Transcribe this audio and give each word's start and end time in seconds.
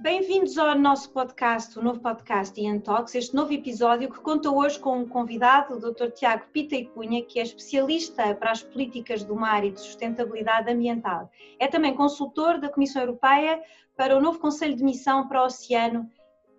Bem-vindos 0.00 0.56
ao 0.56 0.78
nosso 0.78 1.10
podcast, 1.10 1.78
o 1.78 1.82
novo 1.82 2.00
podcast 2.00 2.58
Ian 2.58 2.78
Talks, 2.78 3.14
este 3.14 3.34
novo 3.34 3.52
episódio 3.52 4.10
que 4.10 4.18
conta 4.20 4.50
hoje 4.50 4.78
com 4.78 4.98
um 4.98 5.06
convidado, 5.06 5.74
o 5.74 5.78
Dr. 5.78 6.10
Tiago 6.12 6.44
Pita 6.52 6.76
e 6.76 6.86
Cunha, 6.86 7.22
que 7.22 7.38
é 7.38 7.42
especialista 7.42 8.34
para 8.34 8.52
as 8.52 8.62
políticas 8.62 9.22
do 9.22 9.36
mar 9.36 9.64
e 9.64 9.70
de 9.70 9.80
sustentabilidade 9.80 10.72
ambiental. 10.72 11.30
É 11.58 11.66
também 11.66 11.94
consultor 11.94 12.58
da 12.58 12.68
Comissão 12.68 13.02
Europeia 13.02 13.60
para 13.96 14.16
o 14.16 14.20
novo 14.20 14.38
Conselho 14.38 14.74
de 14.74 14.82
Missão 14.82 15.28
para 15.28 15.42
o 15.42 15.46
Oceano 15.46 16.08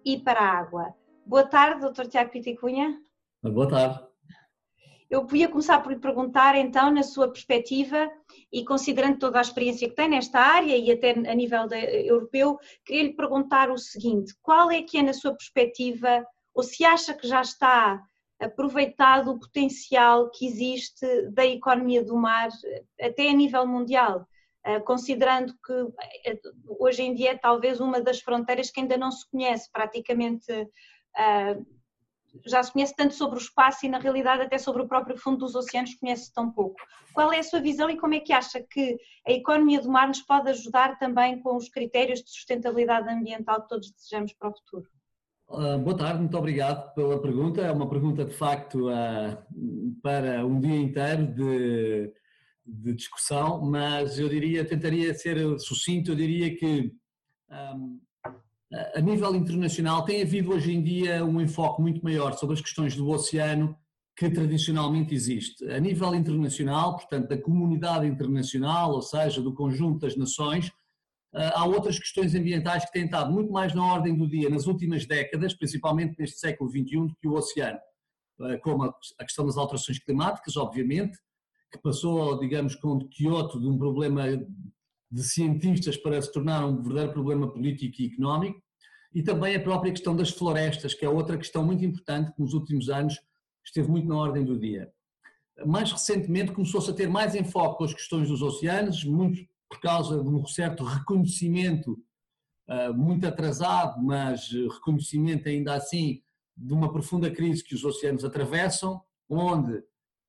e 0.05 0.19
para 0.19 0.41
a 0.41 0.59
Água. 0.59 0.93
Boa 1.29 1.45
tarde, 1.45 1.87
Dr. 1.87 2.07
Tiago 2.07 2.31
Pita 2.31 2.49
e 2.49 2.57
Cunha. 2.57 2.99
Boa 3.43 3.69
tarde. 3.69 4.03
Eu 5.07 5.27
ia 5.31 5.47
começar 5.47 5.77
por 5.77 5.91
lhe 5.91 5.99
perguntar, 5.99 6.55
então, 6.55 6.89
na 6.89 7.03
sua 7.03 7.27
perspectiva 7.27 8.09
e 8.51 8.65
considerando 8.65 9.19
toda 9.19 9.37
a 9.37 9.41
experiência 9.41 9.87
que 9.87 9.93
tem 9.93 10.09
nesta 10.09 10.39
área 10.39 10.75
e 10.75 10.91
até 10.91 11.11
a 11.11 11.35
nível 11.35 11.67
de, 11.67 11.75
europeu, 12.07 12.57
queria 12.83 13.03
lhe 13.03 13.13
perguntar 13.13 13.69
o 13.69 13.77
seguinte: 13.77 14.33
qual 14.41 14.71
é 14.71 14.81
que 14.81 14.97
é, 14.97 15.03
na 15.03 15.13
sua 15.13 15.35
perspectiva, 15.35 16.25
ou 16.51 16.63
se 16.63 16.83
acha 16.83 17.13
que 17.13 17.27
já 17.27 17.41
está 17.41 18.01
aproveitado 18.39 19.29
o 19.29 19.39
potencial 19.39 20.31
que 20.31 20.47
existe 20.47 21.29
da 21.29 21.45
economia 21.45 22.03
do 22.03 22.15
mar, 22.15 22.49
até 22.99 23.29
a 23.29 23.33
nível 23.33 23.67
mundial? 23.67 24.25
Eh, 24.65 24.79
considerando 24.81 25.53
que 25.65 25.73
eh, 26.25 26.39
hoje 26.79 27.01
em 27.01 27.13
dia 27.13 27.31
é 27.31 27.37
talvez 27.37 27.79
uma 27.79 28.01
das 28.01 28.19
fronteiras 28.19 28.69
que 28.69 28.81
ainda 28.81 28.97
não 28.97 29.09
se 29.11 29.29
conhece 29.29 29.71
praticamente 29.71 30.51
eh, 30.51 30.67
já 32.45 32.61
se 32.61 32.71
conhece 32.71 32.95
tanto 32.95 33.13
sobre 33.13 33.37
o 33.37 33.41
espaço 33.41 33.85
e, 33.85 33.89
na 33.89 33.99
realidade, 33.99 34.43
até 34.43 34.57
sobre 34.57 34.81
o 34.81 34.87
próprio 34.87 35.17
fundo 35.17 35.39
dos 35.39 35.55
oceanos 35.55 35.95
conhece 35.95 36.33
tão 36.33 36.51
pouco. 36.51 36.79
Qual 37.13 37.33
é 37.33 37.39
a 37.39 37.43
sua 37.43 37.59
visão 37.59 37.89
e 37.89 37.97
como 37.97 38.13
é 38.13 38.19
que 38.19 38.31
acha 38.31 38.63
que 38.69 38.97
a 39.27 39.31
economia 39.31 39.81
do 39.81 39.89
mar 39.89 40.07
nos 40.07 40.21
pode 40.21 40.49
ajudar 40.49 40.97
também 40.97 41.39
com 41.41 41.55
os 41.55 41.69
critérios 41.69 42.21
de 42.21 42.29
sustentabilidade 42.29 43.09
ambiental 43.09 43.61
que 43.61 43.69
todos 43.69 43.91
desejamos 43.91 44.33
para 44.33 44.49
o 44.49 44.53
futuro? 44.53 44.87
Uh, 45.49 45.79
boa 45.79 45.97
tarde, 45.97 46.19
muito 46.19 46.37
obrigado 46.37 46.93
pela 46.93 47.19
pergunta. 47.19 47.61
É 47.61 47.71
uma 47.71 47.89
pergunta 47.89 48.23
de 48.23 48.33
facto 48.33 48.89
uh, 48.89 49.99
para 50.01 50.45
um 50.45 50.59
dia 50.59 50.75
inteiro 50.75 51.25
de, 51.25 52.13
de, 52.63 52.93
discussão, 52.93 53.59
mas 53.65 54.19
eu 54.19 54.29
diria, 54.29 54.63
tentaria 54.63 55.11
ser 55.15 55.59
sucinto, 55.59 56.11
eu 56.11 56.15
diria 56.15 56.55
que 56.55 56.93
um, 57.49 57.99
a 58.95 59.01
nível 59.01 59.35
internacional 59.35 60.03
tem 60.05 60.21
havido 60.21 60.51
hoje 60.51 60.73
em 60.73 60.81
dia 60.81 61.25
um 61.25 61.41
enfoque 61.41 61.81
muito 61.81 62.01
maior 62.03 62.33
sobre 62.33 62.55
as 62.55 62.61
questões 62.61 62.95
do 62.95 63.09
oceano 63.09 63.77
que 64.15 64.29
tradicionalmente 64.29 65.13
existe. 65.13 65.63
A 65.71 65.79
nível 65.79 66.13
internacional, 66.13 66.95
portanto, 66.95 67.29
da 67.29 67.41
comunidade 67.41 68.05
internacional, 68.05 68.91
ou 68.91 69.01
seja, 69.01 69.41
do 69.41 69.53
conjunto 69.53 69.99
das 69.99 70.15
nações, 70.15 70.71
eh, 71.33 71.51
há 71.55 71.65
outras 71.65 71.97
questões 71.97 72.35
ambientais 72.35 72.85
que 72.85 72.91
têm 72.91 73.05
estado 73.05 73.31
muito 73.31 73.51
mais 73.51 73.73
na 73.73 73.85
ordem 73.85 74.15
do 74.15 74.27
dia 74.27 74.49
nas 74.49 74.67
últimas 74.67 75.05
décadas, 75.05 75.53
principalmente 75.53 76.15
neste 76.19 76.39
século 76.39 76.69
XXI, 76.69 77.07
do 77.07 77.15
que 77.15 77.27
o 77.27 77.33
oceano, 77.33 77.79
eh, 78.41 78.57
como 78.57 78.83
a 78.83 79.23
questão 79.23 79.45
das 79.45 79.57
alterações 79.57 79.99
climáticas, 79.99 80.57
obviamente, 80.57 81.17
que 81.71 81.79
passou, 81.79 82.37
digamos, 82.39 82.75
com 82.75 82.99
Kyoto 83.07 83.59
de 83.59 83.67
um 83.67 83.77
problema 83.77 84.23
de 85.11 85.23
cientistas 85.23 85.97
para 85.97 86.21
se 86.21 86.31
tornar 86.31 86.65
um 86.65 86.81
verdadeiro 86.81 87.13
problema 87.13 87.51
político 87.51 88.01
e 88.01 88.07
económico, 88.07 88.61
e 89.13 89.23
também 89.23 89.55
a 89.55 89.59
própria 89.59 89.91
questão 89.91 90.15
das 90.15 90.29
florestas, 90.29 90.93
que 90.93 91.05
é 91.05 91.09
outra 91.09 91.37
questão 91.37 91.63
muito 91.63 91.83
importante 91.83 92.31
que 92.31 92.41
nos 92.41 92.53
últimos 92.53 92.89
anos 92.89 93.19
esteve 93.65 93.89
muito 93.89 94.07
na 94.07 94.17
ordem 94.17 94.45
do 94.45 94.57
dia. 94.57 94.91
Mais 95.65 95.91
recentemente 95.91 96.51
começou-se 96.51 96.89
a 96.89 96.93
ter 96.93 97.09
mais 97.09 97.35
enfoque 97.35 97.83
as 97.83 97.93
questões 97.93 98.29
dos 98.29 98.41
oceanos, 98.41 99.03
muito 99.03 99.41
por 99.69 99.79
causa 99.79 100.23
de 100.23 100.29
um 100.29 100.45
certo 100.45 100.83
reconhecimento, 100.83 101.97
ah, 102.67 102.93
muito 102.93 103.25
atrasado, 103.25 104.01
mas 104.01 104.49
reconhecimento 104.51 105.49
ainda 105.49 105.73
assim 105.73 106.21
de 106.55 106.73
uma 106.73 106.91
profunda 106.91 107.31
crise 107.31 107.63
que 107.63 107.75
os 107.75 107.83
oceanos 107.83 108.23
atravessam, 108.23 109.01
onde 109.29 109.81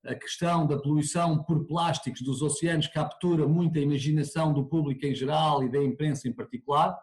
a 0.04 0.14
questão 0.14 0.66
da 0.66 0.78
poluição 0.78 1.42
por 1.44 1.66
plásticos 1.66 2.22
dos 2.22 2.40
oceanos 2.40 2.86
captura 2.86 3.46
muita 3.46 3.78
imaginação 3.78 4.52
do 4.52 4.64
público 4.64 5.04
em 5.04 5.14
geral 5.14 5.62
e 5.62 5.70
da 5.70 5.82
imprensa 5.82 6.28
em 6.28 6.32
particular, 6.32 6.98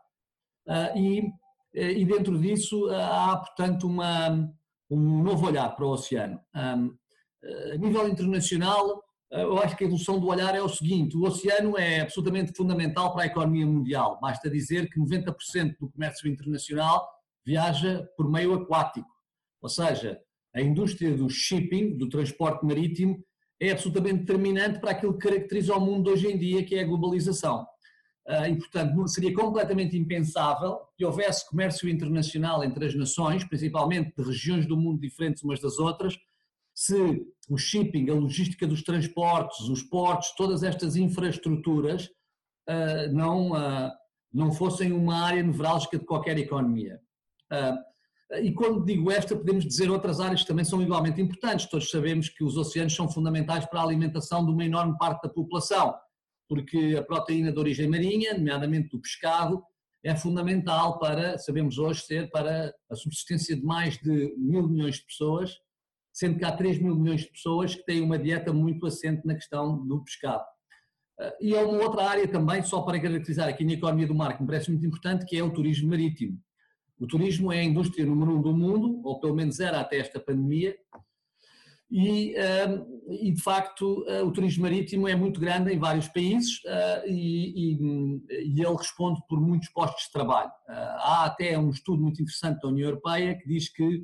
ah, 0.68 0.98
e, 0.98 1.32
e 1.74 2.06
dentro 2.06 2.38
disso 2.40 2.90
ah, 2.90 3.32
há, 3.32 3.38
portanto, 3.38 3.88
uma, 3.88 4.50
um 4.90 5.24
novo 5.24 5.48
olhar 5.48 5.70
para 5.76 5.86
o 5.86 5.92
oceano. 5.92 6.40
Ah, 6.54 6.78
a 7.74 7.78
nível 7.78 8.08
internacional, 8.08 9.04
eu 9.32 9.58
acho 9.60 9.76
que 9.76 9.84
a 9.84 9.88
evolução 9.88 10.20
do 10.20 10.28
olhar 10.28 10.56
é 10.56 10.62
o 10.62 10.70
seguinte: 10.70 11.16
o 11.16 11.24
oceano 11.24 11.78
é 11.78 12.02
absolutamente 12.02 12.54
fundamental 12.56 13.14
para 13.14 13.24
a 13.24 13.28
economia 13.28 13.66
mundial. 13.66 14.20
Basta 14.22 14.50
dizer 14.50 14.90
que 14.90 15.00
90% 15.00 15.76
do 15.80 15.90
comércio 15.90 16.30
internacional 16.30 17.08
viaja 17.46 18.08
por 18.18 18.30
meio 18.30 18.54
aquático, 18.54 19.08
ou 19.62 19.70
seja, 19.70 20.20
a 20.54 20.62
indústria 20.62 21.16
do 21.16 21.30
shipping, 21.30 21.98
do 21.98 22.10
transporte 22.10 22.66
marítimo, 22.66 23.24
é 23.60 23.72
absolutamente 23.72 24.20
determinante 24.20 24.80
para 24.80 24.92
aquilo 24.92 25.18
que 25.18 25.28
caracteriza 25.28 25.76
o 25.76 25.80
mundo 25.80 26.12
hoje 26.12 26.28
em 26.28 26.38
dia, 26.38 26.64
que 26.64 26.76
é 26.76 26.82
a 26.82 26.86
globalização. 26.86 27.66
Ah, 28.28 28.50
e, 28.50 28.58
portanto, 28.58 29.08
seria 29.08 29.34
completamente 29.34 29.98
impensável 29.98 30.82
que 30.98 31.06
houvesse 31.06 31.50
comércio 31.50 31.88
internacional 31.88 32.62
entre 32.62 32.86
as 32.86 32.94
nações, 32.94 33.46
principalmente 33.46 34.14
de 34.18 34.22
regiões 34.22 34.68
do 34.68 34.76
mundo 34.76 35.00
diferentes 35.00 35.44
umas 35.44 35.62
das 35.62 35.80
outras, 35.80 36.18
se 36.76 37.26
o 37.50 37.58
shipping, 37.58 38.10
a 38.10 38.14
logística 38.14 38.68
dos 38.68 38.84
transportes, 38.84 39.62
os 39.70 39.82
portos, 39.82 40.36
todas 40.36 40.62
estas 40.62 40.98
infraestruturas 40.98 42.10
ah, 42.68 43.08
não, 43.14 43.54
ah, 43.56 43.96
não 44.34 44.52
fossem 44.52 44.92
uma 44.92 45.24
área 45.24 45.42
nevrálgica 45.42 45.98
de 45.98 46.06
qualquer 46.06 46.38
economia. 46.38 47.00
E 48.42 48.52
quando 48.52 48.84
digo 48.84 49.10
esta, 49.10 49.38
podemos 49.38 49.66
dizer 49.66 49.90
outras 49.90 50.20
áreas 50.20 50.42
que 50.42 50.48
também 50.48 50.66
são 50.66 50.82
igualmente 50.82 51.22
importantes. 51.22 51.70
Todos 51.70 51.90
sabemos 51.90 52.28
que 52.28 52.44
os 52.44 52.58
oceanos 52.58 52.94
são 52.94 53.10
fundamentais 53.10 53.66
para 53.66 53.80
a 53.80 53.84
alimentação 53.84 54.46
de 54.46 54.52
uma 54.52 54.66
enorme 54.66 54.98
parte 54.98 55.22
da 55.24 55.30
população, 55.30 55.96
porque 56.48 56.96
a 56.98 57.04
proteína 57.04 57.52
de 57.52 57.60
origem 57.60 57.88
marinha, 57.88 58.34
nomeadamente 58.34 58.90
do 58.90 59.02
pescado, 59.02 59.62
é 60.04 60.16
fundamental 60.16 61.00
para, 61.00 61.38
sabemos 61.38 61.78
hoje, 61.78 62.02
ser 62.02 62.30
para 62.30 62.74
a 62.90 62.96
subsistência 62.96 63.56
de 63.56 63.64
mais 63.64 63.98
de 63.98 64.34
mil 64.38 64.68
milhões 64.68 64.96
de 64.96 65.06
pessoas, 65.06 65.58
sendo 66.14 66.40
que 66.40 66.46
há 66.46 66.52
3 66.52 66.80
mil 66.80 66.96
milhões 66.96 67.22
de 67.22 67.32
pessoas 67.32 67.76
que 67.76 67.86
têm 67.86 68.02
uma 68.02 68.18
dieta 68.18 68.54
muito 68.54 68.88
assente 68.88 69.26
na 69.26 69.36
questão 69.36 69.86
do 69.86 70.04
pescado. 70.04 70.44
E 71.42 71.56
é 71.56 71.64
uma 71.64 71.84
outra 71.84 72.04
área 72.04 72.28
também, 72.28 72.62
só 72.64 72.82
para 72.82 73.00
caracterizar 73.00 73.48
aqui 73.48 73.66
na 73.66 73.74
economia 73.74 74.08
do 74.08 74.16
mar, 74.16 74.36
que 74.36 74.42
me 74.42 74.48
parece 74.48 74.72
muito 74.72 74.86
importante, 74.86 75.26
que 75.26 75.38
é 75.38 75.44
o 75.44 75.52
turismo 75.52 75.90
marítimo. 75.90 76.40
O 77.00 77.08
turismo 77.08 77.52
é 77.52 77.60
a 77.60 77.64
indústria 77.64 78.06
número 78.06 78.38
um 78.38 78.42
do 78.42 78.56
mundo, 78.56 79.02
ou 79.04 79.20
pelo 79.20 79.36
menos 79.36 79.60
era 79.60 79.80
até 79.80 79.98
esta 79.98 80.20
pandemia, 80.20 80.76
e, 81.90 82.36
uh, 82.36 83.04
e, 83.10 83.32
de 83.32 83.42
facto 83.42 84.04
uh, 84.04 84.26
o 84.26 84.32
turismo 84.32 84.64
marítimo 84.64 85.08
é 85.08 85.16
muito 85.16 85.40
grande 85.40 85.72
em 85.72 85.80
vários 85.80 86.10
países 86.10 86.58
uh, 86.66 87.08
e, 87.08 87.74
e, 87.74 88.20
e, 88.30 88.62
ele 88.62 88.76
responde 88.76 89.22
por 89.28 89.40
muitos 89.40 89.70
postos 89.70 90.04
de 90.04 90.12
trabalho. 90.12 90.52
há 90.68 91.26
até 91.26 91.58
um 91.58 91.70
estudo 91.70 92.02
muito 92.02 92.22
interessante 92.22 92.60
da 92.62 92.68
União 92.68 92.90
Europeia 92.90 93.38
que 93.38 93.48
diz 93.48 93.70
que 93.70 94.04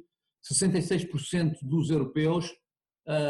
66% 0.49 1.57
dos 1.61 1.89
europeus 1.89 2.53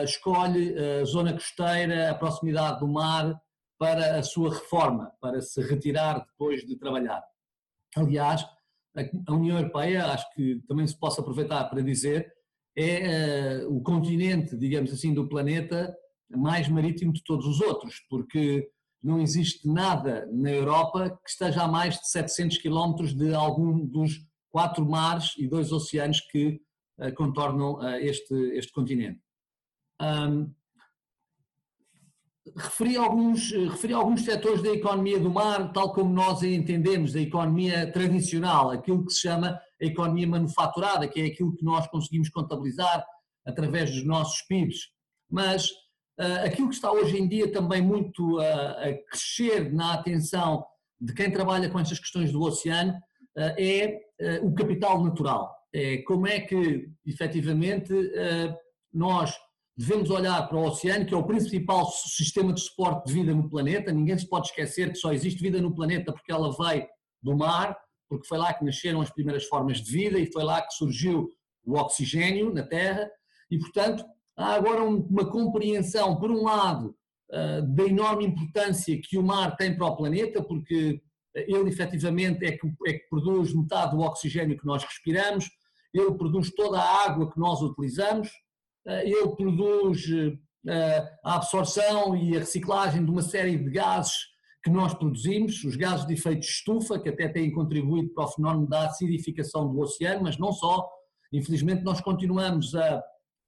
escolhe 0.03 0.75
a 0.77 1.05
zona 1.05 1.33
costeira, 1.33 2.11
a 2.11 2.15
proximidade 2.15 2.79
do 2.79 2.87
mar 2.87 3.35
para 3.79 4.17
a 4.17 4.23
sua 4.23 4.53
reforma, 4.53 5.11
para 5.19 5.41
se 5.41 5.61
retirar 5.61 6.25
depois 6.25 6.61
de 6.61 6.77
trabalhar. 6.77 7.23
Aliás, 7.95 8.45
a 9.27 9.33
União 9.33 9.57
Europeia, 9.57 10.05
acho 10.07 10.31
que 10.33 10.61
também 10.67 10.85
se 10.87 10.97
possa 10.97 11.21
aproveitar 11.21 11.63
para 11.65 11.81
dizer, 11.81 12.31
é 12.75 13.63
uh, 13.63 13.75
o 13.75 13.81
continente, 13.81 14.57
digamos 14.57 14.91
assim, 14.91 15.13
do 15.13 15.27
planeta 15.27 15.95
mais 16.29 16.67
marítimo 16.67 17.13
de 17.13 17.23
todos 17.23 17.45
os 17.45 17.61
outros, 17.61 17.95
porque 18.09 18.67
não 19.01 19.19
existe 19.19 19.67
nada 19.67 20.27
na 20.31 20.49
Europa 20.49 21.09
que 21.09 21.29
esteja 21.29 21.63
a 21.63 21.67
mais 21.67 21.99
de 21.99 22.09
700 22.09 22.57
quilómetros 22.57 23.13
de 23.13 23.33
algum 23.33 23.85
dos 23.85 24.25
quatro 24.49 24.87
mares 24.89 25.33
e 25.37 25.47
dois 25.47 25.71
oceanos 25.71 26.21
que 26.21 26.61
uh, 26.99 27.13
contornam 27.15 27.75
uh, 27.75 27.95
este, 27.97 28.33
este 28.55 28.71
continente. 28.71 29.21
Um, 30.01 30.53
referi 32.55 32.97
alguns, 32.97 33.51
referi 33.51 33.93
alguns 33.93 34.21
setores 34.21 34.61
da 34.61 34.69
economia 34.69 35.19
do 35.19 35.29
mar, 35.29 35.71
tal 35.71 35.93
como 35.93 36.13
nós 36.13 36.41
a 36.43 36.47
entendemos, 36.47 37.13
da 37.13 37.21
economia 37.21 37.91
tradicional, 37.91 38.71
aquilo 38.71 39.05
que 39.05 39.13
se 39.13 39.21
chama 39.21 39.59
a 39.83 39.85
economia 39.85 40.27
manufaturada, 40.27 41.07
que 41.07 41.21
é 41.21 41.25
aquilo 41.25 41.55
que 41.55 41.63
nós 41.63 41.85
conseguimos 41.87 42.29
contabilizar 42.29 43.05
através 43.45 43.91
dos 43.91 44.05
nossos 44.05 44.41
PIBs. 44.43 44.77
Mas 45.29 45.69
uh, 46.19 46.45
aquilo 46.45 46.69
que 46.69 46.75
está 46.75 46.91
hoje 46.91 47.17
em 47.17 47.27
dia 47.27 47.51
também 47.51 47.81
muito 47.81 48.37
uh, 48.37 48.41
a 48.41 48.93
crescer 49.09 49.73
na 49.73 49.93
atenção 49.93 50.65
de 50.99 51.13
quem 51.13 51.29
trabalha 51.29 51.69
com 51.69 51.79
estas 51.79 51.99
questões 51.99 52.31
do 52.31 52.41
oceano 52.41 52.93
uh, 52.93 53.59
é 53.59 53.99
o 54.41 54.53
capital 54.53 55.03
natural. 55.03 55.53
é 55.73 55.97
como 56.03 56.25
é 56.27 56.39
que, 56.39 56.89
efetivamente, 57.05 57.91
nós 58.93 59.35
devemos 59.75 60.09
olhar 60.09 60.47
para 60.47 60.57
o 60.57 60.65
oceano, 60.65 61.05
que 61.05 61.13
é 61.13 61.17
o 61.17 61.25
principal 61.25 61.91
sistema 61.91 62.53
de 62.53 62.61
suporte 62.61 63.07
de 63.07 63.13
vida 63.13 63.33
no 63.33 63.49
planeta. 63.49 63.91
Ninguém 63.91 64.17
se 64.17 64.29
pode 64.29 64.47
esquecer 64.47 64.93
que 64.93 64.97
só 64.97 65.11
existe 65.11 65.41
vida 65.41 65.59
no 65.59 65.75
planeta 65.75 66.13
porque 66.13 66.31
ela 66.31 66.55
veio 66.55 66.87
do 67.21 67.35
mar, 67.35 67.77
porque 68.13 68.27
foi 68.27 68.37
lá 68.37 68.53
que 68.53 68.63
nasceram 68.63 69.01
as 69.01 69.09
primeiras 69.09 69.45
formas 69.45 69.81
de 69.81 69.91
vida 69.91 70.19
e 70.19 70.31
foi 70.31 70.43
lá 70.43 70.61
que 70.61 70.71
surgiu 70.75 71.27
o 71.65 71.79
oxigênio 71.79 72.53
na 72.53 72.61
Terra. 72.61 73.09
E, 73.49 73.57
portanto, 73.57 74.05
há 74.37 74.53
agora 74.53 74.83
uma 74.83 75.25
compreensão, 75.31 76.15
por 76.17 76.29
um 76.29 76.43
lado, 76.43 76.95
ah, 77.31 77.61
da 77.61 77.85
enorme 77.85 78.25
importância 78.25 78.99
que 79.01 79.17
o 79.17 79.23
mar 79.23 79.57
tem 79.57 79.75
para 79.75 79.87
o 79.87 79.95
planeta, 79.95 80.43
porque 80.43 81.01
ele 81.33 81.69
efetivamente 81.69 82.45
é 82.45 82.51
que, 82.51 82.67
é 82.85 82.93
que 82.93 83.09
produz 83.09 83.51
metade 83.55 83.95
do 83.95 84.03
oxigênio 84.03 84.57
que 84.57 84.65
nós 84.67 84.83
respiramos, 84.83 85.49
ele 85.91 86.13
produz 86.13 86.53
toda 86.53 86.79
a 86.79 87.05
água 87.05 87.31
que 87.31 87.39
nós 87.39 87.59
utilizamos, 87.63 88.29
ah, 88.85 89.03
ele 89.03 89.35
produz 89.35 90.05
ah, 90.69 91.09
a 91.25 91.35
absorção 91.37 92.15
e 92.15 92.35
a 92.35 92.39
reciclagem 92.41 93.03
de 93.03 93.09
uma 93.09 93.23
série 93.23 93.57
de 93.57 93.71
gases 93.71 94.32
que 94.63 94.69
nós 94.69 94.93
produzimos, 94.93 95.63
os 95.65 95.75
gases 95.75 96.07
de 96.07 96.13
efeito 96.13 96.39
de 96.39 96.45
estufa, 96.45 96.97
que 96.97 97.09
até 97.09 97.27
têm 97.27 97.51
contribuído 97.51 98.13
para 98.13 98.23
o 98.23 98.31
fenómeno 98.31 98.67
da 98.67 98.85
acidificação 98.85 99.69
do 99.69 99.79
oceano, 99.81 100.23
mas 100.23 100.37
não 100.37 100.53
só. 100.53 100.89
Infelizmente, 101.33 101.83
nós 101.83 101.99
continuamos 101.99 102.73
a, 102.73 103.03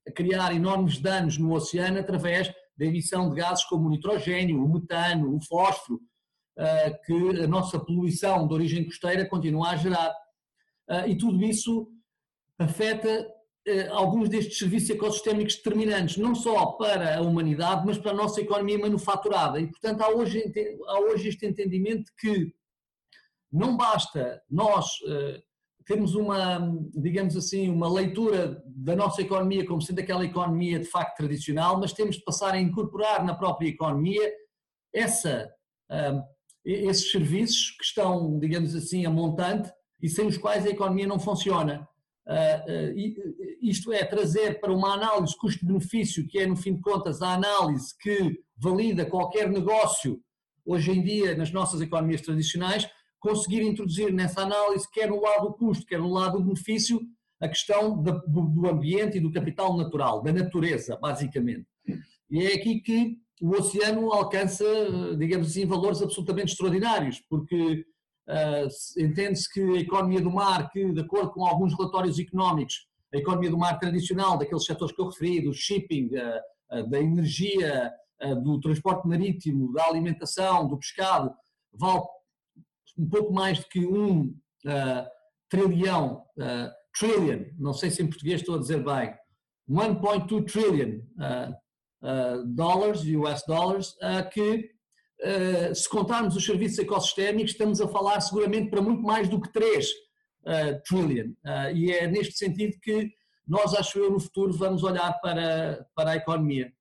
a 0.07 0.11
criar 0.11 0.53
enormes 0.53 0.99
danos 0.99 1.37
no 1.37 1.53
oceano 1.53 1.99
através 1.99 2.53
da 2.77 2.85
emissão 2.85 3.29
de 3.29 3.37
gases 3.37 3.63
como 3.63 3.87
o 3.87 3.89
nitrogênio, 3.89 4.61
o 4.61 4.71
metano, 4.71 5.33
o 5.33 5.39
fósforo, 5.41 6.01
ah, 6.57 6.91
que 7.05 7.13
a 7.41 7.47
nossa 7.47 7.79
poluição 7.79 8.45
de 8.45 8.53
origem 8.53 8.83
costeira 8.83 9.25
continua 9.27 9.69
a 9.69 9.75
gerar. 9.77 10.13
Ah, 10.89 11.07
e 11.07 11.17
tudo 11.17 11.41
isso 11.43 11.87
afeta 12.59 13.25
alguns 13.91 14.29
destes 14.29 14.59
serviços 14.59 14.89
ecossistémicos 14.91 15.55
determinantes, 15.55 16.17
não 16.17 16.35
só 16.35 16.67
para 16.73 17.17
a 17.17 17.21
humanidade, 17.21 17.83
mas 17.85 17.97
para 17.97 18.11
a 18.11 18.15
nossa 18.15 18.41
economia 18.41 18.77
manufaturada. 18.77 19.59
E, 19.59 19.67
portanto, 19.67 20.01
há 20.01 20.09
hoje, 20.09 20.43
há 20.87 20.99
hoje 20.99 21.29
este 21.29 21.45
entendimento 21.45 22.11
que 22.19 22.53
não 23.51 23.75
basta 23.75 24.41
nós 24.49 24.85
temos 25.85 26.15
uma, 26.15 26.59
digamos 26.95 27.37
assim, 27.37 27.69
uma 27.69 27.91
leitura 27.91 28.61
da 28.65 28.95
nossa 28.95 29.21
economia 29.21 29.65
como 29.65 29.81
sendo 29.81 29.99
aquela 29.99 30.25
economia 30.25 30.79
de 30.79 30.85
facto 30.85 31.17
tradicional, 31.17 31.79
mas 31.79 31.93
temos 31.93 32.17
de 32.17 32.23
passar 32.23 32.53
a 32.53 32.59
incorporar 32.59 33.23
na 33.23 33.35
própria 33.35 33.69
economia 33.69 34.33
essa, 34.91 35.51
esses 36.65 37.11
serviços 37.11 37.71
que 37.77 37.83
estão, 37.83 38.39
digamos 38.39 38.75
assim, 38.75 39.05
a 39.05 39.11
montante 39.11 39.71
e 40.01 40.09
sem 40.09 40.25
os 40.25 40.37
quais 40.37 40.65
a 40.65 40.69
economia 40.69 41.05
não 41.05 41.19
funciona. 41.19 41.87
Ah, 42.27 42.65
ah, 42.67 42.91
isto 43.69 43.91
é, 43.91 44.03
trazer 44.03 44.59
para 44.59 44.73
uma 44.73 44.93
análise 44.93 45.37
custo-benefício, 45.37 46.27
que 46.27 46.39
é, 46.39 46.45
no 46.45 46.55
fim 46.55 46.75
de 46.75 46.81
contas, 46.81 47.21
a 47.21 47.33
análise 47.33 47.95
que 47.99 48.39
valida 48.57 49.05
qualquer 49.05 49.49
negócio 49.49 50.21
hoje 50.65 50.91
em 50.91 51.03
dia 51.03 51.35
nas 51.35 51.51
nossas 51.51 51.81
economias 51.81 52.21
tradicionais, 52.21 52.89
conseguir 53.19 53.61
introduzir 53.61 54.11
nessa 54.13 54.41
análise, 54.41 54.89
quer 54.91 55.09
no 55.09 55.21
lado 55.21 55.47
do 55.47 55.53
custo, 55.53 55.85
quer 55.85 55.99
no 55.99 56.11
lado 56.11 56.37
do 56.37 56.45
benefício, 56.45 57.01
a 57.39 57.47
questão 57.47 58.01
do 58.01 58.67
ambiente 58.67 59.17
e 59.17 59.21
do 59.21 59.31
capital 59.31 59.75
natural, 59.75 60.21
da 60.21 60.31
natureza, 60.31 60.97
basicamente. 60.97 61.65
E 62.29 62.45
é 62.45 62.53
aqui 62.55 62.79
que 62.79 63.17
o 63.41 63.51
oceano 63.51 64.11
alcança, 64.11 64.65
digamos 65.17 65.47
assim, 65.47 65.65
valores 65.65 66.01
absolutamente 66.01 66.51
extraordinários, 66.51 67.19
porque 67.29 67.85
uh, 68.27 69.01
entende-se 69.03 69.51
que 69.51 69.61
a 69.61 69.79
economia 69.81 70.21
do 70.21 70.31
mar, 70.31 70.69
que 70.71 70.91
de 70.91 71.01
acordo 71.01 71.31
com 71.31 71.45
alguns 71.45 71.77
relatórios 71.77 72.17
económicos, 72.17 72.87
a 73.15 73.19
economia 73.19 73.49
do 73.49 73.57
mar 73.57 73.79
tradicional, 73.79 74.37
daqueles 74.37 74.65
setores 74.65 74.93
que 74.93 75.01
eu 75.01 75.09
referi, 75.09 75.41
do 75.41 75.53
shipping, 75.53 76.09
uh, 76.15 76.79
uh, 76.79 76.89
da 76.89 76.99
energia, 76.99 77.91
do 78.43 78.59
transporte 78.61 79.05
marítimo, 79.05 79.73
da 79.73 79.83
alimentação, 79.87 80.67
do 80.69 80.79
pescado, 80.79 81.33
vale 81.73 82.01
um 82.97 83.09
pouco 83.09 83.33
mais 83.33 83.59
do 83.59 83.65
que 83.65 83.85
um 83.85 84.33
uh, 84.65 85.07
trilhão, 85.49 86.23
uh, 86.37 86.71
trillion, 86.97 87.43
não 87.59 87.73
sei 87.73 87.91
se 87.91 88.01
em 88.01 88.07
português 88.07 88.41
estou 88.41 88.55
a 88.55 88.59
dizer 88.59 88.83
bem, 88.83 89.13
1.2 89.69 90.45
trillion 90.51 90.99
uh, 91.19 92.45
dólares, 92.45 93.01
US 93.01 93.43
dollars, 93.47 93.95
que 94.31 94.69
se 95.73 95.89
contarmos 95.89 96.35
os 96.35 96.45
serviços 96.45 96.77
ecossistémicos 96.77 97.53
estamos 97.53 97.81
a 97.81 97.87
falar 97.87 98.19
seguramente 98.21 98.69
para 98.69 98.81
muito 98.81 99.01
mais 99.01 99.27
do 99.27 99.41
que 99.41 99.51
3 99.51 99.87
trillion 100.85 101.33
e 101.73 101.91
é 101.91 102.07
neste 102.07 102.37
sentido 102.37 102.79
que 102.81 103.13
nós, 103.47 103.73
acho 103.75 103.99
eu, 103.99 104.11
no 104.11 104.19
futuro 104.19 104.53
vamos 104.53 104.83
olhar 104.83 105.13
para, 105.21 105.87
para 105.95 106.11
a 106.11 106.15
economia. 106.15 106.73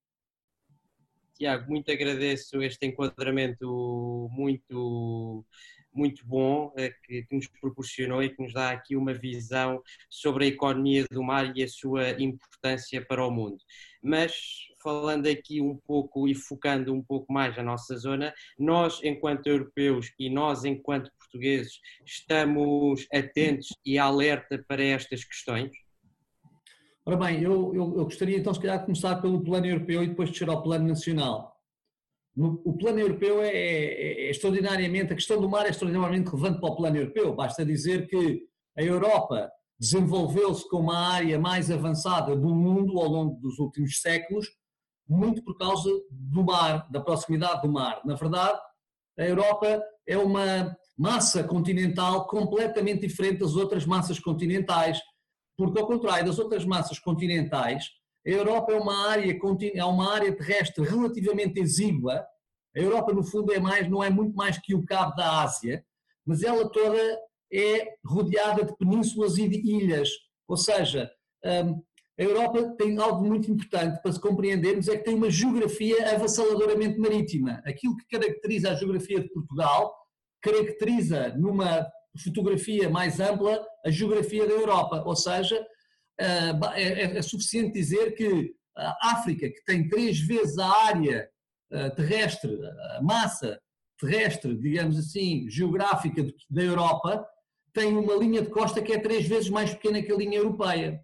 Tiago, 1.34 1.68
muito 1.68 1.90
agradeço 1.90 2.62
este 2.62 2.86
enquadramento 2.86 4.28
muito 4.30 5.44
muito 5.92 6.26
bom 6.26 6.72
eh, 6.76 6.92
que, 7.04 7.22
que, 7.22 7.36
nos 7.36 7.46
proporcionou 7.60 8.20
e 8.20 8.28
que 8.28 8.42
nos 8.42 8.52
dá 8.52 8.70
aqui 8.70 8.96
uma 8.96 9.14
visão 9.14 9.80
sobre 10.10 10.44
a 10.44 10.48
economia 10.48 11.04
do 11.08 11.22
mar 11.22 11.56
e 11.56 11.62
a 11.62 11.68
sua 11.68 12.10
importância 12.20 13.04
para 13.06 13.24
o 13.24 13.30
mundo. 13.30 13.58
Mas 14.02 14.34
falando 14.82 15.26
aqui 15.28 15.60
um 15.60 15.76
pouco 15.76 16.26
e 16.26 16.34
focando 16.34 16.92
um 16.92 17.02
pouco 17.02 17.32
mais 17.32 17.56
a 17.58 17.62
nossa 17.62 17.96
zona, 17.96 18.34
nós 18.58 19.00
enquanto 19.04 19.46
europeus 19.46 20.12
e 20.18 20.28
nós 20.28 20.64
enquanto 20.64 21.10
portugueses 21.34 21.80
estamos 22.06 23.06
atentos 23.12 23.68
e 23.84 23.98
alerta 23.98 24.64
para 24.68 24.82
estas 24.82 25.24
questões? 25.24 25.70
Ora 27.04 27.16
bem, 27.16 27.42
eu, 27.42 27.74
eu, 27.74 27.98
eu 27.98 28.04
gostaria 28.04 28.38
então 28.38 28.54
se 28.54 28.60
calhar 28.60 28.78
de 28.78 28.86
começar 28.86 29.16
pelo 29.20 29.42
plano 29.42 29.66
europeu 29.66 30.02
e 30.02 30.08
depois 30.08 30.30
descer 30.30 30.48
ao 30.48 30.62
plano 30.62 30.88
nacional. 30.88 31.52
O 32.36 32.76
plano 32.76 32.98
europeu 32.98 33.42
é, 33.42 33.48
é, 33.48 34.26
é, 34.26 34.30
extraordinariamente, 34.30 35.12
a 35.12 35.16
questão 35.16 35.40
do 35.40 35.48
mar 35.48 35.66
é 35.66 35.70
extraordinariamente 35.70 36.30
relevante 36.30 36.60
para 36.60 36.70
o 36.70 36.76
plano 36.76 36.96
europeu. 36.96 37.34
Basta 37.34 37.64
dizer 37.64 38.08
que 38.08 38.42
a 38.76 38.82
Europa 38.82 39.50
desenvolveu-se 39.78 40.68
como 40.68 40.90
a 40.90 40.98
área 40.98 41.38
mais 41.38 41.70
avançada 41.70 42.34
do 42.34 42.54
mundo 42.54 42.98
ao 42.98 43.06
longo 43.06 43.40
dos 43.40 43.58
últimos 43.58 44.00
séculos, 44.00 44.48
muito 45.08 45.44
por 45.44 45.56
causa 45.56 45.88
do 46.10 46.42
mar, 46.42 46.90
da 46.90 47.00
proximidade 47.00 47.62
do 47.62 47.72
mar. 47.72 48.00
Na 48.04 48.16
verdade, 48.16 48.58
a 49.16 49.24
Europa 49.24 49.80
é 50.06 50.18
uma 50.18 50.76
massa 50.96 51.42
continental 51.42 52.26
completamente 52.26 53.06
diferente 53.06 53.40
das 53.40 53.56
outras 53.56 53.84
massas 53.84 54.18
continentais, 54.18 55.00
porque 55.56 55.78
ao 55.78 55.86
contrário 55.86 56.26
das 56.26 56.38
outras 56.38 56.64
massas 56.64 56.98
continentais, 56.98 57.84
a 58.26 58.30
Europa 58.30 58.72
é 58.72 58.80
uma 58.80 59.08
área, 59.08 59.38
é 59.74 59.84
uma 59.84 60.12
área 60.12 60.34
terrestre 60.34 60.84
relativamente 60.84 61.60
exígua. 61.60 62.24
A 62.74 62.80
Europa, 62.80 63.12
no 63.12 63.22
fundo, 63.22 63.52
é 63.52 63.60
mais, 63.60 63.88
não 63.88 64.02
é 64.02 64.08
muito 64.08 64.34
mais 64.34 64.58
que 64.58 64.74
o 64.74 64.84
cabo 64.84 65.14
da 65.14 65.42
Ásia, 65.42 65.84
mas 66.26 66.42
ela 66.42 66.68
toda 66.70 66.98
é 67.52 67.94
rodeada 68.04 68.64
de 68.64 68.76
penínsulas 68.76 69.36
e 69.36 69.48
de 69.48 69.58
ilhas. 69.58 70.08
Ou 70.48 70.56
seja, 70.56 71.10
hum, 71.44 71.82
a 72.18 72.22
Europa 72.22 72.74
tem 72.78 72.96
algo 72.98 73.24
muito 73.24 73.50
importante 73.50 74.00
para 74.00 74.12
se 74.12 74.20
compreendermos, 74.20 74.88
é 74.88 74.96
que 74.96 75.04
tem 75.04 75.14
uma 75.14 75.30
geografia 75.30 76.14
avassaladoramente 76.14 76.98
marítima. 76.98 77.60
Aquilo 77.66 77.96
que 77.96 78.06
caracteriza 78.06 78.70
a 78.70 78.74
geografia 78.74 79.20
de 79.20 79.28
Portugal 79.28 79.94
caracteriza, 80.44 81.34
numa 81.36 81.90
fotografia 82.22 82.90
mais 82.90 83.18
ampla, 83.18 83.66
a 83.84 83.90
geografia 83.90 84.46
da 84.46 84.52
Europa. 84.52 85.02
Ou 85.06 85.16
seja, 85.16 85.66
ah, 86.20 86.74
é, 86.76 86.82
é, 86.82 87.16
é, 87.16 87.22
suficiente 87.22 87.72
dizer 87.72 88.14
que 88.14 88.54
a 88.76 89.12
África, 89.12 89.48
que 89.48 89.64
tem 89.64 89.88
três 89.88 90.20
vezes 90.20 90.58
a 90.58 90.68
área 90.86 91.28
ah, 91.72 91.90
terrestre, 91.90 92.54
a 92.96 93.02
massa 93.02 93.58
terrestre, 93.98 94.56
digamos 94.56 94.98
assim, 94.98 95.48
geográfica 95.48 96.22
da 96.50 96.62
Europa, 96.62 97.26
tem 97.72 97.96
uma 97.96 98.14
linha 98.14 98.42
de 98.42 98.50
costa 98.50 98.82
que 98.82 98.92
é 98.92 98.98
três 98.98 99.26
vezes 99.26 99.48
mais 99.48 99.72
pequena 99.72 100.02
que 100.02 100.12
a 100.12 100.16
linha 100.16 100.38
europeia. 100.38 101.00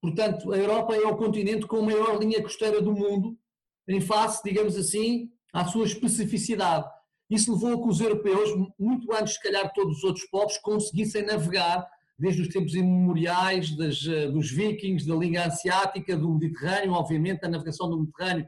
Portanto, 0.00 0.52
a 0.52 0.56
Europa 0.56 0.96
é 0.96 1.06
o 1.06 1.16
continente 1.16 1.66
com 1.66 1.76
a 1.76 1.82
maior 1.82 2.18
linha 2.18 2.42
costeira 2.42 2.80
do 2.80 2.92
mundo, 2.92 3.38
em 3.86 4.00
face, 4.00 4.42
digamos 4.44 4.76
assim, 4.76 5.30
à 5.52 5.64
sua 5.64 5.84
especificidade. 5.84 6.88
Isso 7.32 7.54
levou 7.54 7.72
a 7.72 7.82
que 7.82 7.88
os 7.88 7.98
europeus, 7.98 8.50
muito 8.78 9.10
antes, 9.10 9.34
se 9.34 9.42
calhar, 9.42 9.72
todos 9.72 9.96
os 9.96 10.04
outros 10.04 10.26
povos, 10.26 10.58
conseguissem 10.58 11.24
navegar 11.24 11.88
desde 12.18 12.42
os 12.42 12.48
tempos 12.48 12.74
imemoriais 12.74 13.74
das, 13.74 14.06
eh, 14.06 14.28
dos 14.28 14.50
vikings, 14.50 15.06
da 15.08 15.14
Liga 15.14 15.46
Asiática, 15.46 16.14
do 16.14 16.28
Mediterrâneo, 16.28 16.92
obviamente, 16.92 17.40
da 17.40 17.48
navegação 17.48 17.88
do 17.88 17.98
Mediterrâneo. 18.00 18.46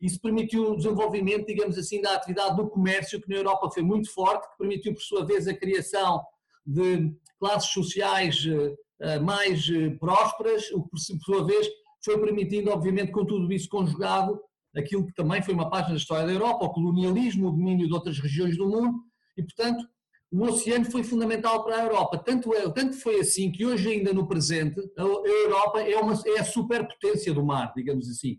Isso 0.00 0.18
permitiu 0.18 0.72
o 0.72 0.76
desenvolvimento, 0.78 1.46
digamos 1.46 1.76
assim, 1.76 2.00
da 2.00 2.14
atividade 2.14 2.56
do 2.56 2.70
comércio, 2.70 3.20
que 3.20 3.28
na 3.28 3.36
Europa 3.36 3.70
foi 3.70 3.82
muito 3.82 4.10
forte, 4.10 4.48
que 4.48 4.58
permitiu, 4.60 4.94
por 4.94 5.02
sua 5.02 5.26
vez, 5.26 5.46
a 5.46 5.52
criação 5.52 6.24
de 6.64 7.12
classes 7.38 7.70
sociais 7.70 8.46
eh, 8.48 8.74
eh, 9.00 9.18
mais 9.18 9.68
prósperas, 10.00 10.70
o 10.72 10.84
que, 10.84 10.88
por 10.88 10.98
sua 10.98 11.44
vez, 11.44 11.68
foi 12.02 12.18
permitindo, 12.18 12.70
obviamente, 12.70 13.12
com 13.12 13.26
tudo 13.26 13.52
isso 13.52 13.68
conjugado, 13.68 14.40
aquilo 14.76 15.06
que 15.06 15.14
também 15.14 15.42
foi 15.42 15.54
uma 15.54 15.70
página 15.70 15.90
da 15.90 15.96
história 15.96 16.26
da 16.26 16.32
Europa, 16.32 16.66
o 16.66 16.72
colonialismo, 16.72 17.48
o 17.48 17.52
domínio 17.52 17.86
de 17.86 17.94
outras 17.94 18.18
regiões 18.18 18.56
do 18.56 18.68
mundo, 18.68 19.00
e, 19.36 19.42
portanto, 19.42 19.86
o 20.30 20.42
oceano 20.42 20.84
foi 20.84 21.02
fundamental 21.02 21.64
para 21.64 21.76
a 21.76 21.84
Europa. 21.84 22.18
Tanto, 22.18 22.52
é, 22.54 22.70
tanto 22.70 22.96
foi 22.96 23.20
assim 23.20 23.50
que 23.50 23.64
hoje, 23.64 23.90
ainda 23.90 24.12
no 24.12 24.26
presente, 24.26 24.80
a 24.98 25.02
Europa 25.02 25.80
é, 25.80 25.96
uma, 25.96 26.14
é 26.26 26.40
a 26.40 26.44
superpotência 26.44 27.32
do 27.32 27.44
mar, 27.44 27.72
digamos 27.74 28.08
assim. 28.10 28.38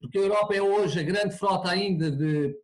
Porque 0.00 0.18
a 0.18 0.22
Europa 0.22 0.54
é 0.54 0.62
hoje 0.62 1.00
a 1.00 1.02
grande 1.02 1.36
frota 1.36 1.68
ainda 1.68 2.10
de, 2.10 2.54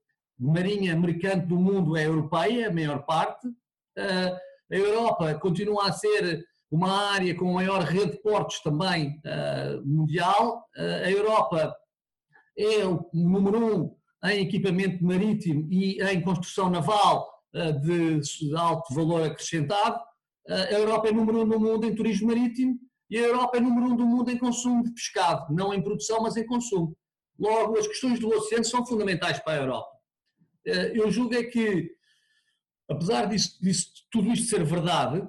marinha 0.41 0.97
mercante 0.97 1.47
do 1.47 1.57
mundo 1.57 1.97
é 1.97 2.07
europeia, 2.07 2.69
a 2.69 2.73
maior 2.73 3.05
parte. 3.05 3.47
Uh, 3.47 4.37
a 4.73 4.77
Europa 4.77 5.35
continua 5.35 5.89
a 5.89 5.93
ser 5.93 6.43
uma 6.71 7.13
área 7.13 7.35
com 7.35 7.51
a 7.51 7.55
maior 7.55 7.83
rede 7.83 8.13
de 8.13 8.23
portos 8.23 8.61
também 8.61 9.21
uh, 9.27 9.87
mundial. 9.87 10.65
Uh, 10.77 11.05
a 11.05 11.11
Europa 11.11 11.77
é 12.63 12.87
o 12.87 13.09
número 13.13 13.59
um 13.59 13.97
em 14.25 14.43
equipamento 14.43 15.03
marítimo 15.05 15.67
e 15.71 16.01
em 16.03 16.21
construção 16.21 16.69
naval 16.69 17.29
uh, 17.55 17.81
de, 17.81 18.21
alto 18.57 18.95
valor 18.95 19.23
acrescentado. 19.23 19.99
a 20.49 20.73
Europa 20.73 21.09
é 21.09 21.13
número 21.13 21.41
um 21.41 21.47
no 21.47 21.59
mundo 21.59 21.87
em 21.87 21.95
turismo 21.95 22.29
marítimo 22.29 22.79
e 23.09 23.19
a 23.19 23.23
Europa 23.23 23.57
é 23.57 23.61
número 23.61 23.87
um 23.87 23.97
do 23.97 24.07
mundo 24.07 24.31
em 24.31 24.39
consumo 24.39 24.85
de 24.85 24.93
pescado, 24.93 25.53
não 25.55 25.75
em 25.75 25.83
produção, 25.83 26.23
mas 26.23 26.37
em 26.37 26.47
consumo. 26.47 26.97
Logo, 27.39 27.79
as 27.79 27.87
questões 27.87 28.21
do 28.21 28.29
oceano 28.29 28.65
são 28.65 28.87
fundamentais 28.87 29.39
para 29.41 29.55
a 29.55 29.63
Europa. 29.63 29.91
Eu 30.65 31.11
julgo 31.11 31.35
é 31.35 31.43
que, 31.43 31.91
apesar 32.89 33.25
disso, 33.25 33.59
disso 33.61 33.91
tudo 34.13 34.31
isto 34.31 34.47
ser 34.47 34.63
verdade, 34.65 35.27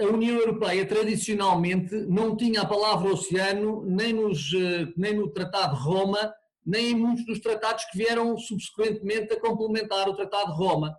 a 0.00 0.04
União 0.06 0.36
Europeia 0.36 0.86
tradicionalmente 0.86 1.94
não 2.06 2.36
tinha 2.36 2.62
a 2.62 2.66
palavra 2.66 3.12
oceano 3.12 3.84
nem, 3.84 4.12
nos, 4.12 4.52
eh, 4.52 4.92
nem 4.96 5.14
no 5.14 5.30
Tratado 5.30 5.76
de 5.76 5.82
Roma, 5.82 6.32
nem 6.64 6.90
em 6.92 6.94
muitos 6.94 7.24
dos 7.24 7.40
tratados 7.40 7.84
que 7.86 7.98
vieram 7.98 8.36
subsequentemente 8.38 9.32
a 9.32 9.40
complementar 9.40 10.08
o 10.08 10.14
Tratado 10.14 10.52
de 10.52 10.58
Roma. 10.58 10.96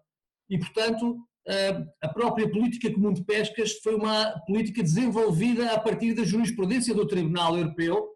E, 0.49 0.57
portanto, 0.57 1.17
a 2.01 2.07
própria 2.09 2.49
política 2.49 2.93
comum 2.93 3.13
de 3.13 3.23
pescas 3.23 3.73
foi 3.79 3.95
uma 3.95 4.31
política 4.45 4.83
desenvolvida 4.83 5.71
a 5.71 5.79
partir 5.79 6.13
da 6.13 6.23
jurisprudência 6.23 6.93
do 6.93 7.07
Tribunal 7.07 7.57
Europeu, 7.57 8.09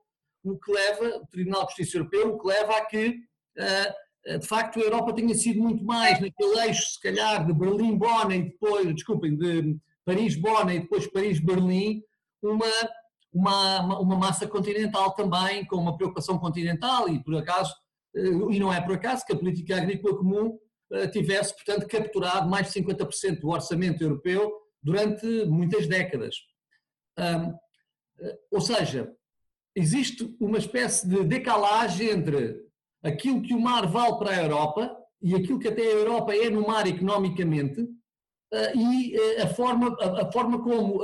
o 0.44 0.60
que 0.60 0.72
leva, 0.72 1.18
o 1.18 1.28
Tribunal 1.28 1.66
de 1.66 1.70
Justiça 1.70 1.98
Europeu, 1.98 2.34
o 2.34 2.40
que 2.40 2.48
leva 2.48 2.78
a 2.78 2.86
que, 2.86 3.20
de 4.40 4.48
facto, 4.48 4.80
a 4.80 4.84
Europa 4.84 5.14
tenha 5.14 5.34
sido 5.34 5.62
muito 5.62 5.84
mais 5.84 6.20
naquele 6.20 6.60
eixo, 6.68 6.94
se 6.94 7.02
calhar, 7.02 7.46
de 7.46 7.54
Berlim-Bonn 7.54 8.30
depois, 8.30 8.94
desculpem, 8.94 9.36
de 9.36 9.78
Paris-Bonn 10.06 10.70
e 10.70 10.80
depois 10.82 11.08
Paris-Berlim, 11.08 12.04
uma, 12.44 12.66
uma, 13.36 14.00
uma 14.00 14.16
massa 14.16 14.48
continental 14.48 15.12
também, 15.14 15.66
com 15.66 15.76
uma 15.76 15.98
preocupação 15.98 16.40
continental 16.40 17.10
e 17.10 17.22
por 17.22 17.36
acaso, 17.36 17.76
eh, 18.16 18.30
e 18.50 18.60
não 18.60 18.72
é 18.72 18.80
por 18.80 18.96
acaso 18.96 19.26
que 19.26 19.34
a 19.34 19.38
política 19.38 19.76
agrícola 19.76 20.18
comum 20.18 20.58
eh, 20.94 21.08
tivesse, 21.10 21.54
portanto, 21.54 21.86
capturado 21.86 22.50
mais 22.50 22.72
de 22.72 22.82
50% 22.82 23.42
do 23.42 23.50
orçamento 23.50 24.02
europeu 24.02 24.54
durante 24.82 25.26
muitas 25.48 25.86
décadas. 25.86 26.38
Eh, 27.20 27.54
ou 28.50 28.62
seja, 28.62 29.14
existe 29.76 30.34
uma 30.40 30.58
espécie 30.58 31.06
de 31.06 31.26
decalagem 31.26 32.12
entre 32.12 32.64
aquilo 33.04 33.42
que 33.42 33.54
o 33.54 33.60
mar 33.60 33.86
vale 33.86 34.18
para 34.18 34.32
a 34.32 34.44
Europa 34.44 34.98
e 35.22 35.36
aquilo 35.36 35.60
que 35.60 35.68
até 35.68 35.82
a 35.82 35.92
Europa 35.92 36.34
é 36.34 36.50
no 36.50 36.66
mar 36.66 36.88
economicamente, 36.88 37.86
e 38.74 39.18
a 39.42 39.48
forma, 39.48 39.98
a 40.00 40.32
forma 40.32 40.64
como 40.64 41.02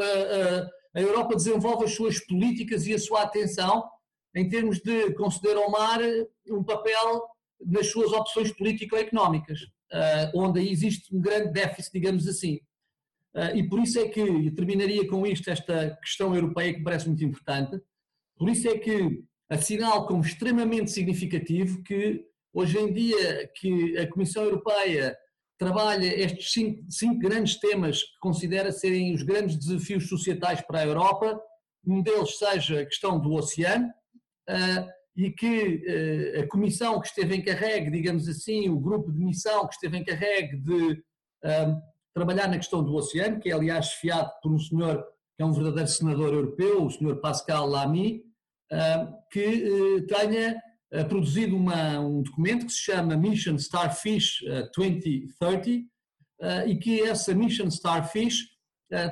a 0.94 1.02
Europa 1.02 1.36
desenvolve 1.36 1.86
as 1.86 1.94
suas 1.94 2.20
políticas 2.20 2.86
e 2.86 2.94
a 2.94 3.00
sua 3.00 3.24
atenção 3.24 3.90
em 4.36 4.48
termos 4.48 4.80
de 4.80 5.14
conceder 5.14 5.58
ao 5.58 5.70
mar 5.70 6.00
um 6.50 6.64
papel 6.64 7.24
nas 7.66 7.88
suas 7.88 8.12
opções 8.12 8.52
político-económicas, 8.52 9.60
onde 10.34 10.60
aí 10.60 10.70
existe 10.70 11.16
um 11.16 11.22
grande 11.22 11.52
déficit, 11.52 11.92
digamos 11.94 12.28
assim. 12.28 12.60
E 13.56 13.64
por 13.64 13.80
isso 13.80 14.00
é 14.00 14.08
que, 14.08 14.52
terminaria 14.52 15.08
com 15.08 15.26
isto, 15.26 15.50
esta 15.50 15.98
questão 16.02 16.36
europeia 16.36 16.74
que 16.74 16.80
me 16.80 16.86
parece 16.86 17.08
muito 17.08 17.24
importante, 17.24 17.80
por 18.38 18.50
isso 18.50 18.68
é 18.68 18.78
que 18.78 19.24
assinalo 19.50 20.08
como 20.08 20.22
extremamente 20.22 20.92
significativo 20.92 21.84
que 21.84 22.26
hoje 22.54 22.78
em 22.78 22.92
dia 22.92 23.50
que 23.56 23.98
a 23.98 24.08
Comissão 24.08 24.44
Europeia 24.44 25.16
trabalha 25.62 26.08
estes 26.20 26.54
cinco, 26.54 26.84
cinco, 26.90 27.20
grandes 27.20 27.60
temas 27.60 28.02
que 28.02 28.18
considera 28.20 28.72
serem 28.72 29.14
os 29.14 29.22
grandes 29.22 29.56
desafios 29.56 30.10
societais 30.10 30.60
para 30.62 30.80
a 30.80 30.86
Europa. 30.88 31.40
Um 31.86 32.02
deles 32.02 32.36
seja 32.40 32.82
a 32.82 32.86
questão 32.86 33.20
do 33.20 33.32
oceano 33.34 33.88
uh, 34.50 34.90
e 35.16 35.30
que 35.30 35.76
uh, 36.36 36.42
a 36.42 36.48
comissão 36.48 37.00
que 37.00 37.06
esteve 37.06 37.36
encarregue, 37.36 37.92
digamos 37.92 38.28
assim, 38.28 38.70
o 38.70 38.80
grupo 38.80 39.12
de 39.12 39.24
missão 39.24 39.68
que 39.68 39.76
esteve 39.76 40.00
encarregue 40.00 40.58
de 40.58 40.94
uh, 40.94 41.80
trabalhar 42.12 42.48
na 42.48 42.58
questão 42.58 42.84
do 42.84 42.96
oceano, 42.96 43.40
que 43.40 43.52
é 43.52 43.54
aliás 43.54 43.86
chefiado 43.86 44.32
por 44.42 44.52
um 44.52 44.58
senhor 44.58 45.06
que 45.38 45.44
é 45.44 45.46
um 45.46 45.54
verdadeiro 45.54 45.88
senador 45.88 46.34
europeu, 46.34 46.86
o 46.86 46.90
senhor 46.90 47.18
Pascal 47.18 47.68
Lamy, 47.68 48.24
que 49.32 50.06
tenha 50.08 50.62
produzido 51.08 51.56
uma, 51.56 52.00
um 52.00 52.22
documento 52.22 52.66
que 52.66 52.74
se 52.74 52.80
chama 52.80 53.16
Mission 53.16 53.56
Starfish 53.56 54.44
2030 54.76 55.70
uh, 55.70 55.74
uh, 56.42 56.68
e 56.68 56.78
que 56.78 57.02
essa 57.02 57.34
Mission 57.34 57.68
Starfish 57.68 58.52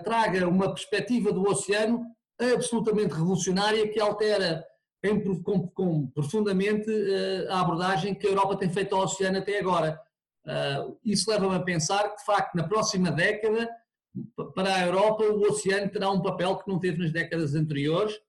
traga 0.03 0.45
uma 0.45 0.73
perspectiva 0.73 1.31
do 1.31 1.41
oceano 1.43 2.05
absolutamente 2.37 3.13
revolucionária 3.13 3.87
que 3.87 3.97
altera 3.97 4.61
em, 5.01 5.41
com, 5.41 5.69
com, 5.69 6.07
profundamente 6.07 6.91
a 7.47 7.61
abordagem 7.61 8.13
que 8.13 8.27
a 8.27 8.31
Europa 8.31 8.57
tem 8.57 8.69
feito 8.69 8.93
ao 8.93 9.03
oceano 9.03 9.37
até 9.37 9.57
agora. 9.57 9.97
isso 11.05 11.31
leva-me 11.31 11.55
a 11.55 11.61
pensar 11.61 12.09
que, 12.09 12.17
de 12.17 12.25
facto, 12.25 12.55
na 12.55 12.67
próxima 12.67 13.09
década, 13.09 13.69
para 14.53 14.75
a 14.75 14.85
Europa, 14.85 15.23
o 15.23 15.41
oceano 15.43 15.89
terá 15.89 16.11
um 16.11 16.21
papel 16.21 16.57
que 16.57 16.69
não 16.69 16.77
teve 16.77 17.01
nas 17.01 17.13
décadas 17.13 17.55
anteriores 17.55 18.19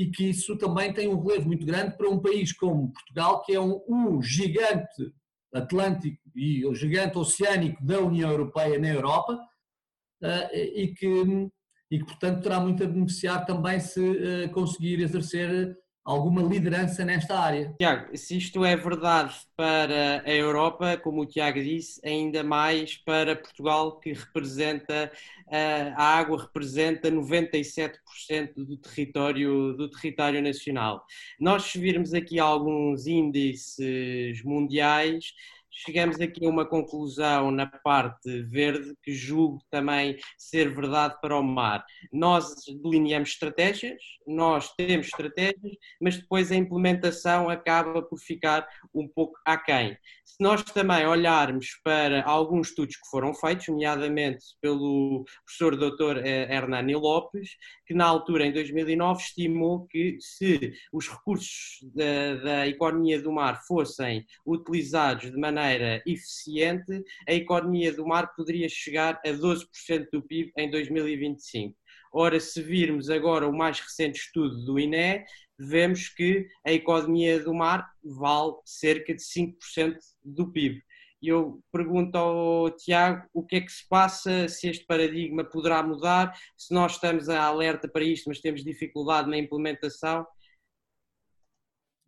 e 0.00 0.10
que 0.10 0.30
isso 0.30 0.56
também 0.56 0.94
tem 0.94 1.08
um 1.08 1.22
relevo 1.22 1.46
muito 1.46 1.66
grande 1.66 1.94
para 1.94 2.08
um 2.08 2.18
país 2.18 2.54
como 2.54 2.90
Portugal, 2.90 3.42
que 3.42 3.52
é 3.52 3.60
um, 3.60 3.82
um 3.86 4.22
gigante 4.22 5.12
atlântico 5.52 6.18
e 6.34 6.64
o 6.64 6.74
gigante 6.74 7.18
oceânico 7.18 7.84
da 7.84 8.00
União 8.00 8.30
Europeia 8.30 8.78
na 8.78 8.88
Europa 8.88 9.34
uh, 9.34 10.56
e, 10.56 10.94
que, 10.94 11.50
e 11.90 11.98
que, 11.98 12.04
portanto, 12.06 12.42
terá 12.42 12.58
muito 12.58 12.82
a 12.82 12.86
beneficiar 12.86 13.44
também 13.44 13.78
se 13.78 14.00
uh, 14.00 14.50
conseguir 14.52 15.02
exercer 15.02 15.76
alguma 16.10 16.42
liderança 16.42 17.04
nesta 17.04 17.38
área. 17.38 17.72
Tiago, 17.78 18.16
se 18.16 18.36
isto 18.36 18.64
é 18.64 18.74
verdade 18.76 19.34
para 19.56 20.22
a 20.26 20.34
Europa, 20.34 20.96
como 20.96 21.22
o 21.22 21.26
Tiago 21.26 21.62
disse, 21.62 22.00
ainda 22.04 22.42
mais 22.42 22.96
para 22.96 23.36
Portugal, 23.36 24.00
que 24.00 24.12
representa, 24.12 25.12
eh, 25.48 25.92
a 25.96 26.18
água 26.18 26.42
representa 26.42 27.10
97% 27.10 28.64
do 28.64 28.76
território, 28.76 29.72
do 29.74 29.88
território 29.88 30.42
nacional. 30.42 31.04
Nós, 31.38 31.62
se 31.64 31.78
virmos 31.78 32.12
aqui 32.12 32.40
alguns 32.40 33.06
índices 33.06 34.42
mundiais, 34.42 35.32
chegamos 35.70 36.20
aqui 36.20 36.44
a 36.44 36.48
uma 36.48 36.66
conclusão 36.66 37.50
na 37.50 37.66
parte 37.66 38.42
verde 38.42 38.94
que 39.02 39.12
julgo 39.12 39.58
também 39.70 40.16
ser 40.38 40.74
verdade 40.74 41.16
para 41.20 41.38
o 41.38 41.42
mar. 41.42 41.84
Nós 42.12 42.54
delineamos 42.82 43.30
estratégias, 43.30 44.00
nós 44.26 44.72
temos 44.74 45.06
estratégias, 45.06 45.76
mas 46.00 46.16
depois 46.16 46.50
a 46.50 46.56
implementação 46.56 47.48
acaba 47.48 48.02
por 48.02 48.18
ficar 48.18 48.66
um 48.94 49.08
pouco 49.08 49.38
aquém. 49.44 49.96
Se 50.24 50.36
nós 50.42 50.62
também 50.62 51.06
olharmos 51.06 51.66
para 51.82 52.22
alguns 52.24 52.68
estudos 52.68 52.96
que 52.96 53.08
foram 53.10 53.34
feitos, 53.34 53.68
nomeadamente 53.68 54.44
pelo 54.60 55.24
professor 55.44 55.76
Dr. 55.76 56.24
Eh, 56.24 56.54
Hernani 56.54 56.94
Lopes, 56.94 57.50
que 57.90 57.94
na 57.94 58.04
altura, 58.04 58.46
em 58.46 58.52
2009, 58.52 59.20
estimou 59.20 59.84
que 59.88 60.16
se 60.20 60.74
os 60.92 61.08
recursos 61.08 61.80
da, 61.92 62.36
da 62.36 62.68
economia 62.68 63.20
do 63.20 63.32
mar 63.32 63.66
fossem 63.66 64.24
utilizados 64.46 65.28
de 65.28 65.36
maneira 65.36 66.00
eficiente, 66.06 67.02
a 67.28 67.34
economia 67.34 67.92
do 67.92 68.06
mar 68.06 68.32
poderia 68.36 68.68
chegar 68.68 69.20
a 69.26 69.30
12% 69.30 70.06
do 70.12 70.22
PIB 70.22 70.52
em 70.56 70.70
2025. 70.70 71.76
Ora, 72.12 72.38
se 72.38 72.62
virmos 72.62 73.10
agora 73.10 73.48
o 73.48 73.52
mais 73.52 73.80
recente 73.80 74.20
estudo 74.20 74.64
do 74.64 74.78
INE, 74.78 75.24
vemos 75.58 76.08
que 76.10 76.46
a 76.64 76.70
economia 76.70 77.40
do 77.42 77.52
mar 77.52 77.84
vale 78.04 78.52
cerca 78.64 79.12
de 79.12 79.20
5% 79.20 79.98
do 80.24 80.52
PIB. 80.52 80.80
E 81.22 81.28
eu 81.28 81.60
pergunto 81.72 82.16
ao 82.16 82.70
Tiago 82.70 83.28
o 83.34 83.44
que 83.44 83.56
é 83.56 83.60
que 83.60 83.70
se 83.72 83.86
passa, 83.88 84.48
se 84.48 84.68
este 84.68 84.86
paradigma 84.86 85.44
poderá 85.44 85.82
mudar, 85.82 86.34
se 86.56 86.72
nós 86.72 86.92
estamos 86.92 87.28
a 87.28 87.42
alerta 87.42 87.88
para 87.88 88.04
isto, 88.04 88.28
mas 88.28 88.40
temos 88.40 88.64
dificuldade 88.64 89.28
na 89.28 89.38
implementação. 89.38 90.26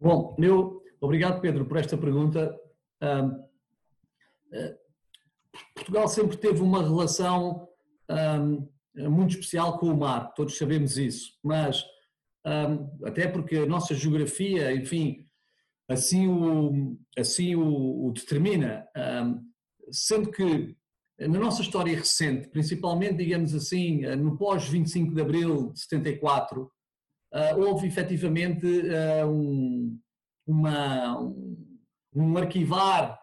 Bom, 0.00 0.34
eu, 0.38 0.82
obrigado 1.00 1.40
Pedro 1.40 1.66
por 1.66 1.76
esta 1.76 1.96
pergunta. 1.96 2.58
Um, 3.02 3.44
eh, 4.52 4.76
Portugal 5.74 6.08
sempre 6.08 6.36
teve 6.36 6.60
uma 6.60 6.82
relação 6.82 7.68
um, 8.08 8.68
muito 9.10 9.30
especial 9.30 9.78
com 9.78 9.86
o 9.86 9.96
mar, 9.96 10.32
todos 10.34 10.56
sabemos 10.56 10.96
isso, 10.96 11.38
mas 11.42 11.84
um, 12.46 13.06
até 13.06 13.26
porque 13.28 13.56
a 13.56 13.66
nossa 13.66 13.94
geografia, 13.94 14.72
enfim, 14.74 15.26
assim 15.92 16.26
o, 16.26 16.96
assim 17.16 17.54
o, 17.54 18.06
o 18.06 18.12
determina, 18.12 18.86
um, 18.96 19.40
sendo 19.90 20.30
que 20.30 20.76
na 21.18 21.38
nossa 21.38 21.62
história 21.62 21.96
recente, 21.96 22.48
principalmente, 22.48 23.18
digamos 23.18 23.54
assim, 23.54 24.00
no 24.16 24.36
pós-25 24.36 25.14
de 25.14 25.20
abril 25.20 25.72
de 25.72 25.80
74, 25.80 26.68
houve 27.58 27.86
efetivamente 27.86 28.66
um, 29.28 29.98
uma, 30.46 31.20
um, 32.14 32.36
arquivar 32.36 33.18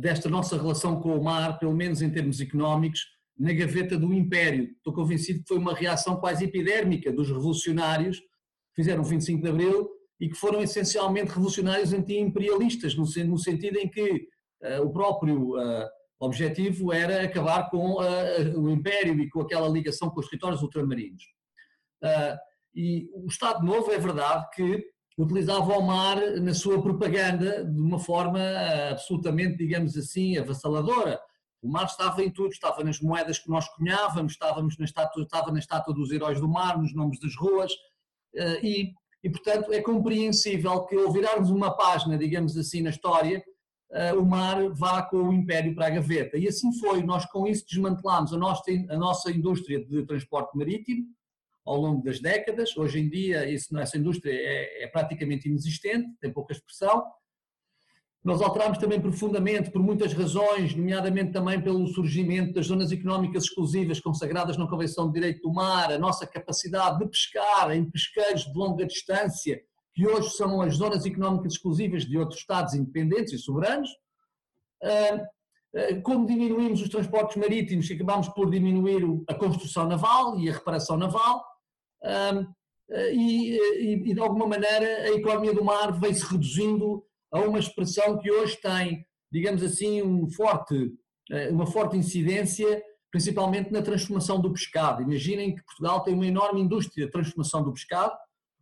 desta 0.00 0.28
nossa 0.28 0.56
relação 0.56 1.00
com 1.00 1.16
o 1.16 1.22
mar, 1.22 1.58
pelo 1.58 1.74
menos 1.74 2.02
em 2.02 2.10
termos 2.10 2.40
económicos, 2.40 3.00
na 3.38 3.52
gaveta 3.52 3.96
do 3.96 4.12
Império. 4.12 4.64
Estou 4.76 4.92
convencido 4.92 5.40
que 5.40 5.48
foi 5.48 5.58
uma 5.58 5.74
reação 5.74 6.16
quase 6.16 6.44
epidérmica 6.44 7.12
dos 7.12 7.28
revolucionários 7.28 8.18
que 8.18 8.82
fizeram 8.82 9.02
o 9.02 9.06
25 9.06 9.42
de 9.42 9.48
Abril 9.48 9.88
e 10.20 10.28
que 10.28 10.34
foram 10.34 10.60
essencialmente 10.60 11.30
revolucionários 11.30 11.92
anti-imperialistas, 11.92 12.94
no, 12.96 13.04
no, 13.26 13.38
sentido 13.38 13.78
em 13.78 13.88
que 13.88 14.28
uh, 14.62 14.82
o 14.82 14.92
próprio 14.92 15.56
uh, 15.56 15.88
objetivo 16.18 16.92
era 16.92 17.22
acabar 17.22 17.70
com 17.70 17.94
uh, 17.94 18.60
o 18.60 18.68
Império 18.70 19.18
e 19.20 19.30
com 19.30 19.40
aquela 19.40 19.68
ligação 19.68 20.10
com 20.10 20.20
os 20.20 20.28
territórios 20.28 20.62
ultramarinos. 20.62 21.24
e 22.74 23.08
o 23.14 23.26
Estado 23.28 23.64
Novo 23.64 23.92
é 23.92 23.98
verdade 23.98 24.46
que 24.54 24.84
utilizava 25.16 25.76
o 25.76 25.82
mar 25.82 26.16
na 26.40 26.54
sua 26.54 26.80
propaganda 26.80 27.64
de 27.64 27.80
uma 27.80 27.98
forma 27.98 28.40
absolutamente, 28.90 29.56
digamos 29.56 29.96
assim, 29.96 30.36
avassaladora. 30.36 31.20
O 31.60 31.68
mar 31.68 31.86
estava 31.86 32.22
em 32.22 32.30
tudo, 32.30 32.50
estava 32.50 32.84
nas 32.84 33.00
moedas 33.00 33.38
que 33.38 33.50
nós 33.50 33.68
cunhávamos, 33.74 34.32
estávamos 34.32 34.78
na 34.78 34.84
estátua, 34.84 35.24
estava 35.24 35.50
na 35.50 35.58
estátua 35.58 35.92
dos 35.92 36.12
heróis 36.12 36.40
do 36.40 36.48
mar, 36.48 36.78
nos 36.78 36.94
nomes 36.94 37.18
das 37.18 37.34
ruas, 37.34 37.72
e 38.62 38.92
e, 39.22 39.28
portanto, 39.30 39.72
é 39.72 39.80
compreensível 39.80 40.84
que 40.86 40.96
ao 40.96 41.12
virarmos 41.12 41.50
uma 41.50 41.76
página, 41.76 42.16
digamos 42.16 42.56
assim, 42.56 42.82
na 42.82 42.90
história, 42.90 43.42
eh, 43.90 44.12
o 44.14 44.24
mar 44.24 44.68
vá 44.70 45.02
com 45.02 45.16
o 45.16 45.32
império 45.32 45.74
para 45.74 45.86
a 45.86 45.90
gaveta. 45.90 46.36
E 46.36 46.46
assim 46.46 46.72
foi, 46.78 47.02
nós 47.02 47.24
com 47.26 47.46
isso 47.46 47.64
desmantelámos 47.68 48.32
a 48.32 48.36
nossa, 48.36 48.62
a 48.90 48.96
nossa 48.96 49.30
indústria 49.30 49.84
de 49.84 50.04
transporte 50.06 50.56
marítimo 50.56 51.06
ao 51.64 51.76
longo 51.76 52.02
das 52.02 52.20
décadas. 52.20 52.76
Hoje 52.76 53.00
em 53.00 53.08
dia, 53.08 53.48
isso, 53.50 53.76
essa 53.76 53.98
indústria 53.98 54.32
é, 54.32 54.84
é 54.84 54.86
praticamente 54.86 55.48
inexistente, 55.48 56.08
tem 56.20 56.32
pouca 56.32 56.52
expressão, 56.52 57.04
nós 58.28 58.42
alterámos 58.42 58.76
também 58.76 59.00
profundamente 59.00 59.70
por 59.70 59.82
muitas 59.82 60.12
razões, 60.12 60.74
nomeadamente 60.74 61.32
também 61.32 61.58
pelo 61.62 61.86
surgimento 61.86 62.52
das 62.52 62.66
zonas 62.66 62.92
económicas 62.92 63.44
exclusivas 63.44 64.00
consagradas 64.00 64.58
na 64.58 64.68
Convenção 64.68 65.06
de 65.06 65.14
Direito 65.14 65.40
do 65.40 65.50
Mar, 65.50 65.90
a 65.90 65.98
nossa 65.98 66.26
capacidade 66.26 66.98
de 66.98 67.08
pescar 67.08 67.74
em 67.74 67.90
pesqueiros 67.90 68.42
de 68.42 68.52
longa 68.52 68.84
distância, 68.84 69.58
que 69.94 70.06
hoje 70.06 70.28
são 70.32 70.60
as 70.60 70.74
zonas 70.74 71.06
económicas 71.06 71.54
exclusivas 71.54 72.04
de 72.04 72.18
outros 72.18 72.38
Estados 72.38 72.74
independentes 72.74 73.32
e 73.32 73.38
soberanos. 73.38 73.88
Ah, 74.82 75.26
ah, 75.74 76.00
como 76.02 76.26
diminuímos 76.26 76.82
os 76.82 76.90
transportes 76.90 77.38
marítimos, 77.38 77.90
acabámos 77.90 78.28
por 78.28 78.50
diminuir 78.50 79.04
a 79.26 79.34
construção 79.34 79.88
naval 79.88 80.38
e 80.38 80.50
a 80.50 80.52
reparação 80.52 80.98
naval, 80.98 81.42
ah, 82.04 82.44
e, 83.10 84.12
de 84.14 84.20
alguma 84.20 84.46
maneira 84.46 84.86
a 85.04 85.12
economia 85.12 85.54
do 85.54 85.64
mar 85.64 85.92
veio-se 85.98 86.24
reduzindo 86.24 87.07
a 87.30 87.40
uma 87.40 87.58
expressão 87.58 88.18
que 88.18 88.30
hoje 88.30 88.56
tem, 88.60 89.06
digamos 89.30 89.62
assim, 89.62 90.02
um 90.02 90.28
forte, 90.30 90.92
eh, 91.30 91.50
uma 91.50 91.66
forte 91.66 91.96
incidência, 91.96 92.82
principalmente 93.10 93.72
na 93.72 93.82
transformação 93.82 94.40
do 94.40 94.52
pescado. 94.52 95.02
Imaginem 95.02 95.54
que 95.54 95.64
Portugal 95.64 96.02
tem 96.02 96.14
uma 96.14 96.26
enorme 96.26 96.60
indústria 96.60 97.06
de 97.06 97.12
transformação 97.12 97.62
do 97.62 97.72
pescado. 97.72 98.14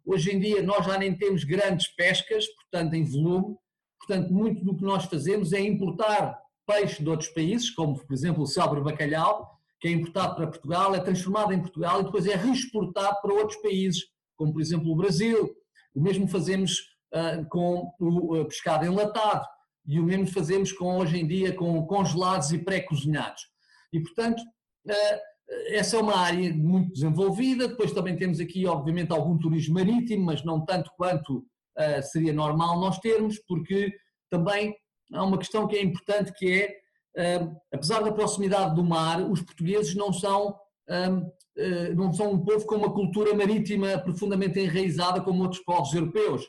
Hoje 0.04 0.34
em 0.34 0.38
dia 0.38 0.62
nós 0.62 0.84
já 0.84 0.98
nem 0.98 1.16
temos 1.16 1.44
grandes 1.44 1.88
pescas, 1.88 2.46
portanto, 2.46 2.94
em 2.94 3.04
volume. 3.04 3.56
Portanto, 3.98 4.32
muito 4.32 4.64
do 4.64 4.76
que 4.76 4.84
nós 4.84 5.04
fazemos 5.04 5.52
é 5.52 5.60
importar 5.60 6.38
peixe 6.66 7.02
de 7.02 7.08
outros 7.08 7.28
países, 7.30 7.70
como 7.70 7.96
por 7.96 8.12
exemplo 8.12 8.42
o 8.42 8.46
célebre 8.46 8.82
bacalhau, 8.82 9.56
que 9.80 9.88
é 9.88 9.90
importado 9.92 10.34
para 10.34 10.46
Portugal, 10.46 10.94
é 10.94 11.00
transformado 11.00 11.52
em 11.52 11.60
Portugal 11.60 12.00
e 12.00 12.04
depois 12.04 12.26
é 12.26 12.34
reexportado 12.34 13.16
para 13.22 13.34
outros 13.34 13.60
países, 13.60 14.04
como 14.36 14.52
por 14.52 14.60
exemplo 14.60 14.90
o 14.90 14.96
Brasil. 14.96 15.54
O 15.94 16.00
mesmo 16.00 16.26
fazemos 16.28 16.95
com 17.48 17.92
o 17.98 18.44
pescado 18.44 18.84
enlatado 18.84 19.46
e 19.86 20.00
o 20.00 20.04
mesmo 20.04 20.26
fazemos 20.26 20.72
com 20.72 20.98
hoje 20.98 21.18
em 21.18 21.26
dia 21.26 21.54
com 21.54 21.86
congelados 21.86 22.50
e 22.50 22.58
pré-cozinhados. 22.58 23.42
E 23.92 24.00
portanto, 24.00 24.42
ah, 24.88 25.20
essa 25.68 25.96
é 25.96 26.00
uma 26.00 26.16
área 26.16 26.52
muito 26.54 26.92
desenvolvida, 26.92 27.68
depois 27.68 27.92
também 27.92 28.16
temos 28.16 28.40
aqui 28.40 28.66
obviamente 28.66 29.12
algum 29.12 29.38
turismo 29.38 29.74
marítimo, 29.74 30.24
mas 30.24 30.44
não 30.44 30.64
tanto 30.64 30.90
quanto 30.96 31.46
ah, 31.76 32.02
seria 32.02 32.32
normal 32.32 32.80
nós 32.80 32.98
termos, 32.98 33.38
porque 33.46 33.94
também 34.28 34.74
há 35.12 35.22
uma 35.22 35.38
questão 35.38 35.68
que 35.68 35.76
é 35.76 35.82
importante 35.82 36.32
que 36.32 36.52
é, 37.16 37.48
apesar 37.72 38.02
da 38.02 38.12
proximidade 38.12 38.74
do 38.74 38.84
mar, 38.84 39.22
os 39.22 39.40
portugueses 39.40 39.94
não 39.94 40.12
são 40.12 40.58
não 41.96 42.12
são 42.12 42.32
um 42.32 42.44
povo 42.44 42.66
com 42.66 42.76
uma 42.76 42.92
cultura 42.92 43.34
marítima 43.34 43.98
profundamente 43.98 44.60
enraizada 44.60 45.22
como 45.22 45.42
outros 45.42 45.62
povos 45.64 45.94
europeus. 45.94 46.46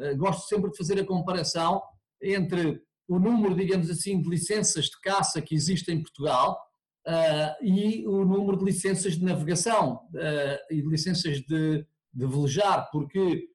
Eh, 0.00 0.14
gosto 0.14 0.48
sempre 0.48 0.70
de 0.70 0.76
fazer 0.76 1.00
a 1.00 1.06
comparação 1.06 1.82
entre 2.22 2.80
o 3.08 3.18
número, 3.18 3.54
digamos 3.54 3.90
assim, 3.90 4.20
de 4.20 4.28
licenças 4.28 4.86
de 4.86 5.00
caça 5.00 5.40
que 5.40 5.54
existe 5.54 5.92
em 5.92 6.02
Portugal 6.02 6.58
uh, 7.06 7.64
e 7.64 8.04
o 8.06 8.24
número 8.24 8.58
de 8.58 8.64
licenças 8.64 9.14
de 9.14 9.24
navegação 9.24 10.00
uh, 10.12 10.58
e 10.74 10.82
de 10.82 10.88
licenças 10.88 11.40
de, 11.42 11.86
de 12.12 12.26
velejar, 12.26 12.88
porque 12.90 13.48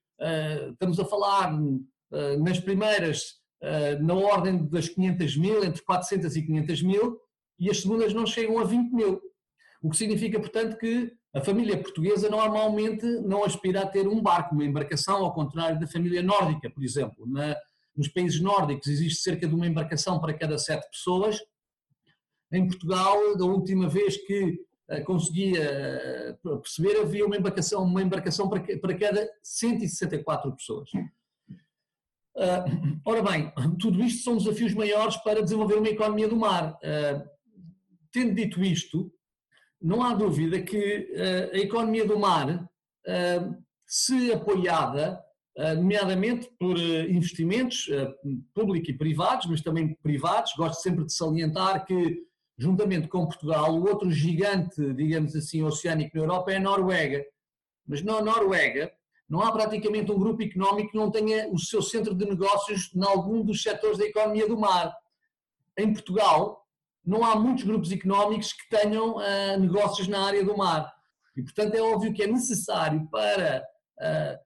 estamos 0.71 0.99
a 0.99 1.05
falar 1.05 1.51
nas 2.39 2.59
primeiras 2.59 3.41
na 4.01 4.13
ordem 4.13 4.69
das 4.69 4.87
500 4.87 5.37
mil, 5.37 5.63
entre 5.63 5.81
400 5.81 6.35
e 6.35 6.45
500 6.45 6.83
mil, 6.83 7.17
e 7.57 7.71
as 7.71 7.81
segundas 7.81 8.13
não 8.13 8.27
chegam 8.27 8.59
a 8.59 8.63
20 8.63 8.91
mil. 8.91 9.19
O 9.81 9.89
que 9.89 9.97
significa, 9.97 10.39
portanto, 10.39 10.77
que 10.77 11.11
a 11.33 11.41
família 11.41 11.81
portuguesa 11.81 12.29
normalmente 12.29 13.05
não 13.21 13.43
aspira 13.43 13.81
a 13.81 13.87
ter 13.87 14.07
um 14.07 14.21
barco, 14.21 14.53
uma 14.53 14.65
embarcação, 14.65 15.23
ao 15.23 15.33
contrário 15.33 15.79
da 15.79 15.87
família 15.87 16.21
nórdica, 16.21 16.69
por 16.69 16.83
exemplo. 16.83 17.25
Na, 17.25 17.55
nos 17.95 18.07
países 18.07 18.41
nórdicos 18.41 18.87
existe 18.87 19.21
cerca 19.21 19.47
de 19.47 19.55
uma 19.55 19.67
embarcação 19.67 20.19
para 20.19 20.33
cada 20.33 20.57
sete 20.57 20.89
pessoas. 20.89 21.39
Em 22.51 22.67
Portugal, 22.67 23.37
da 23.37 23.45
última 23.45 23.87
vez 23.87 24.17
que 24.17 24.59
uh, 24.89 25.03
conseguia 25.05 26.37
uh, 26.43 26.59
perceber, 26.59 26.99
havia 26.99 27.25
uma 27.25 27.37
embarcação, 27.37 27.83
uma 27.83 28.01
embarcação 28.01 28.49
para, 28.49 28.61
para 28.79 28.97
cada 28.97 29.29
164 29.41 30.53
pessoas. 30.53 30.89
Uh, 32.35 32.99
ora 33.05 33.21
bem, 33.23 33.53
tudo 33.79 34.03
isto 34.03 34.23
são 34.23 34.37
desafios 34.37 34.73
maiores 34.73 35.15
para 35.17 35.41
desenvolver 35.41 35.75
uma 35.75 35.89
economia 35.89 36.27
do 36.27 36.35
mar. 36.35 36.77
tendo 38.11 38.35
dito 38.35 38.61
isto, 38.61 39.13
não 39.81 40.03
há 40.03 40.13
dúvida 40.13 40.61
que 40.61 41.11
uh, 41.11 41.55
a 41.55 41.57
economia 41.57 42.05
do 42.05 42.19
mar, 42.19 42.49
uh, 42.49 43.63
se 43.85 44.31
apoiada, 44.31 45.19
uh, 45.57 45.75
nomeadamente 45.75 46.49
por 46.59 46.77
investimentos 46.77 47.89
públicos 48.53 48.89
e 48.89 48.93
privados, 48.93 49.47
mas 49.47 49.61
também 49.61 49.95
privados, 50.03 50.53
gosto 50.55 50.81
sempre 50.81 51.05
de 51.05 51.13
salientar 51.13 51.83
que, 51.85 52.21
juntamente 52.57 53.07
com 53.07 53.25
Portugal, 53.25 53.73
o 53.73 53.87
outro 53.89 54.11
gigante, 54.11 54.93
digamos 54.93 55.35
assim, 55.35 55.63
oceânico 55.63 56.15
na 56.15 56.23
Europa 56.23 56.51
é 56.51 56.57
a 56.57 56.59
Noruega. 56.59 57.25
Mas 57.87 58.03
na 58.03 58.21
Noruega 58.21 58.91
não 59.27 59.41
há 59.41 59.51
praticamente 59.51 60.11
um 60.11 60.19
grupo 60.19 60.43
económico 60.43 60.91
que 60.91 60.97
não 60.97 61.09
tenha 61.09 61.49
o 61.51 61.57
seu 61.57 61.81
centro 61.81 62.13
de 62.13 62.25
negócios 62.25 62.93
em 62.93 63.03
algum 63.03 63.41
dos 63.43 63.63
setores 63.63 63.97
da 63.97 64.05
economia 64.05 64.47
do 64.47 64.59
mar. 64.59 64.93
Em 65.77 65.91
Portugal, 65.91 66.60
não 67.05 67.23
há 67.23 67.35
muitos 67.35 67.63
grupos 67.63 67.91
económicos 67.91 68.53
que 68.53 68.69
tenham 68.69 69.15
uh, 69.15 69.59
negócios 69.59 70.07
na 70.07 70.25
área 70.25 70.43
do 70.43 70.55
mar. 70.55 70.91
E, 71.35 71.41
portanto, 71.41 71.75
é 71.75 71.81
óbvio 71.81 72.13
que 72.13 72.23
é 72.23 72.27
necessário 72.27 73.07
para 73.09 73.63
uh, 73.99 74.37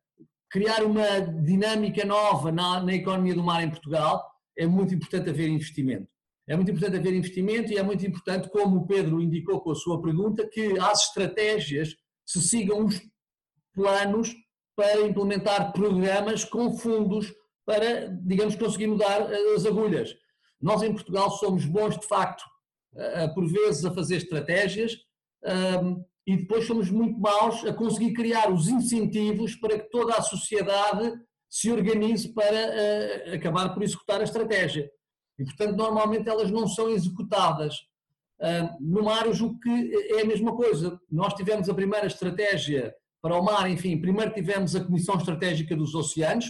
criar 0.49 0.83
uma 0.83 1.19
dinâmica 1.19 2.05
nova 2.05 2.51
na, 2.51 2.81
na, 2.81 2.93
economia 2.93 3.35
do 3.35 3.43
mar 3.43 3.63
em 3.63 3.69
Portugal, 3.69 4.25
é 4.57 4.65
muito 4.65 4.93
importante 4.93 5.29
haver 5.29 5.49
investimento. 5.49 6.07
É 6.47 6.55
muito 6.55 6.71
importante 6.71 6.97
haver 6.97 7.13
investimento 7.13 7.73
e 7.73 7.77
é 7.77 7.83
muito 7.83 8.05
importante, 8.05 8.49
como 8.49 8.77
o 8.77 8.87
Pedro 8.87 9.19
indicou 9.19 9.59
com 9.59 9.71
a 9.71 9.75
sua 9.75 10.01
pergunta, 10.01 10.47
que 10.47 10.79
as 10.79 11.07
estratégias 11.07 11.95
se 12.25 12.41
sigam 12.41 12.85
os 12.85 13.01
planos 13.73 14.33
para 14.75 15.01
implementar 15.01 15.73
programas 15.73 16.43
com 16.45 16.71
fundos 16.77 17.33
para, 17.65 18.07
digamos, 18.21 18.55
conseguir 18.55 18.87
mudar 18.87 19.23
as 19.55 19.65
agulhas. 19.65 20.15
Nós 20.65 20.81
em 20.81 20.91
Portugal 20.91 21.29
somos 21.29 21.63
bons 21.63 21.95
de 21.95 22.07
facto, 22.07 22.43
por 23.35 23.45
vezes, 23.45 23.85
a 23.85 23.93
fazer 23.93 24.15
estratégias 24.15 24.97
e 26.25 26.37
depois 26.37 26.65
somos 26.65 26.89
muito 26.89 27.19
maus 27.19 27.63
a 27.65 27.71
conseguir 27.71 28.13
criar 28.13 28.51
os 28.51 28.67
incentivos 28.67 29.55
para 29.55 29.77
que 29.77 29.91
toda 29.91 30.15
a 30.15 30.23
sociedade 30.23 31.13
se 31.47 31.71
organize 31.71 32.33
para 32.33 33.35
acabar 33.35 33.75
por 33.75 33.83
executar 33.83 34.21
a 34.21 34.23
estratégia. 34.23 34.89
E, 35.37 35.43
portanto, 35.43 35.77
normalmente 35.77 36.27
elas 36.27 36.49
não 36.49 36.67
são 36.67 36.89
executadas. 36.89 37.75
No 38.79 39.03
mar, 39.03 39.27
eu 39.27 39.33
julgo 39.35 39.59
que 39.59 39.93
é 40.17 40.21
a 40.21 40.25
mesma 40.25 40.55
coisa. 40.55 40.99
Nós 41.11 41.35
tivemos 41.35 41.69
a 41.69 41.75
primeira 41.75 42.07
estratégia 42.07 42.91
para 43.21 43.37
o 43.37 43.43
mar, 43.43 43.69
enfim, 43.69 44.01
primeiro 44.01 44.33
tivemos 44.33 44.75
a 44.75 44.83
Comissão 44.83 45.15
Estratégica 45.17 45.75
dos 45.75 45.93
Oceanos, 45.93 46.47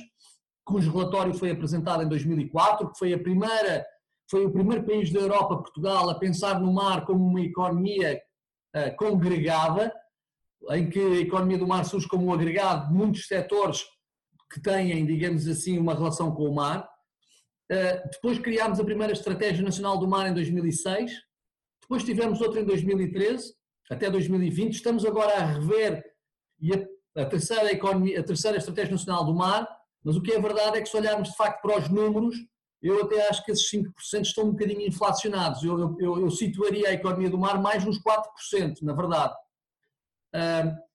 cujo 0.63 0.89
relatório 0.89 1.33
foi 1.33 1.51
apresentado 1.51 2.01
em 2.01 2.07
2004, 2.07 2.91
que 2.91 2.97
foi 2.97 3.13
a 3.13 3.19
primeira 3.19 3.85
foi 4.29 4.45
o 4.45 4.51
primeiro 4.51 4.83
país 4.83 5.11
da 5.11 5.19
Europa, 5.19 5.57
Portugal, 5.57 6.09
a 6.09 6.19
pensar 6.19 6.59
no 6.59 6.73
mar 6.73 7.05
como 7.05 7.25
uma 7.25 7.41
economia 7.41 8.21
uh, 8.75 8.95
congregada, 8.97 9.93
em 10.71 10.89
que 10.89 10.99
a 10.99 11.19
economia 11.19 11.57
do 11.57 11.67
mar 11.67 11.85
surge 11.85 12.07
como 12.07 12.25
um 12.25 12.33
agregado 12.33 12.87
de 12.87 12.93
muitos 12.93 13.27
setores 13.27 13.83
que 14.51 14.61
têm, 14.61 15.05
digamos 15.05 15.47
assim, 15.47 15.77
uma 15.77 15.93
relação 15.93 16.33
com 16.33 16.43
o 16.43 16.55
mar. 16.55 16.87
Uh, 17.71 18.09
depois 18.11 18.39
criámos 18.39 18.79
a 18.79 18.85
primeira 18.85 19.13
Estratégia 19.13 19.63
Nacional 19.63 19.97
do 19.97 20.07
Mar 20.07 20.27
em 20.27 20.33
2006, 20.33 21.11
depois 21.81 22.03
tivemos 22.03 22.41
outra 22.41 22.61
em 22.61 22.65
2013, 22.65 23.53
até 23.91 24.09
2020. 24.09 24.73
Estamos 24.73 25.05
agora 25.05 25.35
a 25.35 25.45
rever 25.45 26.03
a, 27.15 27.21
a, 27.21 27.25
terceira 27.25 27.71
economia, 27.71 28.19
a 28.19 28.23
terceira 28.23 28.57
Estratégia 28.57 28.91
Nacional 28.91 29.23
do 29.23 29.35
Mar, 29.35 29.67
mas 30.03 30.15
o 30.15 30.21
que 30.21 30.31
é 30.31 30.39
verdade 30.39 30.77
é 30.77 30.81
que 30.81 30.89
se 30.89 30.97
olharmos 30.97 31.29
de 31.29 31.35
facto 31.35 31.61
para 31.61 31.79
os 31.79 31.89
números, 31.89 32.35
eu 32.85 33.03
até 33.03 33.27
acho 33.27 33.43
que 33.43 33.51
esses 33.51 33.69
5% 33.71 34.21
estão 34.21 34.43
um 34.45 34.51
bocadinho 34.51 34.81
inflacionados. 34.81 35.63
Eu, 35.63 35.97
eu, 35.99 36.19
eu, 36.19 36.29
situaria 36.29 36.89
a 36.89 36.93
economia 36.93 37.29
do 37.29 37.37
mar 37.37 37.59
mais 37.59 37.83
nos 37.83 37.99
4%, 37.99 38.81
na 38.83 38.93
verdade. 38.93 39.33
Uh, 40.35 40.85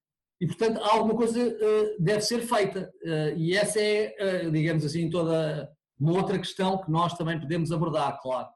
e, 0.40 0.46
portanto, 0.46 0.80
alguma 0.82 1.16
coisa 1.16 1.40
uh, 1.40 1.96
deve 2.02 2.20
ser 2.20 2.42
feita. 2.42 2.92
Uh, 3.02 3.36
e 3.36 3.56
essa 3.56 3.80
é, 3.80 4.48
digamos 4.50 4.84
assim, 4.84 5.10
toda 5.10 5.68
uma 5.98 6.12
outra 6.12 6.38
questão 6.38 6.80
que 6.80 6.90
nós 6.90 7.14
também 7.14 7.40
podemos 7.40 7.72
abordar, 7.72 8.20
claro. 8.22 8.48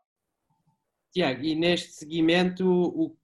Tiago, 1.13 1.43
e 1.43 1.57
neste 1.57 1.93
seguimento, 1.93 2.65
o 2.67 3.17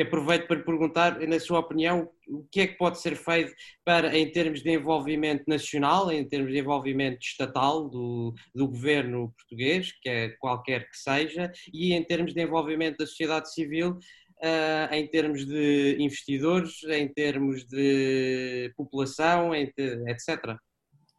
aproveito 0.00 0.46
para 0.46 0.62
perguntar, 0.62 1.18
na 1.20 1.40
sua 1.40 1.58
opinião, 1.60 2.08
o 2.28 2.44
que 2.50 2.60
é 2.60 2.66
que 2.66 2.76
pode 2.76 3.00
ser 3.00 3.16
feito 3.16 3.52
para, 3.84 4.16
em 4.16 4.30
termos 4.30 4.62
de 4.62 4.70
envolvimento 4.70 5.44
nacional, 5.46 6.10
em 6.10 6.26
termos 6.26 6.52
de 6.52 6.58
envolvimento 6.58 7.18
estatal 7.20 7.88
do, 7.88 8.34
do 8.54 8.68
governo 8.68 9.32
português, 9.36 9.92
que 10.00 10.08
é 10.08 10.28
qualquer 10.38 10.88
que 10.88 10.96
seja, 10.96 11.50
e 11.72 11.92
em 11.92 12.04
termos 12.04 12.34
de 12.34 12.42
envolvimento 12.42 12.98
da 12.98 13.06
sociedade 13.06 13.52
civil, 13.52 13.98
uh, 14.38 14.94
em 14.94 15.06
termos 15.06 15.44
de 15.46 15.96
investidores, 16.00 16.82
em 16.84 17.08
termos 17.08 17.64
de 17.64 18.72
população, 18.76 19.54
etc. 19.54 20.56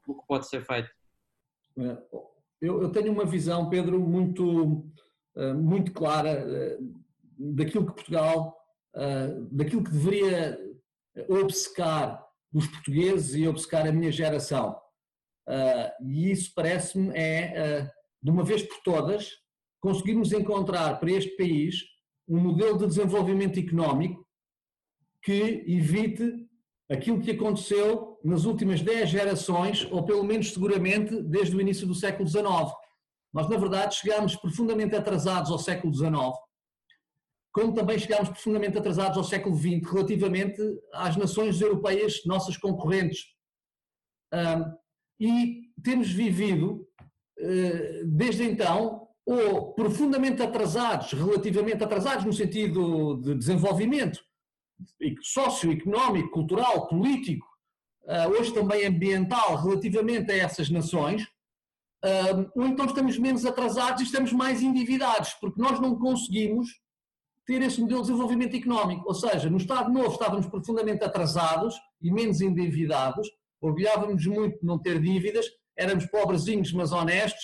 O 0.07 0.15
que 0.15 0.27
pode 0.27 0.47
ser 0.47 0.65
feito? 0.65 0.89
Eh, 1.77 1.97
eu, 2.61 2.81
eu 2.81 2.91
tenho 2.91 3.11
uma 3.11 3.25
visão, 3.25 3.69
Pedro, 3.69 3.99
muito, 3.99 4.91
uh, 5.35 5.53
muito 5.55 5.91
clara 5.91 6.45
uh, 6.45 7.03
daquilo 7.37 7.85
que 7.85 7.93
Portugal 7.93 8.58
uh, 8.95 9.47
daquilo 9.52 9.84
que 9.84 9.91
deveria 9.91 10.60
obcecar 11.28 12.23
os 12.54 12.67
portugueses 12.67 13.36
e 13.36 13.47
obcecar 13.47 13.88
a 13.88 13.91
minha 13.91 14.12
geração. 14.12 14.75
Uh, 15.47 16.06
e 16.06 16.32
isso 16.32 16.52
parece-me 16.56 17.12
é, 17.15 17.84
uh, 17.84 17.89
de 18.21 18.32
uma 18.32 18.43
vez 18.43 18.63
por 18.63 18.78
todas, 18.84 19.30
conseguirmos 19.82 20.32
encontrar 20.32 20.99
para 20.99 21.12
este 21.12 21.36
país 21.36 21.75
um 22.28 22.39
modelo 22.39 22.78
de 22.78 22.88
desenvolvimento 22.88 23.60
económico 23.60 24.25
que 25.23 25.63
evite 25.67 26.47
aquilo 26.89 27.21
que 27.21 27.32
aconteceu 27.32 28.19
nas 28.23 28.45
últimas 28.45 28.82
10 28.82 29.10
gerações, 29.10 29.86
ou 29.91 30.04
pelo 30.04 30.23
menos 30.23 30.54
seguramente 30.54 31.21
desde 31.23 31.56
o 31.56 31.62
início 31.62 31.88
do 31.88 31.95
século 31.95 32.28
XIX. 32.28 32.45
Nós, 33.34 33.47
na 33.47 33.58
verdade, 33.58 33.95
chegámos 33.95 34.36
profundamente 34.36 34.95
atrasados 34.95 35.52
ao 35.52 35.60
século 35.60 35.93
XIX 35.93 36.12
como 37.51 37.73
também 37.73 37.97
chegámos 37.97 38.29
profundamente 38.29 38.77
atrasados 38.77 39.17
ao 39.17 39.23
século 39.23 39.55
XX 39.55 39.81
relativamente 39.89 40.62
às 40.93 41.15
nações 41.15 41.59
europeias, 41.62 42.21
nossas 42.25 42.57
concorrentes. 42.57 43.25
e 45.19 45.63
temos 45.83 46.09
vivido, 46.12 46.88
eh, 47.38 48.03
desde 48.05 48.43
então, 48.43 49.07
ou 49.25 49.73
profundamente 49.73 50.41
atrasados, 50.41 51.12
relativamente 51.12 51.83
atrasados 51.83 52.25
no 52.25 52.31
sentido 52.31 53.19
de 53.21 53.35
desenvolvimento 53.35 54.23
socioeconómico, 55.21 56.31
cultural, 56.31 56.88
político, 56.88 57.45
ah, 58.07 58.27
hoje 58.27 58.53
também 58.53 58.85
ambiental, 58.85 59.55
relativamente 59.57 60.31
a 60.31 60.35
essas 60.38 60.69
nações, 60.69 61.27
ou 62.55 62.65
então 62.65 62.85
estamos 62.85 63.19
menos 63.19 63.45
atrasados 63.45 64.01
e 64.01 64.05
estamos 64.05 64.31
mais 64.31 64.63
endividados, 64.63 65.33
porque 65.33 65.62
nós 65.62 65.79
não 65.79 65.99
conseguimos 65.99 66.69
ter 67.49 67.63
esse 67.63 67.81
modelo 67.81 68.01
de 68.01 68.09
desenvolvimento 68.09 68.55
económico. 68.55 69.05
Ou 69.07 69.15
seja, 69.15 69.49
no 69.49 69.57
Estado 69.57 69.91
Novo 69.91 70.12
estávamos 70.12 70.45
profundamente 70.45 71.03
atrasados 71.03 71.73
e 71.99 72.12
menos 72.12 72.41
endividados, 72.41 73.27
orgulhávamos 73.59 74.23
muito 74.27 74.59
de 74.59 74.65
não 74.67 74.77
ter 74.77 75.01
dívidas, 75.01 75.47
éramos 75.75 76.05
pobrezinhos, 76.05 76.71
mas 76.73 76.91
honestos. 76.91 77.43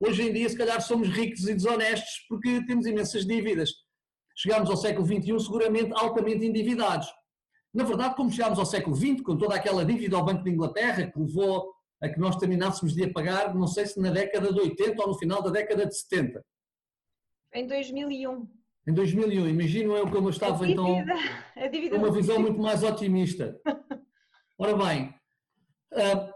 Hoje 0.00 0.22
em 0.28 0.32
dia, 0.32 0.48
se 0.48 0.58
calhar, 0.58 0.80
somos 0.80 1.08
ricos 1.08 1.46
e 1.46 1.54
desonestos 1.54 2.26
porque 2.28 2.66
temos 2.66 2.84
imensas 2.84 3.24
dívidas. 3.24 3.70
Chegámos 4.36 4.68
ao 4.68 4.76
século 4.76 5.06
XXI 5.06 5.38
seguramente 5.38 5.92
altamente 5.94 6.44
endividados. 6.44 7.06
Na 7.72 7.84
verdade, 7.84 8.16
como 8.16 8.32
chegámos 8.32 8.58
ao 8.58 8.66
século 8.66 8.96
XX, 8.96 9.22
com 9.22 9.36
toda 9.36 9.54
aquela 9.54 9.84
dívida 9.84 10.16
ao 10.16 10.24
Banco 10.24 10.42
de 10.42 10.50
Inglaterra, 10.50 11.08
que 11.12 11.18
levou 11.18 11.72
a 12.02 12.08
que 12.08 12.18
nós 12.18 12.34
terminássemos 12.36 12.92
de 12.92 13.04
a 13.04 13.12
pagar, 13.12 13.54
não 13.54 13.68
sei 13.68 13.86
se 13.86 14.00
na 14.00 14.10
década 14.10 14.52
de 14.52 14.58
80 14.58 15.00
ou 15.00 15.08
no 15.08 15.14
final 15.14 15.40
da 15.40 15.50
década 15.50 15.86
de 15.86 15.96
70. 15.96 16.44
Em 17.52 17.68
2001 17.68 18.63
em 18.86 18.92
2001. 18.92 19.48
Imagino 19.48 19.96
eu 19.96 20.10
como 20.10 20.28
eu 20.28 20.30
estava 20.30 20.68
então 20.68 21.04
com 21.90 21.96
uma 21.96 22.12
visão 22.12 22.38
muito 22.38 22.60
mais 22.60 22.82
otimista. 22.82 23.58
Ora 24.58 24.76
bem, 24.76 25.14
uh, 25.92 26.32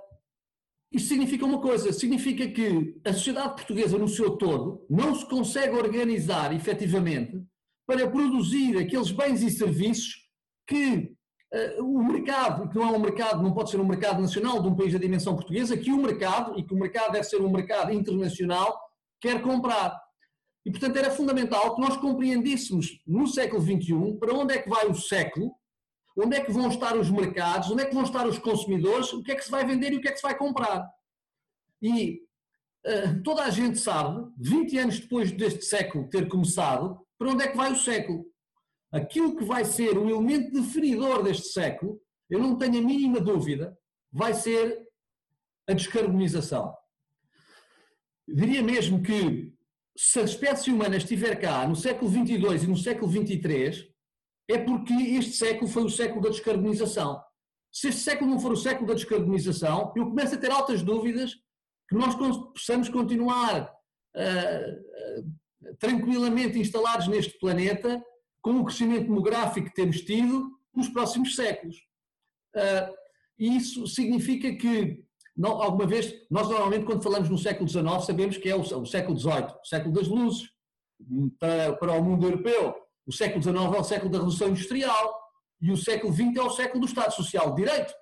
isto 0.91 1.09
significa 1.09 1.45
uma 1.45 1.61
coisa, 1.61 1.93
significa 1.93 2.49
que 2.49 3.01
a 3.05 3.13
sociedade 3.13 3.55
portuguesa 3.55 3.99
no 3.99 4.09
seu 4.09 4.37
todo 4.37 4.85
não 4.89 5.15
se 5.15 5.27
consegue 5.27 5.77
organizar 5.77 6.55
efetivamente 6.55 7.41
para 7.87 8.09
produzir 8.09 8.77
aqueles 8.77 9.11
bens 9.11 9.43
e 9.43 9.51
serviços 9.51 10.27
que 10.67 11.15
uh, 11.55 11.85
o 11.85 12.03
mercado, 12.03 12.69
que 12.69 12.77
não 12.77 12.95
é 12.95 12.97
um 12.97 13.01
mercado, 13.01 13.43
não 13.43 13.53
pode 13.53 13.71
ser 13.71 13.81
um 13.81 13.87
mercado 13.87 14.21
nacional 14.21 14.61
de 14.61 14.69
um 14.69 14.75
país 14.75 14.93
da 14.93 14.99
dimensão 14.99 15.35
portuguesa, 15.35 15.77
que 15.77 15.93
o 15.93 16.03
mercado, 16.03 16.59
e 16.59 16.65
que 16.65 16.75
o 16.75 16.79
mercado 16.79 17.13
deve 17.13 17.25
ser 17.25 17.41
um 17.41 17.51
mercado 17.51 17.93
internacional, 17.93 18.79
quer 19.21 19.41
comprar. 19.43 20.08
E, 20.69 20.71
portanto, 20.71 20.99
era 20.99 21.11
fundamental 21.11 21.75
que 21.75 21.81
nós 21.81 21.97
compreendêssemos 21.97 23.01
no 23.07 23.27
século 23.27 23.63
XXI 23.63 24.19
para 24.21 24.35
onde 24.35 24.53
é 24.53 24.61
que 24.61 24.69
vai 24.69 24.87
o 24.87 24.95
século, 24.95 25.51
onde 26.15 26.37
é 26.37 26.45
que 26.45 26.53
vão 26.53 26.69
estar 26.69 26.95
os 26.95 27.09
mercados, 27.09 27.71
onde 27.71 27.85
é 27.85 27.87
que 27.87 27.95
vão 27.95 28.05
estar 28.05 28.27
os 28.27 28.39
consumidores, 28.39 29.11
o 29.15 29.23
que 29.23 29.33
é 29.33 29.35
que 29.35 29.43
se 29.43 29.51
vai 29.51 29.65
vender 29.65 29.95
e 29.95 29.97
o 29.97 30.01
que 30.03 30.09
é 30.09 30.11
que 30.11 30.19
se 30.19 30.23
vai 30.23 30.37
comprar. 30.37 30.87
E 31.81 32.21
uh, 32.87 33.23
toda 33.25 33.45
a 33.45 33.51
gente 33.51 33.79
sabe, 33.79 34.31
20 34.37 34.79
anos 34.79 35.01
depois 35.01 35.33
deste 35.33 35.65
século 35.65 36.07
ter 36.11 36.29
começado, 36.29 37.01
para 37.19 37.31
onde 37.31 37.45
é 37.45 37.49
que 37.49 37.57
vai 37.57 37.73
o 37.73 37.77
século. 37.77 38.27
Aquilo 38.93 39.37
que 39.37 39.45
vai 39.45 39.65
ser 39.65 39.97
o 39.97 40.07
elemento 40.07 40.53
definidor 40.53 41.23
deste 41.23 41.49
século, 41.49 41.99
eu 42.29 42.39
não 42.39 42.59
tenho 42.59 42.77
a 42.77 42.83
mínima 42.83 43.23
dúvida, 43.23 43.75
vai 44.13 44.35
ser 44.35 44.87
a 45.67 45.73
descarbonização. 45.73 46.75
Diria 48.29 48.63
mesmo 48.63 49.03
que 49.03 49.57
se 49.99 50.21
a 50.21 50.23
espécie 50.23 50.71
humana 50.71 50.97
estiver 50.97 51.41
cá 51.41 51.67
no 51.67 51.75
século 51.75 52.09
22 52.09 52.63
e 52.63 52.67
no 52.69 52.77
século 52.77 53.11
23, 53.11 53.85
é 54.49 54.57
porque 54.57 54.93
este 54.93 55.33
século 55.33 55.69
foi 55.69 55.83
o 55.83 55.91
século 55.91 56.21
da 56.21 56.29
descarbonização. 56.29 57.21
Se 57.73 57.89
este 57.89 58.03
século 58.03 58.31
não 58.31 58.39
for 58.39 58.53
o 58.53 58.57
século 58.57 58.87
da 58.87 58.95
descarbonização, 58.95 59.93
eu 59.97 60.07
começo 60.07 60.37
a 60.37 60.39
ter 60.39 60.53
altas 60.53 60.83
dúvidas 60.83 61.35
que 61.89 61.97
nós 61.97 62.15
possamos 62.15 62.89
continuar 62.89 63.75
uh, 64.17 65.75
tranquilamente 65.81 66.61
instalados 66.61 67.09
neste 67.09 67.37
planeta 67.37 68.01
com 68.41 68.53
o 68.53 68.65
crescimento 68.65 69.09
demográfico 69.09 69.67
que 69.67 69.75
temos 69.75 70.01
tido 70.03 70.49
nos 70.73 70.89
próximos 70.89 71.35
séculos. 71.35 71.77
Uh, 72.55 72.95
e 73.37 73.57
isso 73.57 73.85
significa 73.89 74.55
que 74.55 75.05
não, 75.39 75.63
alguma 75.63 75.87
vez, 75.87 76.13
nós 76.29 76.49
normalmente 76.49 76.85
quando 76.85 77.01
falamos 77.01 77.31
no 77.31 77.39
século 77.39 77.69
XIX 77.69 78.05
sabemos 78.05 78.37
que 78.37 78.49
é 78.49 78.57
o, 78.57 78.61
o 78.61 78.85
século 78.85 79.17
XVIII, 79.17 79.55
o 79.63 79.65
século 79.65 79.95
das 79.95 80.09
luzes, 80.09 80.51
para, 81.39 81.73
para 81.75 81.93
o 81.93 82.03
mundo 82.03 82.27
europeu. 82.27 82.75
O 83.07 83.13
século 83.13 83.41
XIX 83.41 83.57
é 83.57 83.81
o 83.81 83.85
século 83.85 84.11
da 84.11 84.19
Revolução 84.19 84.49
Industrial 84.49 85.15
e 85.61 85.71
o 85.71 85.77
século 85.77 86.13
XX 86.13 86.37
é 86.37 86.43
o 86.43 86.51
século 86.51 86.81
do 86.81 86.87
Estado 86.87 87.15
Social 87.15 87.55
de 87.55 87.63
Direito. 87.63 87.95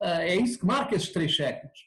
Ah, 0.00 0.24
é 0.24 0.34
isso 0.34 0.58
que 0.58 0.66
marca 0.66 0.96
esses 0.96 1.10
três 1.10 1.36
séculos. 1.36 1.78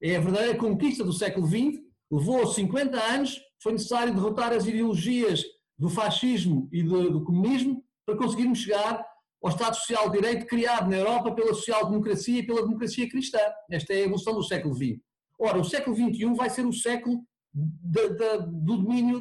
É 0.00 0.16
a 0.16 0.20
verdadeira 0.20 0.56
conquista 0.56 1.02
do 1.02 1.12
século 1.12 1.46
XX, 1.46 1.80
levou 2.10 2.46
50 2.46 2.96
anos, 2.96 3.40
foi 3.60 3.72
necessário 3.72 4.14
derrotar 4.14 4.52
as 4.52 4.66
ideologias 4.66 5.42
do 5.76 5.88
fascismo 5.88 6.68
e 6.72 6.82
do, 6.82 7.10
do 7.10 7.24
comunismo 7.24 7.84
para 8.06 8.16
conseguirmos 8.16 8.60
chegar 8.60 9.04
ao 9.44 9.50
Estado 9.50 9.76
Social 9.76 10.08
de 10.08 10.18
Direito 10.18 10.46
criado 10.46 10.88
na 10.88 10.96
Europa 10.96 11.30
pela 11.32 11.52
social-democracia 11.52 12.38
e 12.38 12.46
pela 12.46 12.62
democracia 12.62 13.06
cristã. 13.06 13.38
Esta 13.70 13.92
é 13.92 13.96
a 13.96 14.00
evolução 14.00 14.34
do 14.34 14.42
século 14.42 14.74
XX. 14.74 14.98
Ora, 15.38 15.58
o 15.58 15.64
século 15.64 15.94
XXI 15.94 16.34
vai 16.34 16.48
ser 16.48 16.64
o 16.64 16.72
século 16.72 17.22
de, 17.52 18.08
de, 18.08 18.38
do 18.38 18.78
domínio 18.78 19.20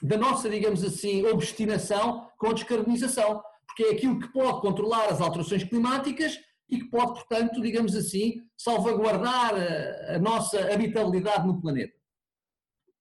da 0.00 0.16
nossa, 0.16 0.48
digamos 0.48 0.84
assim, 0.84 1.26
obstinação 1.26 2.28
com 2.38 2.50
a 2.50 2.52
descarbonização, 2.52 3.42
porque 3.66 3.82
é 3.82 3.90
aquilo 3.90 4.20
que 4.20 4.32
pode 4.32 4.60
controlar 4.60 5.06
as 5.06 5.20
alterações 5.20 5.64
climáticas 5.64 6.38
e 6.70 6.78
que 6.78 6.84
pode, 6.84 7.14
portanto, 7.14 7.60
digamos 7.60 7.96
assim, 7.96 8.40
salvaguardar 8.56 9.54
a, 9.54 10.14
a 10.14 10.18
nossa 10.20 10.72
habitabilidade 10.72 11.44
no 11.44 11.60
planeta. 11.60 11.94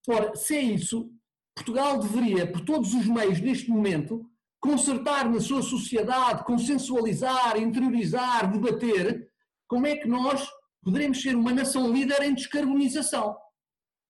Ora, 0.09 0.35
se 0.35 0.55
é 0.55 0.61
isso, 0.61 1.11
Portugal 1.55 1.99
deveria, 1.99 2.51
por 2.51 2.61
todos 2.61 2.95
os 2.95 3.05
meios 3.05 3.39
neste 3.39 3.69
momento, 3.69 4.27
consertar 4.63 5.29
na 5.29 5.41
sua 5.41 5.61
sociedade, 5.61 6.45
consensualizar, 6.45 7.57
interiorizar, 7.57 8.49
debater 8.49 9.27
como 9.67 9.85
é 9.85 9.97
que 9.97 10.07
nós 10.07 10.47
poderemos 10.81 11.21
ser 11.21 11.35
uma 11.35 11.51
nação 11.51 11.91
líder 11.91 12.23
em 12.23 12.33
descarbonização. 12.33 13.35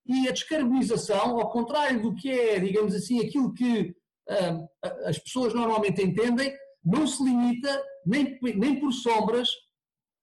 E 0.05 0.27
a 0.27 0.31
descarbonização, 0.31 1.39
ao 1.39 1.49
contrário 1.49 2.03
do 2.03 2.13
que 2.13 2.29
é, 2.29 2.59
digamos 2.59 2.93
assim, 2.93 3.19
aquilo 3.19 3.51
que 3.51 3.95
uh, 4.29 4.69
as 5.05 5.17
pessoas 5.17 5.55
normalmente 5.55 6.03
entendem, 6.03 6.53
não 6.85 7.07
se 7.07 7.23
limita 7.23 7.83
nem, 8.05 8.37
nem 8.55 8.79
por 8.79 8.91
sombras 8.91 9.49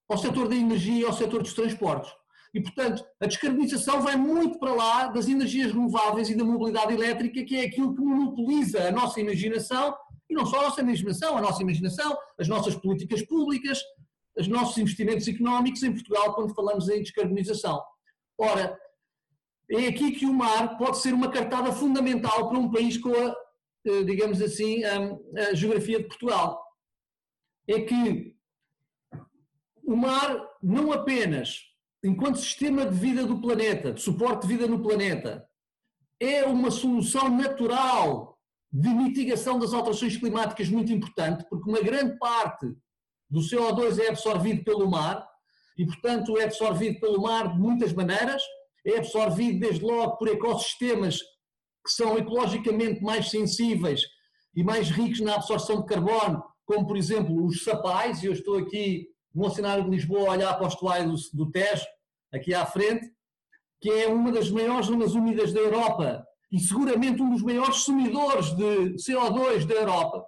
ao 0.09 0.17
setor 0.17 0.47
da 0.47 0.55
energia 0.55 1.01
e 1.01 1.05
ao 1.05 1.13
setor 1.13 1.41
dos 1.41 1.53
transportes. 1.53 2.09
E, 2.53 2.61
portanto, 2.61 3.03
a 3.19 3.25
descarbonização 3.25 4.01
vai 4.01 4.15
muito 4.15 4.59
para 4.59 4.73
lá 4.73 5.07
das 5.07 5.27
energias 5.27 5.73
renováveis 5.73 6.29
e 6.29 6.35
da 6.35 6.45
mobilidade 6.45 6.93
elétrica, 6.93 7.43
que 7.43 7.57
é 7.57 7.65
aquilo 7.65 7.93
que 7.93 8.01
monopoliza 8.01 8.87
a 8.87 8.91
nossa 8.91 9.19
imaginação, 9.19 9.93
e 10.31 10.33
não 10.33 10.45
só 10.45 10.59
a 10.59 10.63
nossa 10.63 10.81
imaginação, 10.81 11.37
a 11.37 11.41
nossa 11.41 11.61
imaginação, 11.61 12.17
as 12.39 12.47
nossas 12.47 12.73
políticas 12.73 13.21
públicas, 13.21 13.81
os 14.37 14.47
nossos 14.47 14.77
investimentos 14.77 15.27
económicos 15.27 15.83
em 15.83 15.91
Portugal 15.91 16.33
quando 16.33 16.55
falamos 16.55 16.87
em 16.87 17.03
descarbonização. 17.03 17.83
Ora, 18.37 18.79
é 19.69 19.87
aqui 19.87 20.13
que 20.13 20.25
o 20.25 20.33
mar 20.33 20.77
pode 20.77 20.99
ser 20.99 21.13
uma 21.13 21.29
cartada 21.29 21.73
fundamental 21.73 22.47
para 22.47 22.57
um 22.57 22.71
país 22.71 22.97
com 22.97 23.13
a, 23.13 23.35
eh, 23.85 24.03
digamos 24.03 24.41
assim, 24.41 24.85
a, 24.85 25.49
a 25.49 25.53
geografia 25.53 25.99
de 25.99 26.07
Portugal. 26.07 26.63
É 27.67 27.81
que 27.81 28.33
o 29.83 29.97
mar 29.97 30.49
não 30.63 30.93
apenas, 30.93 31.59
enquanto 32.01 32.39
sistema 32.39 32.85
de 32.85 32.97
vida 32.97 33.25
do 33.25 33.41
planeta, 33.41 33.91
de 33.91 34.01
suporte 34.01 34.43
de 34.43 34.47
vida 34.47 34.65
no 34.65 34.81
planeta, 34.81 35.45
é 36.21 36.45
uma 36.45 36.71
solução 36.71 37.29
natural 37.29 38.30
de 38.71 38.89
mitigação 38.89 39.59
das 39.59 39.73
alterações 39.73 40.15
climáticas 40.15 40.69
muito 40.69 40.93
importante, 40.93 41.45
porque 41.49 41.69
uma 41.69 41.81
grande 41.81 42.17
parte 42.17 42.67
do 43.29 43.41
CO2 43.41 43.99
é 43.99 44.09
absorvido 44.09 44.63
pelo 44.63 44.89
mar 44.89 45.27
e, 45.77 45.85
portanto, 45.85 46.37
é 46.37 46.45
absorvido 46.45 46.99
pelo 46.99 47.21
mar 47.21 47.51
de 47.51 47.59
muitas 47.59 47.91
maneiras, 47.91 48.41
é 48.85 48.97
absorvido 48.97 49.59
desde 49.59 49.83
logo 49.83 50.17
por 50.17 50.27
ecossistemas 50.29 51.19
que 51.83 51.91
são 51.91 52.17
ecologicamente 52.17 53.01
mais 53.01 53.29
sensíveis 53.29 54.01
e 54.55 54.63
mais 54.63 54.89
ricos 54.89 55.19
na 55.19 55.35
absorção 55.35 55.81
de 55.81 55.87
carbono, 55.87 56.43
como 56.65 56.87
por 56.87 56.95
exemplo 56.95 57.45
os 57.45 57.63
sapais, 57.63 58.23
e 58.23 58.27
eu 58.27 58.33
estou 58.33 58.57
aqui 58.57 59.07
no 59.33 59.49
cenário 59.49 59.83
de 59.83 59.89
Lisboa 59.89 60.29
a 60.29 60.31
olhar 60.31 60.53
para 60.53 60.65
o 60.65 60.67
estuário 60.67 61.11
do, 61.11 61.17
do 61.33 61.51
Tejo, 61.51 61.85
aqui 62.33 62.53
à 62.53 62.65
frente, 62.65 63.09
que 63.81 63.89
é 63.89 64.07
uma 64.07 64.31
das 64.31 64.49
maiores 64.49 64.85
zonas 64.85 65.13
úmidas 65.13 65.51
da 65.51 65.59
Europa 65.59 66.25
e 66.51 66.59
seguramente 66.59 67.21
um 67.21 67.29
dos 67.29 67.41
maiores 67.41 67.77
sumidores 67.77 68.51
de 68.55 68.95
CO2 68.95 69.65
da 69.65 69.75
Europa, 69.75 70.25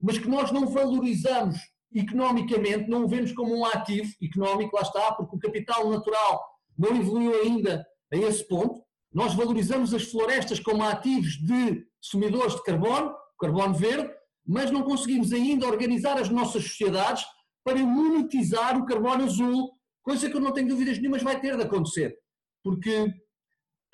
mas 0.00 0.18
que 0.18 0.28
nós 0.28 0.50
não 0.50 0.66
valorizamos 0.66 1.58
economicamente, 1.92 2.88
não 2.88 3.04
o 3.04 3.08
vemos 3.08 3.32
como 3.32 3.56
um 3.56 3.64
ativo 3.64 4.10
económico, 4.22 4.76
lá 4.76 4.82
está, 4.82 5.12
porque 5.12 5.36
o 5.36 5.38
capital 5.38 5.90
natural 5.90 6.44
não 6.76 6.96
evoluiu 6.96 7.34
ainda 7.42 7.84
a 8.12 8.16
esse 8.16 8.46
ponto. 8.46 8.82
Nós 9.12 9.34
valorizamos 9.34 9.92
as 9.92 10.04
florestas 10.04 10.60
como 10.60 10.82
ativos 10.82 11.32
de 11.38 11.84
sumidores 12.00 12.54
de 12.54 12.62
carbono, 12.62 13.14
carbono 13.38 13.74
verde, 13.74 14.10
mas 14.46 14.70
não 14.70 14.82
conseguimos 14.82 15.32
ainda 15.32 15.66
organizar 15.66 16.18
as 16.18 16.28
nossas 16.28 16.64
sociedades 16.64 17.24
para 17.64 17.78
monetizar 17.78 18.78
o 18.78 18.86
carbono 18.86 19.24
azul, 19.24 19.70
coisa 20.02 20.28
que 20.28 20.36
eu 20.36 20.40
não 20.40 20.52
tenho 20.52 20.68
dúvidas 20.68 20.98
nenhumas 20.98 21.22
vai 21.22 21.38
ter 21.40 21.56
de 21.56 21.62
acontecer. 21.62 22.16
Porque 22.62 23.12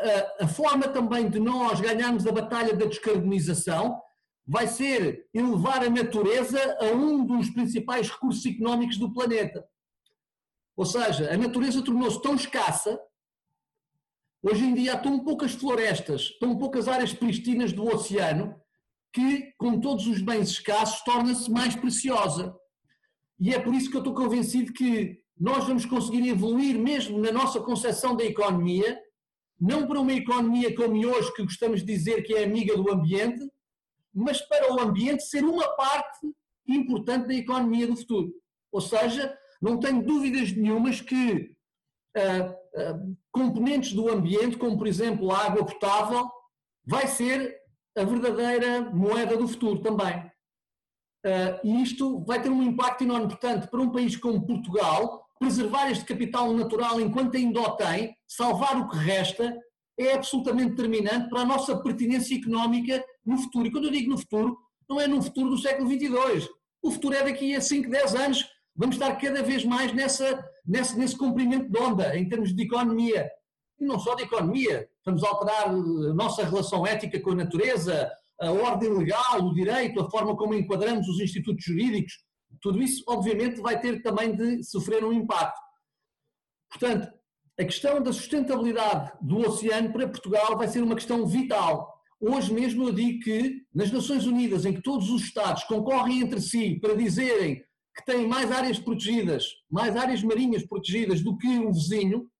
a, 0.00 0.44
a 0.44 0.48
forma 0.48 0.88
também 0.88 1.28
de 1.28 1.38
nós 1.38 1.80
ganharmos 1.80 2.26
a 2.26 2.33
batalha 2.33 2.74
da 2.74 2.87
descarbonização 2.87 4.00
vai 4.46 4.66
ser 4.66 5.26
elevar 5.33 5.83
a 5.83 5.90
natureza 5.90 6.59
a 6.80 6.87
um 6.87 7.24
dos 7.24 7.50
principais 7.50 8.11
recursos 8.11 8.44
económicos 8.44 8.98
do 8.98 9.12
planeta. 9.12 9.66
Ou 10.76 10.85
seja, 10.85 11.33
a 11.33 11.37
natureza 11.37 11.83
tornou-se 11.83 12.20
tão 12.20 12.35
escassa, 12.35 13.00
hoje 14.42 14.64
em 14.64 14.74
dia 14.74 14.94
há 14.94 14.98
tão 14.98 15.24
poucas 15.24 15.52
florestas, 15.52 16.37
tão 16.38 16.59
poucas 16.59 16.88
áreas 16.88 17.12
pristinas 17.12 17.72
do 17.72 17.87
oceano, 17.87 18.61
que, 19.12 19.54
com 19.57 19.80
todos 19.80 20.07
os 20.09 20.20
bens 20.20 20.48
escassos, 20.50 21.00
torna-se 21.04 21.50
mais 21.50 21.76
preciosa. 21.76 22.54
E 23.38 23.54
é 23.54 23.61
por 23.61 23.72
isso 23.72 23.88
que 23.88 23.96
eu 23.96 24.00
estou 24.00 24.14
convencido 24.14 24.72
que 24.72 25.22
nós 25.38 25.64
vamos 25.64 25.87
conseguir 25.87 26.28
evoluir 26.28 26.76
mesmo 26.76 27.18
na 27.18 27.30
nossa 27.30 27.61
concepção 27.61 28.16
da 28.16 28.24
economia, 28.24 29.00
não 29.61 29.87
para 29.87 30.01
uma 30.01 30.12
economia 30.12 30.75
como 30.75 31.07
hoje, 31.07 31.33
que 31.35 31.43
gostamos 31.43 31.81
de 31.81 31.87
dizer 31.87 32.23
que 32.23 32.35
é 32.35 32.45
amiga 32.45 32.77
do 32.77 32.90
ambiente, 32.90 33.49
mas 34.12 34.40
para 34.40 34.73
o 34.73 34.81
ambiente 34.81 35.25
ser 35.25 35.45
uma 35.45 35.69
parte 35.77 36.33
importante 36.67 37.27
da 37.29 37.35
economia 37.35 37.87
do 37.87 37.97
futuro. 37.97 38.33
Ou 38.73 38.81
seja, 38.81 39.37
não 39.61 39.79
tenho 39.79 40.03
dúvidas 40.03 40.53
nenhumas 40.53 41.01
que 41.01 41.55
uh, 42.17 42.51
uh, 42.81 43.17
componentes 43.33 43.93
do 43.93 44.09
ambiente, 44.09 44.57
como 44.57 44.77
por 44.77 44.87
exemplo 44.87 45.31
a 45.33 45.47
água 45.47 45.64
potável, 45.64 46.31
vai 46.87 47.07
ser 47.07 47.57
a 47.97 48.05
verdadeira 48.05 48.90
moeda 48.90 49.37
do 49.37 49.49
futuro 49.49 49.81
também. 49.81 50.19
Uh, 51.25 51.57
e 51.64 51.83
isto 51.83 52.23
vai 52.25 52.43
ter 52.43 52.51
um 52.51 52.62
impacto 52.62 53.03
enorme. 53.03 53.29
Portanto, 53.29 53.69
para 53.71 53.81
um 53.81 53.90
país 53.90 54.17
como 54.17 54.45
Portugal, 54.45 55.23
preservar 55.44 55.90
este 55.90 56.04
capital 56.07 56.52
natural 56.54 56.98
enquanto 57.00 57.37
ainda 57.37 57.61
o 57.61 57.76
tem, 57.76 58.16
salvar 58.26 58.80
o 58.80 58.88
que 58.88 58.96
resta, 58.96 59.54
é 59.98 60.14
absolutamente 60.14 60.70
determinante 60.70 61.28
para 61.28 61.42
a 61.42 61.44
nossa 61.44 61.76
pertinência 61.76 62.37
económica 62.37 63.04
no 63.24 63.37
futuro. 63.37 63.66
E 63.66 63.70
quando 63.70 63.85
eu 63.85 63.90
digo 63.90 64.11
no 64.11 64.18
futuro, 64.18 64.57
não 64.88 64.98
é 64.98 65.07
no 65.07 65.22
futuro 65.22 65.50
do 65.50 65.59
século 65.59 65.88
XXII. 65.88 66.48
O 66.83 66.90
futuro 66.90 67.14
é 67.14 67.22
daqui 67.22 67.54
a 67.54 67.61
5, 67.61 67.90
10 67.90 68.14
anos. 68.14 68.48
Vamos 68.74 68.96
estar 68.96 69.14
cada 69.16 69.42
vez 69.42 69.64
mais 69.64 69.92
nessa, 69.92 70.42
nesse, 70.66 70.98
nesse 70.98 71.16
comprimento 71.16 71.70
de 71.70 71.78
onda, 71.78 72.16
em 72.16 72.26
termos 72.26 72.54
de 72.54 72.62
economia. 72.62 73.30
E 73.78 73.85
não 73.85 73.98
só 73.98 74.14
de 74.14 74.24
economia. 74.24 74.88
Estamos 74.98 75.22
a 75.22 75.28
alterar 75.28 75.68
a 75.68 75.72
nossa 76.14 76.42
relação 76.42 76.87
ética 76.87 77.20
com 77.20 77.33
a 77.33 77.37
natureza, 77.37 78.11
a 78.40 78.50
ordem 78.50 78.90
legal, 78.90 79.42
o 79.42 79.54
direito, 79.54 80.00
a 80.00 80.11
forma 80.11 80.35
como 80.37 80.54
enquadramos 80.54 81.07
os 81.07 81.20
institutos 81.20 81.64
jurídicos. 81.64 82.14
Tudo 82.64 82.81
isso, 82.81 83.05
obviamente, 83.07 83.61
vai 83.61 83.79
ter 83.79 84.00
também 84.00 84.35
de 84.35 84.64
sofrer 84.64 85.05
um 85.05 85.12
impacto. 85.12 85.61
Portanto, 86.70 87.12
a 87.61 87.62
questão 87.62 88.03
da 88.03 88.11
sustentabilidade 88.11 89.12
do 89.20 89.37
oceano 89.40 89.92
para 89.92 90.09
Portugal 90.09 90.57
vai 90.57 90.66
ser 90.66 90.83
uma 90.83 90.94
questão 90.94 91.27
vital. 91.27 91.92
Hoje 92.18 92.55
mesmo 92.55 92.88
eu 92.88 92.92
digo 92.94 93.20
que 93.22 93.61
nas 93.74 93.92
Nações 93.92 94.24
Unidas, 94.24 94.64
em 94.64 94.72
que 94.72 94.81
todos 94.81 95.11
os 95.11 95.24
Estados 95.24 95.64
concorrem 95.64 96.22
entre 96.22 96.40
si 96.40 96.81
para 96.81 96.96
dizerem 96.96 97.62
que 97.94 98.05
têm 98.07 98.27
mais 98.27 98.50
áreas 98.50 98.79
protegidas, 98.79 99.44
mais 99.70 99.94
áreas 99.94 100.22
marinhas 100.22 100.66
protegidas 100.66 101.20
do 101.20 101.37
que 101.37 101.59
o 101.59 101.70
vizinho, 101.70 102.31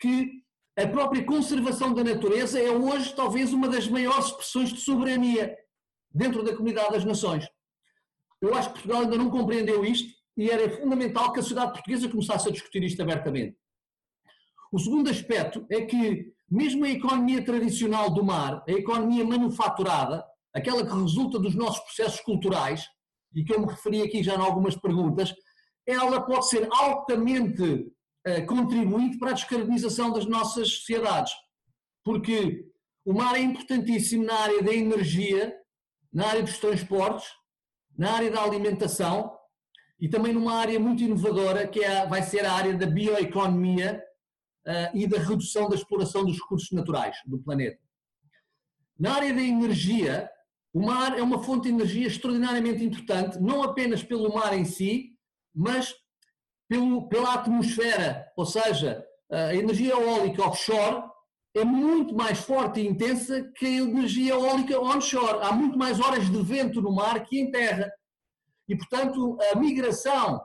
que 0.00 0.32
a 0.76 0.88
própria 0.88 1.24
conservação 1.24 1.94
da 1.94 2.02
natureza 2.02 2.58
é 2.58 2.72
hoje 2.72 3.14
talvez 3.14 3.52
uma 3.52 3.68
das 3.68 3.86
maiores 3.86 4.26
expressões 4.26 4.70
de 4.70 4.80
soberania 4.80 5.56
dentro 6.12 6.42
da 6.42 6.56
comunidade 6.56 6.90
das 6.90 7.04
nações. 7.04 7.46
Eu 8.40 8.54
acho 8.54 8.68
que 8.68 8.74
Portugal 8.74 9.02
ainda 9.02 9.16
não 9.16 9.30
compreendeu 9.30 9.84
isto 9.84 10.12
e 10.36 10.50
era 10.50 10.70
fundamental 10.78 11.32
que 11.32 11.40
a 11.40 11.42
sociedade 11.42 11.72
portuguesa 11.72 12.08
começasse 12.08 12.48
a 12.48 12.52
discutir 12.52 12.82
isto 12.82 13.02
abertamente. 13.02 13.56
O 14.72 14.78
segundo 14.78 15.10
aspecto 15.10 15.66
é 15.70 15.82
que, 15.82 16.32
mesmo 16.48 16.84
a 16.84 16.90
economia 16.90 17.44
tradicional 17.44 18.08
do 18.08 18.24
mar, 18.24 18.64
a 18.68 18.72
economia 18.72 19.24
manufaturada, 19.24 20.24
aquela 20.54 20.86
que 20.86 20.94
resulta 20.94 21.38
dos 21.38 21.54
nossos 21.54 21.80
processos 21.80 22.20
culturais, 22.20 22.86
e 23.34 23.44
que 23.44 23.52
eu 23.54 23.60
me 23.60 23.66
referi 23.66 24.02
aqui 24.02 24.22
já 24.22 24.34
em 24.34 24.40
algumas 24.40 24.76
perguntas, 24.76 25.34
ela 25.86 26.20
pode 26.20 26.48
ser 26.48 26.68
altamente 26.72 27.62
uh, 27.62 28.46
contribuinte 28.46 29.18
para 29.18 29.30
a 29.30 29.34
descarbonização 29.34 30.12
das 30.12 30.26
nossas 30.26 30.68
sociedades. 30.68 31.32
Porque 32.04 32.64
o 33.04 33.12
mar 33.12 33.36
é 33.36 33.40
importantíssimo 33.40 34.24
na 34.24 34.34
área 34.34 34.62
da 34.62 34.72
energia, 34.72 35.54
na 36.12 36.26
área 36.26 36.42
dos 36.42 36.58
transportes, 36.58 37.28
na 38.00 38.12
área 38.12 38.30
da 38.30 38.42
alimentação 38.42 39.30
e 40.00 40.08
também 40.08 40.32
numa 40.32 40.54
área 40.54 40.80
muito 40.80 41.02
inovadora 41.02 41.68
que 41.68 41.84
é, 41.84 42.06
vai 42.06 42.22
ser 42.22 42.46
a 42.46 42.52
área 42.54 42.74
da 42.74 42.86
bioeconomia 42.86 44.02
uh, 44.66 44.96
e 44.96 45.06
da 45.06 45.18
redução 45.18 45.68
da 45.68 45.76
exploração 45.76 46.24
dos 46.24 46.38
recursos 46.38 46.70
naturais 46.72 47.18
do 47.26 47.38
planeta. 47.38 47.78
Na 48.98 49.16
área 49.16 49.34
da 49.34 49.42
energia, 49.42 50.30
o 50.72 50.80
mar 50.80 51.18
é 51.18 51.22
uma 51.22 51.42
fonte 51.42 51.64
de 51.64 51.74
energia 51.74 52.06
extraordinariamente 52.06 52.82
importante, 52.82 53.38
não 53.38 53.62
apenas 53.62 54.02
pelo 54.02 54.34
mar 54.34 54.56
em 54.56 54.64
si, 54.64 55.10
mas 55.54 55.94
pelo, 56.66 57.06
pela 57.06 57.34
atmosfera, 57.34 58.32
ou 58.34 58.46
seja, 58.46 59.04
a 59.30 59.54
energia 59.54 59.92
eólica 59.92 60.42
offshore 60.42 61.02
é 61.54 61.64
muito 61.64 62.14
mais 62.14 62.38
forte 62.38 62.80
e 62.80 62.86
intensa 62.86 63.42
que 63.56 63.66
a 63.66 63.82
energia 63.82 64.34
eólica 64.34 64.80
onshore. 64.80 65.42
Há 65.42 65.52
muito 65.52 65.76
mais 65.76 65.98
horas 65.98 66.30
de 66.30 66.42
vento 66.42 66.80
no 66.80 66.92
mar 66.92 67.24
que 67.24 67.40
em 67.40 67.50
terra. 67.50 67.90
E, 68.68 68.76
portanto, 68.76 69.36
a 69.52 69.56
migração 69.56 70.40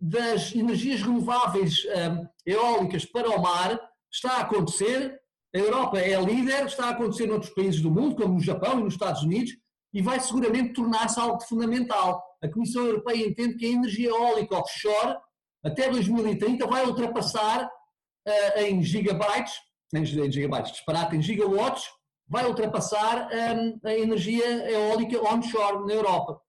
das 0.00 0.54
energias 0.54 1.02
renováveis 1.02 1.84
um, 1.84 2.28
eólicas 2.44 3.04
para 3.04 3.28
o 3.30 3.42
mar 3.42 3.80
está 4.12 4.36
a 4.36 4.40
acontecer 4.42 5.20
A 5.54 5.58
Europa 5.58 5.98
é 5.98 6.20
líder, 6.20 6.66
está 6.66 6.86
a 6.86 6.90
acontecer 6.90 7.26
noutros 7.26 7.52
países 7.52 7.80
do 7.80 7.90
mundo, 7.90 8.14
como 8.14 8.34
no 8.34 8.40
Japão 8.40 8.78
e 8.78 8.84
nos 8.84 8.94
Estados 8.94 9.22
Unidos, 9.22 9.56
e 9.92 10.02
vai 10.02 10.20
seguramente 10.20 10.74
tornar-se 10.74 11.18
algo 11.18 11.40
fundamental. 11.40 12.22
A 12.42 12.48
Comissão 12.48 12.84
Europeia 12.84 13.26
entende 13.26 13.56
que 13.56 13.64
a 13.64 13.70
energia 13.70 14.10
eólica 14.10 14.58
offshore, 14.58 15.16
até 15.64 15.88
2030, 15.90 16.66
vai 16.66 16.84
ultrapassar 16.84 17.64
uh, 17.64 18.60
em 18.60 18.82
gigabytes, 18.82 19.54
em, 19.94 20.04
gigabytes, 20.04 20.72
disparate, 20.72 21.16
em 21.16 21.22
gigawatts, 21.22 21.84
vai 22.28 22.46
ultrapassar 22.46 23.28
um, 23.32 23.80
a 23.84 23.94
energia 23.94 24.44
eólica 24.70 25.20
onshore 25.22 25.86
na 25.86 25.94
Europa. 25.94 26.40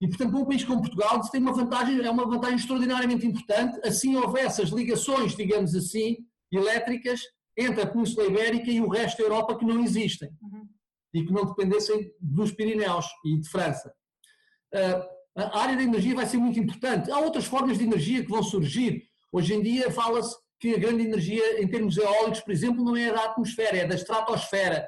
E, 0.00 0.08
portanto, 0.08 0.34
um 0.36 0.46
país 0.46 0.64
como 0.64 0.80
Portugal 0.80 1.20
tem 1.30 1.42
uma 1.42 1.52
vantagem, 1.52 2.00
é 2.00 2.10
uma 2.10 2.26
vantagem 2.26 2.56
extraordinariamente 2.56 3.26
importante, 3.26 3.78
assim 3.86 4.16
houvesse 4.16 4.62
as 4.62 4.70
ligações, 4.70 5.36
digamos 5.36 5.74
assim, 5.74 6.16
elétricas 6.50 7.20
entre 7.56 7.82
a 7.82 7.86
Península 7.86 8.26
Ibérica 8.26 8.70
e 8.70 8.80
o 8.80 8.88
resto 8.88 9.18
da 9.18 9.24
Europa 9.24 9.58
que 9.58 9.64
não 9.64 9.82
existem 9.82 10.30
uhum. 10.40 10.66
e 11.12 11.24
que 11.24 11.32
não 11.32 11.44
dependessem 11.44 12.10
dos 12.18 12.50
Pirineus 12.52 13.06
e 13.26 13.38
de 13.38 13.48
França. 13.50 13.92
Uh, 14.74 15.20
a 15.36 15.60
área 15.60 15.76
da 15.76 15.82
energia 15.82 16.14
vai 16.14 16.26
ser 16.26 16.38
muito 16.38 16.58
importante. 16.58 17.10
Há 17.10 17.18
outras 17.18 17.44
formas 17.44 17.76
de 17.76 17.84
energia 17.84 18.22
que 18.22 18.30
vão 18.30 18.42
surgir. 18.42 19.02
Hoje 19.30 19.54
em 19.54 19.62
dia 19.62 19.90
fala-se 19.90 20.34
que 20.60 20.74
a 20.74 20.78
grande 20.78 21.04
energia, 21.04 21.62
em 21.62 21.66
termos 21.66 21.96
eólicos, 21.96 22.40
por 22.40 22.52
exemplo, 22.52 22.84
não 22.84 22.94
é 22.94 23.10
da 23.10 23.24
atmosfera, 23.24 23.78
é 23.78 23.86
da 23.86 23.94
estratosfera. 23.94 24.86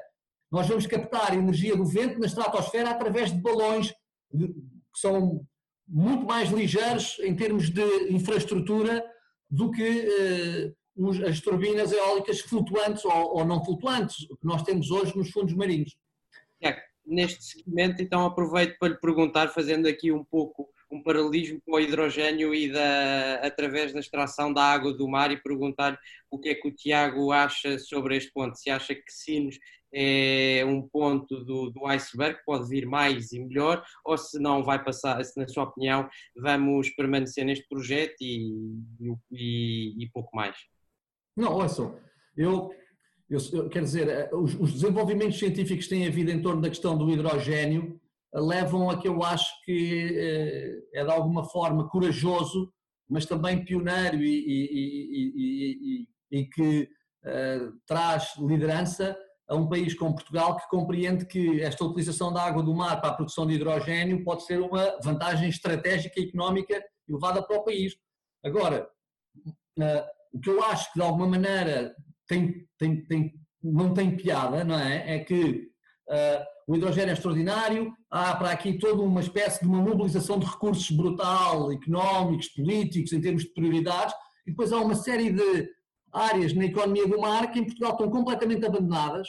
Nós 0.51 0.67
vamos 0.67 0.85
captar 0.85 1.33
energia 1.33 1.75
do 1.75 1.83
vento 1.83 2.19
na 2.19 2.27
estratosfera 2.27 2.91
através 2.91 3.31
de 3.31 3.41
balões 3.41 3.91
que 4.31 4.99
são 4.99 5.43
muito 5.87 6.25
mais 6.25 6.49
ligeiros 6.49 7.17
em 7.19 7.35
termos 7.35 7.71
de 7.71 7.83
infraestrutura 8.13 9.03
do 9.49 9.71
que 9.71 10.73
uh, 10.95 11.27
as 11.27 11.41
turbinas 11.41 11.91
eólicas 11.91 12.39
flutuantes 12.41 13.03
ou, 13.03 13.37
ou, 13.37 13.45
não 13.45 13.65
flutuantes, 13.65 14.27
que 14.27 14.45
nós 14.45 14.61
temos 14.61 14.91
hoje 14.91 15.15
nos 15.17 15.31
fundos 15.31 15.55
marinhos. 15.55 15.97
É, 16.63 16.79
neste 17.05 17.43
segmento, 17.43 18.01
então 18.01 18.23
aproveito 18.23 18.77
para 18.77 18.89
lhe 18.89 18.99
perguntar, 18.99 19.49
fazendo 19.49 19.87
aqui 19.87 20.11
um 20.11 20.23
pouco 20.23 20.69
um 20.93 21.01
paralelismo 21.01 21.59
com 21.65 21.73
o 21.73 21.79
hidrogênio 21.79 22.53
e 22.53 22.71
da, 22.71 23.35
através 23.35 23.91
da 23.91 23.99
extração 23.99 24.53
da 24.53 24.63
água 24.63 24.93
do 24.93 25.07
mar 25.07 25.31
e 25.31 25.41
perguntar 25.41 25.99
o 26.29 26.39
que 26.39 26.49
é 26.49 26.55
que 26.55 26.67
o 26.67 26.71
Tiago 26.71 27.31
acha 27.31 27.79
sobre 27.79 28.15
este 28.15 28.31
ponto. 28.31 28.55
Se 28.55 28.69
acha 28.69 28.93
que 28.93 29.11
Sinos 29.11 29.57
é 29.91 30.63
um 30.65 30.81
ponto 30.81 31.43
do, 31.43 31.71
do 31.71 31.85
iceberg, 31.87 32.39
pode 32.45 32.69
vir 32.69 32.85
mais 32.85 33.31
e 33.31 33.39
melhor, 33.39 33.83
ou 34.05 34.17
se 34.17 34.39
não 34.39 34.63
vai 34.63 34.83
passar, 34.83 35.23
se 35.23 35.39
na 35.39 35.47
sua 35.47 35.63
opinião 35.63 36.07
vamos 36.35 36.89
permanecer 36.91 37.45
neste 37.45 37.67
projeto 37.67 38.15
e, 38.21 38.51
e, 39.31 40.03
e 40.03 40.09
pouco 40.11 40.35
mais? 40.35 40.55
Não, 41.35 41.53
ouçam, 41.53 41.97
eu, 42.35 42.71
eu, 43.29 43.39
eu 43.53 43.69
quero 43.69 43.85
dizer, 43.85 44.07
eh, 44.07 44.29
os, 44.33 44.55
os 44.59 44.73
desenvolvimentos 44.73 45.37
científicos 45.37 45.85
que 45.85 45.89
têm 45.89 46.07
havido 46.07 46.31
em 46.31 46.41
torno 46.41 46.61
da 46.61 46.69
questão 46.69 46.97
do 46.97 47.09
hidrogênio 47.11 47.99
levam 48.33 48.89
a 48.89 48.99
que 48.99 49.07
eu 49.07 49.23
acho 49.23 49.51
que 49.63 50.17
eh, 50.17 50.99
é 50.99 51.03
de 51.05 51.11
alguma 51.11 51.43
forma 51.43 51.87
corajoso, 51.87 52.71
mas 53.09 53.25
também 53.25 53.63
pioneiro 53.63 54.17
e, 54.17 54.43
e, 54.47 56.07
e, 56.31 56.39
e 56.39 56.45
que 56.47 56.89
uh, 57.25 57.73
traz 57.85 58.33
liderança 58.39 59.15
a 59.47 59.55
um 59.55 59.67
país 59.67 59.93
como 59.93 60.15
Portugal 60.15 60.57
que 60.57 60.67
compreende 60.67 61.25
que 61.25 61.61
esta 61.61 61.83
utilização 61.83 62.33
da 62.33 62.41
água 62.41 62.63
do 62.63 62.73
mar 62.73 62.99
para 62.99 63.11
a 63.11 63.13
produção 63.13 63.45
de 63.45 63.53
hidrogênio 63.53 64.23
pode 64.23 64.45
ser 64.45 64.59
uma 64.59 64.97
vantagem 65.03 65.49
estratégica 65.49 66.19
e 66.19 66.27
económica 66.27 66.81
elevada 67.07 67.43
para 67.43 67.57
o 67.57 67.63
país. 67.63 67.93
Agora, 68.43 68.89
o 70.33 70.39
que 70.39 70.49
eu 70.49 70.63
acho 70.63 70.91
que 70.91 70.99
de 70.99 71.05
alguma 71.05 71.27
maneira 71.27 71.93
tem, 72.27 72.67
tem, 72.79 73.05
tem, 73.05 73.33
não 73.61 73.93
tem 73.93 74.15
piada, 74.15 74.63
não 74.63 74.79
é? 74.79 75.17
É 75.17 75.19
que 75.19 75.69
uh, 76.09 76.52
o 76.67 76.75
hidrogênio 76.75 77.09
é 77.09 77.13
extraordinário, 77.13 77.93
há 78.09 78.35
para 78.35 78.51
aqui 78.51 78.77
toda 78.77 79.01
uma 79.01 79.19
espécie 79.19 79.61
de 79.61 79.67
uma 79.67 79.81
mobilização 79.81 80.39
de 80.39 80.45
recursos 80.45 80.89
brutal, 80.91 81.71
económicos, 81.71 82.47
políticos, 82.49 83.11
em 83.11 83.21
termos 83.21 83.43
de 83.43 83.53
prioridades, 83.53 84.13
e 84.45 84.51
depois 84.51 84.71
há 84.71 84.79
uma 84.79 84.95
série 84.95 85.31
de 85.31 85.69
áreas 86.11 86.53
na 86.53 86.65
economia 86.65 87.07
do 87.07 87.19
mar 87.19 87.51
que 87.51 87.59
em 87.59 87.65
Portugal 87.65 87.91
estão 87.91 88.09
completamente 88.09 88.65
abandonadas 88.65 89.27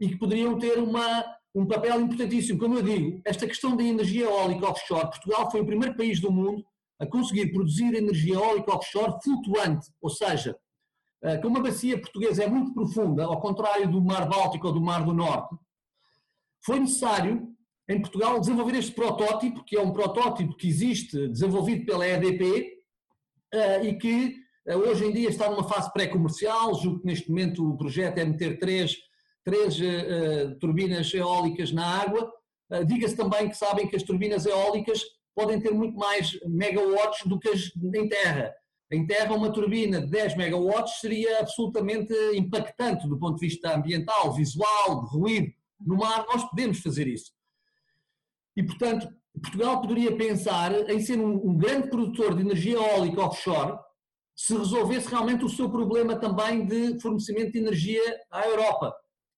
e 0.00 0.08
que 0.08 0.16
poderiam 0.16 0.58
ter 0.58 0.78
uma, 0.78 1.24
um 1.54 1.66
papel 1.66 2.00
importantíssimo. 2.00 2.58
Como 2.58 2.74
eu 2.78 2.82
digo, 2.82 3.20
esta 3.24 3.46
questão 3.46 3.76
da 3.76 3.82
energia 3.82 4.24
eólica 4.24 4.68
offshore, 4.68 5.10
Portugal 5.10 5.50
foi 5.50 5.60
o 5.60 5.66
primeiro 5.66 5.96
país 5.96 6.20
do 6.20 6.30
mundo 6.30 6.64
a 6.98 7.06
conseguir 7.06 7.52
produzir 7.52 7.94
energia 7.94 8.34
eólica 8.34 8.74
offshore 8.74 9.20
flutuante, 9.22 9.90
ou 10.00 10.08
seja, 10.08 10.56
eh, 11.22 11.38
como 11.38 11.58
a 11.58 11.62
bacia 11.62 12.00
portuguesa 12.00 12.44
é 12.44 12.48
muito 12.48 12.72
profunda, 12.72 13.24
ao 13.24 13.40
contrário 13.40 13.90
do 13.90 14.00
Mar 14.00 14.28
Báltico 14.28 14.68
ou 14.68 14.72
do 14.72 14.80
Mar 14.80 15.04
do 15.04 15.12
Norte, 15.12 15.56
foi 16.64 16.80
necessário, 16.80 17.48
em 17.88 18.00
Portugal, 18.00 18.40
desenvolver 18.40 18.76
este 18.76 18.92
protótipo, 18.92 19.64
que 19.64 19.76
é 19.76 19.80
um 19.80 19.92
protótipo 19.92 20.56
que 20.56 20.68
existe, 20.68 21.28
desenvolvido 21.28 21.84
pela 21.84 22.06
EDP, 22.06 22.72
eh, 23.52 23.84
e 23.84 23.98
que 23.98 24.36
eh, 24.66 24.76
hoje 24.76 25.04
em 25.04 25.12
dia 25.12 25.28
está 25.28 25.50
numa 25.50 25.68
fase 25.68 25.92
pré-comercial, 25.92 26.74
julgo 26.74 27.00
que 27.00 27.06
neste 27.06 27.28
momento 27.28 27.68
o 27.68 27.76
projeto 27.76 28.18
é 28.18 28.24
meter 28.24 28.58
três, 28.58 28.96
três 29.44 29.76
uh, 29.78 30.56
turbinas 30.60 31.12
eólicas 31.12 31.72
na 31.72 31.84
água. 31.84 32.32
Diga-se 32.86 33.16
também 33.16 33.50
que 33.50 33.56
sabem 33.56 33.86
que 33.86 33.96
as 33.96 34.02
turbinas 34.02 34.46
eólicas 34.46 35.02
podem 35.34 35.60
ter 35.60 35.72
muito 35.72 35.98
mais 35.98 36.38
megawatts 36.46 37.26
do 37.26 37.38
que 37.38 37.48
as 37.48 37.70
em 37.76 38.08
terra. 38.08 38.54
Em 38.90 39.06
terra, 39.06 39.34
uma 39.34 39.50
turbina 39.50 40.00
de 40.02 40.06
10 40.08 40.36
megawatts 40.36 41.00
seria 41.00 41.40
absolutamente 41.40 42.12
impactante 42.34 43.08
do 43.08 43.18
ponto 43.18 43.38
de 43.38 43.46
vista 43.46 43.74
ambiental, 43.74 44.34
visual, 44.34 45.04
de 45.04 45.10
ruído. 45.16 45.52
No 45.84 45.96
mar 45.96 46.24
nós 46.26 46.44
podemos 46.48 46.80
fazer 46.80 47.06
isso. 47.06 47.32
E, 48.56 48.62
portanto, 48.62 49.08
Portugal 49.40 49.80
poderia 49.80 50.16
pensar 50.16 50.72
em 50.90 51.00
ser 51.00 51.18
um, 51.18 51.34
um 51.34 51.56
grande 51.56 51.88
produtor 51.88 52.34
de 52.34 52.42
energia 52.42 52.76
eólica 52.76 53.22
offshore 53.22 53.78
se 54.36 54.56
resolvesse 54.56 55.08
realmente 55.08 55.44
o 55.44 55.48
seu 55.48 55.70
problema 55.70 56.16
também 56.16 56.66
de 56.66 57.00
fornecimento 57.00 57.52
de 57.52 57.58
energia 57.58 58.02
à 58.30 58.46
Europa. 58.46 58.94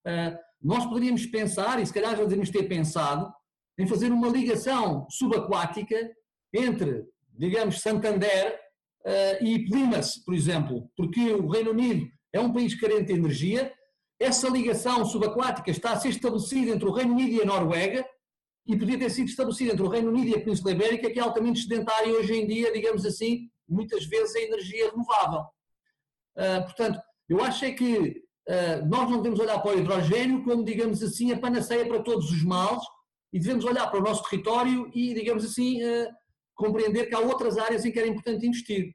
Uh, 0.06 0.36
nós 0.62 0.84
poderíamos 0.86 1.26
pensar, 1.26 1.80
e 1.80 1.86
se 1.86 1.92
calhar 1.92 2.12
já 2.12 2.18
deveríamos 2.18 2.50
ter 2.50 2.64
pensado, 2.64 3.32
em 3.78 3.86
fazer 3.86 4.10
uma 4.12 4.28
ligação 4.28 5.06
subaquática 5.10 5.96
entre, 6.52 7.04
digamos, 7.36 7.80
Santander 7.80 8.58
uh, 9.04 9.44
e 9.44 9.64
Plymouth, 9.66 10.24
por 10.24 10.34
exemplo, 10.34 10.88
porque 10.96 11.32
o 11.32 11.48
Reino 11.48 11.70
Unido 11.70 12.08
é 12.32 12.40
um 12.40 12.52
país 12.52 12.78
carente 12.78 13.12
de 13.12 13.18
energia, 13.18 13.72
essa 14.24 14.48
ligação 14.48 15.04
subaquática 15.04 15.70
está 15.70 15.92
a 15.92 15.96
ser 15.96 16.08
estabelecida 16.08 16.72
entre 16.72 16.88
o 16.88 16.92
Reino 16.92 17.12
Unido 17.12 17.32
e 17.32 17.42
a 17.42 17.44
Noruega 17.44 18.04
e 18.66 18.76
podia 18.76 18.98
ter 18.98 19.10
sido 19.10 19.28
estabelecida 19.28 19.72
entre 19.72 19.84
o 19.84 19.88
Reino 19.88 20.08
Unido 20.08 20.28
e 20.28 20.34
a 20.34 20.40
Península 20.40 20.72
Ibérica, 20.72 21.10
que 21.10 21.18
é 21.18 21.22
altamente 21.22 21.60
sedentária 21.60 22.12
hoje 22.12 22.34
em 22.34 22.46
dia, 22.46 22.72
digamos 22.72 23.04
assim, 23.04 23.50
muitas 23.68 24.06
vezes 24.06 24.34
a 24.34 24.40
energia 24.40 24.90
renovável. 24.90 25.40
Uh, 26.36 26.64
portanto, 26.64 26.98
eu 27.28 27.42
acho 27.44 27.64
é 27.66 27.72
que 27.72 28.22
uh, 28.48 28.86
nós 28.88 29.10
não 29.10 29.18
devemos 29.18 29.38
olhar 29.38 29.60
para 29.60 29.76
o 29.76 29.78
hidrogênio 29.78 30.42
como, 30.42 30.64
digamos 30.64 31.02
assim, 31.02 31.30
a 31.30 31.38
panaceia 31.38 31.86
para 31.86 32.02
todos 32.02 32.30
os 32.30 32.42
males 32.42 32.82
e 33.32 33.38
devemos 33.38 33.64
olhar 33.64 33.90
para 33.90 34.00
o 34.00 34.02
nosso 34.02 34.22
território 34.28 34.90
e, 34.94 35.12
digamos 35.12 35.44
assim, 35.44 35.82
uh, 35.84 36.08
compreender 36.54 37.06
que 37.06 37.14
há 37.14 37.20
outras 37.20 37.58
áreas 37.58 37.84
em 37.84 37.92
que 37.92 37.98
era 37.98 38.08
importante 38.08 38.46
investir. 38.46 38.94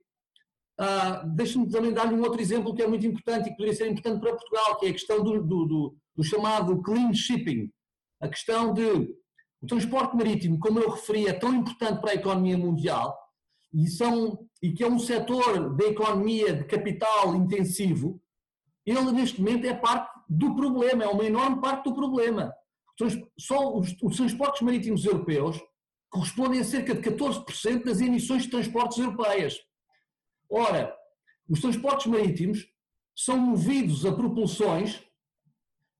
Uh, 0.80 1.28
Deixe-me 1.36 1.70
também 1.70 1.92
dar-lhe 1.92 2.16
um 2.16 2.22
outro 2.22 2.40
exemplo 2.40 2.74
que 2.74 2.82
é 2.82 2.88
muito 2.88 3.06
importante 3.06 3.48
e 3.48 3.50
que 3.50 3.58
poderia 3.58 3.76
ser 3.76 3.90
importante 3.90 4.22
para 4.22 4.36
Portugal, 4.36 4.78
que 4.78 4.86
é 4.86 4.90
a 4.90 4.94
questão 4.94 5.22
do, 5.22 5.44
do, 5.44 5.66
do, 5.66 5.98
do 6.16 6.24
chamado 6.24 6.82
clean 6.82 7.14
shipping. 7.14 7.70
A 8.22 8.30
questão 8.30 8.74
de 8.74 9.14
o 9.62 9.68
transporte 9.68 10.16
marítimo, 10.16 10.58
como 10.58 10.80
eu 10.80 10.90
referi, 10.90 11.28
é 11.28 11.34
tão 11.34 11.54
importante 11.54 12.00
para 12.00 12.12
a 12.12 12.16
economia 12.16 12.58
mundial 12.58 13.18
e, 13.74 13.88
são, 13.88 14.48
e 14.62 14.72
que 14.72 14.84
é 14.84 14.88
um 14.88 15.00
setor 15.00 15.76
da 15.76 15.86
economia 15.86 16.54
de 16.54 16.64
capital 16.64 17.36
intensivo, 17.36 18.22
ele 18.86 19.12
neste 19.12 19.42
momento 19.42 19.66
é 19.66 19.74
parte 19.74 20.10
do 20.30 20.56
problema, 20.56 21.04
é 21.04 21.08
uma 21.08 21.26
enorme 21.26 21.60
parte 21.60 21.84
do 21.84 21.94
problema. 21.94 22.54
Só 23.38 23.78
os, 23.78 23.96
os 24.02 24.16
transportes 24.16 24.62
marítimos 24.62 25.06
europeus 25.06 25.62
correspondem 26.10 26.60
a 26.60 26.64
cerca 26.64 26.96
de 26.96 27.02
14% 27.02 27.84
das 27.84 28.02
emissões 28.02 28.44
de 28.44 28.50
transportes 28.50 28.98
europeias. 28.98 29.58
Ora, 30.50 30.96
os 31.48 31.62
transportes 31.62 32.08
marítimos 32.08 32.68
são 33.16 33.38
movidos 33.38 34.06
a 34.06 34.12
propulsões 34.12 35.04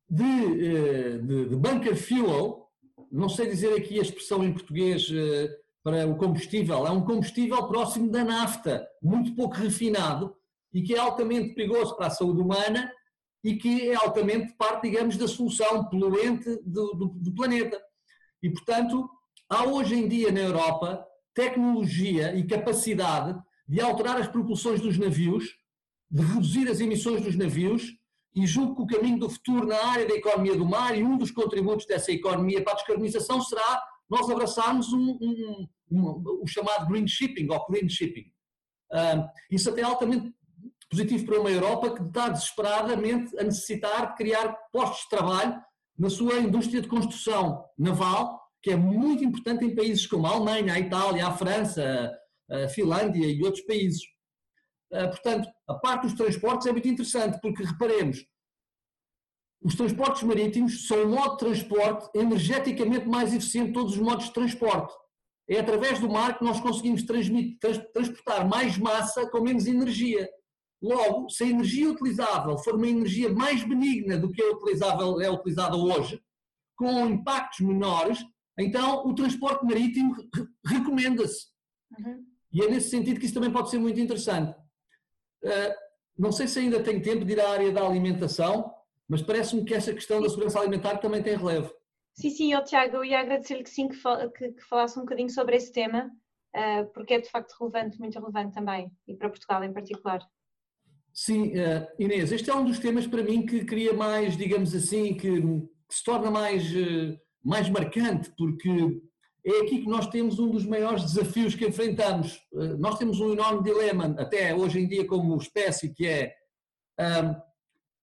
de, 0.10 0.24
eh, 0.24 1.18
de, 1.20 1.50
de 1.50 1.56
bunker 1.56 1.96
fuel, 1.96 2.68
não 3.12 3.30
sei 3.30 3.48
dizer 3.48 3.76
aqui 3.76 4.00
a 4.00 4.02
expressão 4.02 4.44
em 4.44 4.54
português 4.54 5.08
eh, 5.12 5.50
para 5.84 6.08
o 6.08 6.16
combustível, 6.16 6.88
é 6.88 6.92
um 6.92 7.06
combustível 7.06 7.68
próximo 7.68 8.10
da 8.10 8.24
nafta, 8.24 8.88
muito 9.02 9.36
pouco 9.36 9.56
refinado 9.56 10.36
e 10.74 10.82
que 10.82 10.96
é 10.96 11.00
altamente 11.00 11.54
perigoso 11.54 11.96
para 11.96 12.08
a 12.08 12.12
saúde 12.12 12.42
humana 12.42 12.92
e 13.44 13.56
que 13.56 13.90
é 13.90 13.96
altamente 13.96 14.54
parte, 14.54 14.90
digamos, 14.90 15.16
da 15.18 15.28
solução 15.28 15.86
poluente 15.86 16.50
do, 16.66 16.94
do, 16.94 17.06
do 17.08 17.34
planeta. 17.34 17.82
E, 18.42 18.50
portanto, 18.50 19.10
há 19.50 19.64
hoje 19.66 19.96
em 19.96 20.08
dia 20.08 20.32
na 20.32 20.42
Europa 20.42 21.06
tecnologia 21.34 22.36
e 22.36 22.46
capacidade 22.46 23.40
de 23.70 23.80
alterar 23.80 24.18
as 24.18 24.28
propulsões 24.28 24.82
dos 24.82 24.98
navios, 24.98 25.46
de 26.10 26.24
reduzir 26.24 26.68
as 26.68 26.80
emissões 26.80 27.22
dos 27.22 27.36
navios, 27.36 27.84
e 28.36 28.48
julgo 28.48 28.76
que 28.76 28.82
o 28.96 28.98
caminho 28.98 29.20
do 29.20 29.30
futuro 29.30 29.68
na 29.68 29.78
área 29.86 30.08
da 30.08 30.16
economia 30.16 30.56
do 30.56 30.66
mar 30.66 30.98
e 30.98 31.04
um 31.04 31.18
dos 31.18 31.30
contributos 31.30 31.86
dessa 31.86 32.12
economia 32.12 32.64
para 32.64 32.74
a 32.74 32.76
descarbonização 32.76 33.42
será 33.42 33.84
nós 34.10 34.28
abraçarmos 34.28 34.92
um, 34.92 35.18
um, 35.22 35.68
um, 35.92 36.24
o 36.42 36.48
chamado 36.48 36.88
green 36.88 37.08
shipping 37.08 37.48
ou 37.52 37.64
clean 37.66 37.88
shipping. 37.88 38.32
Uh, 38.92 39.30
isso 39.52 39.70
até 39.70 39.82
é 39.82 39.84
altamente 39.84 40.34
positivo 40.90 41.26
para 41.28 41.40
uma 41.40 41.52
Europa 41.52 41.94
que 41.94 42.02
está 42.02 42.30
desesperadamente 42.30 43.38
a 43.38 43.44
necessitar 43.44 44.10
de 44.10 44.16
criar 44.16 44.52
postos 44.72 45.04
de 45.04 45.10
trabalho 45.10 45.62
na 45.98 46.10
sua 46.10 46.40
indústria 46.40 46.82
de 46.82 46.88
construção 46.88 47.64
naval, 47.78 48.42
que 48.64 48.72
é 48.72 48.76
muito 48.76 49.24
importante 49.24 49.64
em 49.64 49.76
países 49.76 50.08
como 50.08 50.26
a 50.26 50.32
Alemanha, 50.32 50.74
a 50.74 50.80
Itália, 50.80 51.28
a 51.28 51.34
França, 51.34 52.12
Finlândia 52.70 53.26
e 53.26 53.44
outros 53.44 53.64
países. 53.66 54.02
Ah, 54.92 55.08
portanto, 55.08 55.50
a 55.68 55.76
parte 55.76 56.04
dos 56.04 56.14
transportes 56.14 56.68
é 56.68 56.72
muito 56.72 56.88
interessante, 56.88 57.40
porque 57.42 57.64
reparemos, 57.64 58.26
os 59.62 59.76
transportes 59.76 60.24
marítimos 60.24 60.88
são 60.88 61.04
o 61.04 61.10
modo 61.10 61.32
de 61.32 61.40
transporte 61.40 62.10
energeticamente 62.18 63.08
mais 63.08 63.34
eficiente 63.34 63.68
de 63.68 63.74
todos 63.74 63.94
os 63.94 64.00
modos 64.00 64.26
de 64.26 64.34
transporte. 64.34 64.94
É 65.50 65.60
através 65.60 66.00
do 66.00 66.10
mar 66.10 66.38
que 66.38 66.44
nós 66.44 66.60
conseguimos 66.62 67.04
transportar 67.04 68.48
mais 68.48 68.78
massa 68.78 69.30
com 69.30 69.42
menos 69.42 69.66
energia. 69.66 70.30
Logo, 70.82 71.30
se 71.30 71.44
a 71.44 71.48
energia 71.48 71.90
utilizável 71.90 72.58
for 72.60 72.76
uma 72.76 72.88
energia 72.88 73.34
mais 73.34 73.64
benigna 73.64 74.18
do 74.18 74.32
que 74.32 74.42
é 74.42 74.46
é 74.46 75.30
utilizada 75.32 75.76
hoje, 75.76 76.22
com 76.78 77.06
impactos 77.08 77.60
menores, 77.60 78.20
então 78.58 79.06
o 79.06 79.14
transporte 79.14 79.66
marítimo 79.66 80.16
recomenda-se. 80.66 81.48
Uhum. 82.00 82.26
E 82.52 82.62
é 82.64 82.70
nesse 82.70 82.90
sentido 82.90 83.20
que 83.20 83.26
isso 83.26 83.34
também 83.34 83.52
pode 83.52 83.70
ser 83.70 83.78
muito 83.78 84.00
interessante. 84.00 84.58
Uh, 85.44 85.74
não 86.18 86.32
sei 86.32 86.48
se 86.48 86.60
ainda 86.60 86.84
tenho 86.84 87.02
tempo 87.02 87.24
de 87.24 87.34
ir 87.34 87.40
à 87.40 87.50
área 87.50 87.72
da 87.72 87.86
alimentação, 87.86 88.74
mas 89.08 89.22
parece-me 89.22 89.64
que 89.64 89.74
essa 89.74 89.94
questão 89.94 90.22
da 90.22 90.30
segurança 90.30 90.60
alimentar 90.60 90.98
também 90.98 91.24
tem 91.24 91.38
relevo. 91.38 91.74
Sim, 92.14 92.30
sim, 92.30 92.56
oh, 92.56 92.64
Tiago, 92.64 92.98
eu 92.98 93.06
ia 93.06 93.22
agradecer-lhe 93.22 93.64
que 93.64 93.70
sim, 93.70 93.88
que, 93.88 93.98
que, 94.38 94.52
que, 94.52 94.64
falasse 94.66 95.00
um 95.00 95.04
bocadinho 95.04 95.30
sobre 95.30 95.56
esse 95.56 95.72
tema, 95.72 96.12
uh, 96.56 96.86
porque 96.94 97.14
é 97.14 97.22
de 97.22 97.30
facto 97.30 97.56
relevante, 97.58 97.98
muito 97.98 98.20
relevante 98.20 98.54
também, 98.54 98.92
e 99.08 99.16
para 99.16 99.30
Portugal 99.30 99.64
em 99.64 99.72
particular. 99.72 100.20
Sim, 101.14 101.54
uh, 101.54 101.88
Inês, 101.98 102.32
este 102.32 102.50
é 102.50 102.56
um 102.56 102.66
dos 102.66 102.80
temas 102.80 103.08
para 103.08 103.24
mim 103.24 103.46
que 103.46 103.64
cria 103.64 103.94
mais, 103.94 104.36
digamos 104.36 104.76
assim, 104.76 105.14
que, 105.14 105.42
que 105.42 105.96
se 105.96 106.04
torna 106.04 106.30
mais, 106.30 106.70
uh, 106.76 107.18
mais 107.44 107.70
marcante, 107.70 108.32
porque 108.38 109.02
é 109.46 109.62
aqui 109.62 109.80
que 109.82 109.90
nós 109.90 110.08
temos 110.08 110.40
um 110.40 110.50
dos 110.50 110.66
maiores 110.66 111.04
desafios 111.04 111.56
que 111.56 111.66
enfrentamos. 111.66 112.40
Uh, 112.52 112.78
nós 112.78 112.98
temos 112.98 113.20
um 113.20 113.32
enorme 113.34 113.64
dilema, 113.64 114.16
até 114.18 114.54
hoje 114.56 114.80
em 114.80 114.88
dia 114.88 115.06
como 115.06 115.38
espécie, 115.38 115.94
que 115.94 116.06
é 116.06 116.36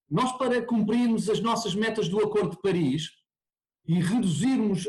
nós 0.08 0.32
para 0.38 0.64
cumprirmos 0.64 1.28
as 1.28 1.38
nossas 1.40 1.74
metas 1.74 2.08
do 2.08 2.18
Acordo 2.18 2.52
de 2.52 2.62
Paris 2.62 3.10
e 3.86 4.00
reduzirmos 4.00 4.88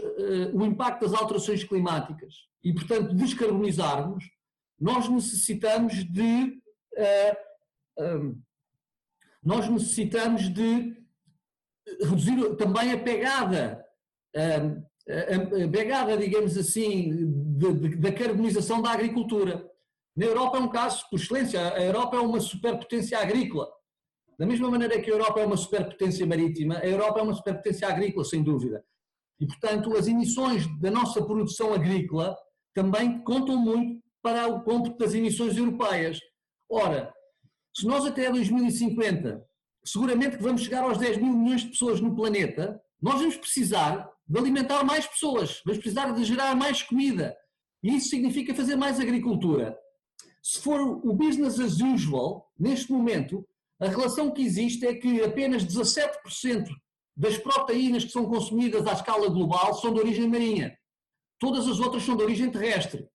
o 0.54 0.64
impacto 0.64 1.02
das 1.02 1.14
alterações 1.14 1.62
climáticas 1.66 2.34
e, 2.64 2.74
portanto, 2.74 3.14
descarbonizarmos, 3.14 4.24
nós 4.80 5.10
necessitamos 5.10 6.06
de 6.06 6.58
nós 9.44 9.70
necessitamos 9.70 10.50
de 10.50 10.96
reduzir 12.02 12.56
também 12.56 12.92
a 12.92 12.98
pegada, 12.98 13.86
pegada, 15.72 16.18
digamos 16.18 16.58
assim, 16.58 17.32
da 17.98 18.12
carbonização 18.12 18.82
da 18.82 18.92
agricultura. 18.92 19.70
Na 20.16 20.26
Europa 20.26 20.58
é 20.58 20.62
um 20.62 20.70
caso 20.70 21.08
por 21.10 21.20
excelência, 21.20 21.74
a 21.74 21.82
Europa 21.82 22.18
é 22.18 22.20
uma 22.20 22.40
superpotência 22.40 23.20
agrícola. 23.20 23.70
Da 24.38 24.46
mesma 24.46 24.70
maneira 24.70 25.00
que 25.00 25.10
a 25.10 25.14
Europa 25.14 25.40
é 25.40 25.46
uma 25.46 25.58
superpotência 25.58 26.26
marítima, 26.26 26.78
a 26.78 26.88
Europa 26.88 27.20
é 27.20 27.24
uma 27.24 27.34
superpotência 27.34 27.88
agrícola, 27.88 28.26
sem 28.26 28.44
dúvida. 28.44 28.84
E, 29.40 29.46
portanto, 29.46 29.96
as 29.96 30.08
emissões 30.08 30.66
da 30.80 30.92
nossa 30.92 31.24
produção 31.24 31.74
agrícola 31.74 32.36
também 32.74 33.20
contam 33.24 33.58
muito 33.58 34.02
para 34.22 34.48
o 34.48 34.64
cômputo 34.64 34.98
das 34.98 35.14
emissões 35.14 35.56
europeias. 35.56 36.20
Ora, 36.70 37.14
se 37.76 37.86
nós 37.86 38.06
até 38.06 38.30
2050, 38.30 39.44
seguramente 39.86 40.38
que 40.38 40.44
vamos 40.44 40.62
chegar 40.62 40.84
aos 40.84 40.98
10 40.98 41.18
mil 41.18 41.34
milhões 41.34 41.62
de 41.62 41.70
pessoas 41.70 42.02
no 42.02 42.16
planeta, 42.16 42.82
nós 43.02 43.20
vamos 43.20 43.38
precisar 43.38 44.12
de 44.28 44.38
alimentar 44.38 44.84
mais 44.84 45.08
pessoas, 45.08 45.62
vamos 45.66 45.80
precisar 45.80 46.12
de 46.12 46.24
gerar 46.24 46.56
mais 46.56 46.84
comida. 46.84 47.36
E 47.82 47.96
isso 47.96 48.10
significa 48.10 48.54
fazer 48.54 48.76
mais 48.76 49.00
agricultura. 49.00 49.78
Se 50.44 50.60
for 50.60 50.82
o 50.82 51.14
business 51.14 51.60
as 51.60 51.80
usual, 51.80 52.52
neste 52.60 52.92
momento, 52.92 53.48
a 53.80 53.88
relação 53.88 54.32
que 54.32 54.42
existe 54.42 54.86
é 54.86 54.96
que 54.96 55.24
apenas 55.24 55.64
17% 55.64 56.68
das 57.16 57.38
proteínas 57.38 58.04
que 58.04 58.12
são 58.12 58.26
consumidas 58.26 58.86
à 58.86 58.94
escala 58.94 59.30
global 59.30 59.74
são 59.76 59.94
de 59.94 60.00
origem 60.00 60.28
marinha. 60.28 60.78
Todas 61.40 61.68
as 61.68 61.80
outras 61.80 62.04
são 62.04 62.16
de 62.16 62.24
origem 62.24 62.50
terrestre. 62.50 63.08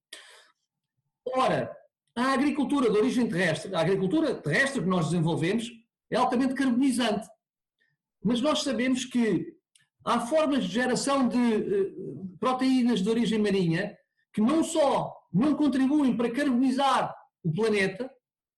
Ora, 1.34 1.74
a 2.16 2.32
agricultura 2.32 2.90
de 2.90 2.98
origem 2.98 3.28
terrestre, 3.28 3.74
a 3.74 3.80
agricultura 3.80 4.34
terrestre 4.34 4.82
que 4.82 4.88
nós 4.88 5.06
desenvolvemos, 5.06 5.70
é 6.10 6.16
altamente 6.16 6.54
carbonizante. 6.54 7.26
Mas 8.22 8.40
nós 8.40 8.62
sabemos 8.62 9.04
que 9.04 9.56
há 10.04 10.20
formas 10.20 10.64
de 10.64 10.70
geração 10.70 11.28
de 11.28 11.38
eh, 11.38 11.92
proteínas 12.38 13.02
de 13.02 13.08
origem 13.08 13.38
marinha 13.38 13.96
que 14.32 14.40
não 14.40 14.62
só 14.64 15.14
não 15.32 15.54
contribuem 15.54 16.16
para 16.16 16.30
carbonizar 16.30 17.14
o 17.42 17.52
planeta, 17.52 18.10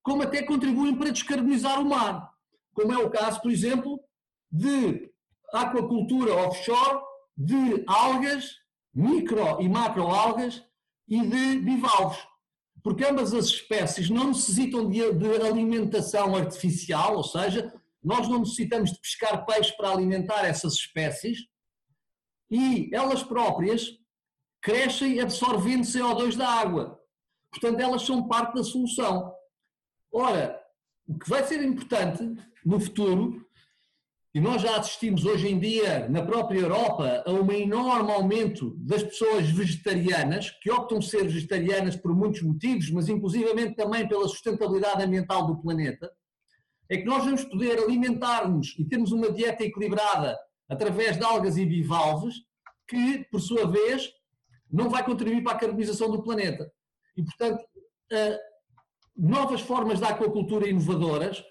como 0.02 0.22
até 0.22 0.42
contribuem 0.42 0.94
para 0.94 1.10
descarbonizar 1.10 1.80
o 1.80 1.88
mar. 1.88 2.30
Como 2.74 2.92
é 2.92 2.98
o 2.98 3.10
caso, 3.10 3.40
por 3.40 3.50
exemplo, 3.50 4.00
de 4.50 5.10
aquacultura 5.52 6.34
offshore, 6.34 7.00
de 7.36 7.84
algas, 7.86 8.56
micro 8.92 9.60
e 9.60 9.68
macroalgas 9.68 10.62
e 11.08 11.20
de 11.20 11.58
bivalves 11.60 12.24
porque 12.84 13.02
ambas 13.02 13.32
as 13.32 13.46
espécies 13.46 14.10
não 14.10 14.28
necessitam 14.28 14.88
de, 14.90 15.10
de, 15.14 15.36
alimentação 15.40 16.36
artificial, 16.36 17.16
ou 17.16 17.24
seja, 17.24 17.72
nós 18.04 18.28
não 18.28 18.40
necessitamos 18.40 18.92
de 18.92 19.00
pescar 19.00 19.44
peixe 19.46 19.74
para 19.76 19.90
alimentar 19.90 20.44
essas 20.44 20.74
espécies 20.74 21.38
e 22.50 22.90
elas 22.92 23.22
próprias 23.22 23.98
crescem 24.60 25.20
absorvendo 25.20 25.84
CO2 25.84 26.36
da 26.36 26.48
água. 26.48 27.00
Portanto, 27.50 27.80
elas 27.80 28.02
são 28.02 28.28
parte 28.28 28.54
da 28.54 28.64
solução. 28.64 29.32
Ora, 30.12 30.60
o 31.06 31.18
que 31.18 31.28
vai 31.28 31.44
ser 31.44 31.62
importante 31.62 32.22
no 32.64 32.78
futuro 32.80 33.44
e 34.34 34.40
nós 34.40 34.62
já 34.62 34.76
assistimos 34.76 35.24
hoje 35.24 35.46
em 35.46 35.60
dia, 35.60 36.08
na 36.08 36.20
própria 36.24 36.58
Europa, 36.58 37.22
a 37.24 37.30
um 37.30 37.52
enorme 37.52 38.10
aumento 38.10 38.74
das 38.78 39.04
pessoas 39.04 39.48
vegetarianas, 39.48 40.50
que 40.60 40.72
optam 40.72 41.00
ser 41.00 41.22
vegetarianas 41.22 41.94
por 41.94 42.12
muitos 42.16 42.42
motivos, 42.42 42.90
mas 42.90 43.08
inclusivamente 43.08 43.76
também 43.76 44.08
pela 44.08 44.26
sustentabilidade 44.26 45.04
ambiental 45.04 45.46
do 45.46 45.62
planeta, 45.62 46.10
é 46.88 46.98
que 46.98 47.04
nós 47.04 47.24
vamos 47.24 47.44
poder 47.44 47.78
alimentar-nos 47.78 48.74
e 48.78 48.84
termos 48.84 49.12
uma 49.12 49.30
dieta 49.30 49.64
equilibrada 49.64 50.38
através 50.68 51.16
de 51.16 51.24
algas 51.24 51.56
e 51.56 51.64
bivalves, 51.64 52.34
que, 52.86 53.26
por 53.30 53.40
sua 53.40 53.66
vez, 53.66 54.10
não 54.70 54.88
vai 54.90 55.04
contribuir 55.04 55.42
para 55.42 55.52
a 55.52 55.58
carbonização 55.58 56.10
do 56.10 56.22
planeta. 56.22 56.70
E, 57.16 57.22
portanto, 57.22 57.64
novas 59.16 59.60
formas 59.60 59.98
de 59.98 60.04
aquacultura 60.04 60.68
inovadoras 60.68 61.42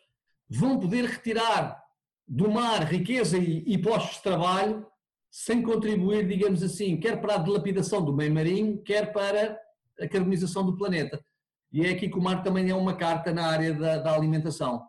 vão 0.49 0.79
poder 0.79 1.05
retirar 1.05 1.81
do 2.27 2.49
mar 2.49 2.83
riqueza 2.83 3.37
e, 3.37 3.63
e 3.65 3.77
postos 3.77 4.17
de 4.17 4.23
trabalho 4.23 4.85
sem 5.31 5.63
contribuir, 5.63 6.27
digamos 6.27 6.61
assim, 6.61 6.99
quer 6.99 7.19
para 7.19 7.35
a 7.35 7.39
dilapidação 7.39 8.05
do 8.05 8.13
meio 8.13 8.31
marinho, 8.33 8.81
quer 8.83 9.11
para 9.11 9.59
a 9.99 10.07
carbonização 10.07 10.63
do 10.63 10.77
planeta. 10.77 11.23
E 11.71 11.83
é 11.83 11.89
aqui 11.89 12.07
que 12.07 12.17
o 12.17 12.21
mar 12.21 12.43
também 12.43 12.69
é 12.69 12.75
uma 12.75 12.95
carta 12.95 13.33
na 13.33 13.47
área 13.47 13.73
da, 13.73 13.97
da 13.97 14.13
alimentação. 14.13 14.83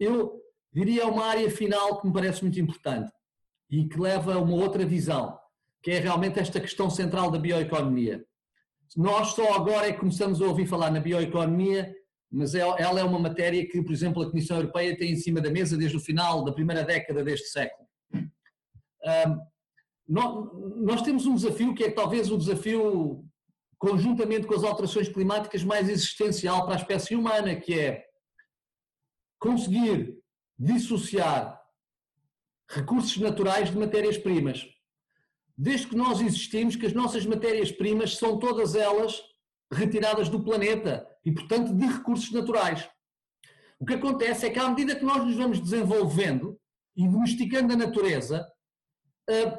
Eu 0.00 0.40
diria 0.72 1.06
uma 1.06 1.26
área 1.26 1.48
final 1.50 2.00
que 2.00 2.06
me 2.08 2.12
parece 2.12 2.42
muito 2.42 2.58
importante 2.58 3.12
e 3.70 3.86
que 3.86 4.00
leva 4.00 4.34
a 4.34 4.38
uma 4.38 4.54
outra 4.54 4.84
visão, 4.84 5.38
que 5.82 5.92
é 5.92 6.00
realmente 6.00 6.40
esta 6.40 6.58
questão 6.58 6.90
central 6.90 7.30
da 7.30 7.38
bioeconomia. 7.38 8.24
Nós 8.96 9.28
só 9.28 9.54
agora 9.54 9.86
é 9.86 9.92
que 9.92 10.00
começamos 10.00 10.42
a 10.42 10.46
ouvir 10.46 10.66
falar 10.66 10.90
na 10.90 10.98
bioeconomia 10.98 11.94
mas 12.30 12.54
é, 12.54 12.60
ela 12.60 13.00
é 13.00 13.04
uma 13.04 13.18
matéria 13.18 13.66
que, 13.66 13.82
por 13.82 13.92
exemplo, 13.92 14.22
a 14.22 14.30
Comissão 14.30 14.56
Europeia 14.58 14.96
tem 14.96 15.12
em 15.12 15.16
cima 15.16 15.40
da 15.40 15.50
mesa 15.50 15.76
desde 15.76 15.96
o 15.96 16.00
final 16.00 16.44
da 16.44 16.52
primeira 16.52 16.84
década 16.84 17.24
deste 17.24 17.48
século. 17.48 17.88
Um, 18.14 19.40
nós, 20.84 21.02
temos 21.02 21.26
um 21.26 21.34
desafio 21.34 21.74
que 21.74 21.84
é 21.84 21.90
talvez 21.90 22.30
o 22.30 22.38
desafio, 22.38 23.24
conjuntamente 23.78 24.46
com 24.46 24.54
as 24.54 24.62
alterações 24.62 25.08
climáticas, 25.08 25.64
mais 25.64 25.88
existencial 25.88 26.64
para 26.64 26.74
a 26.74 26.78
espécie 26.78 27.16
humana, 27.16 27.56
que 27.56 27.78
é 27.78 28.04
conseguir 29.40 30.22
dissociar 30.56 31.58
recursos 32.68 33.16
naturais 33.16 33.70
de 33.70 33.78
matérias-primas. 33.78 34.64
Desde 35.56 35.88
que 35.88 35.96
nós 35.96 36.20
existimos, 36.20 36.76
que 36.76 36.86
as 36.86 36.92
nossas 36.92 37.26
matérias-primas 37.26 38.16
são 38.16 38.38
todas 38.38 38.74
elas 38.74 39.20
retiradas 39.72 40.28
do 40.28 40.44
planeta 40.44 41.06
e, 41.24 41.32
portanto, 41.32 41.74
de 41.74 41.86
recursos 41.86 42.30
naturais. 42.30 42.88
O 43.78 43.86
que 43.86 43.94
acontece 43.94 44.46
é 44.46 44.50
que 44.50 44.58
à 44.58 44.68
medida 44.68 44.94
que 44.94 45.04
nós 45.04 45.24
nos 45.24 45.36
vamos 45.36 45.58
desenvolvendo 45.58 46.60
e 46.94 47.08
domesticando 47.08 47.72
a 47.72 47.76
natureza, 47.76 48.46
uh, 49.28 49.58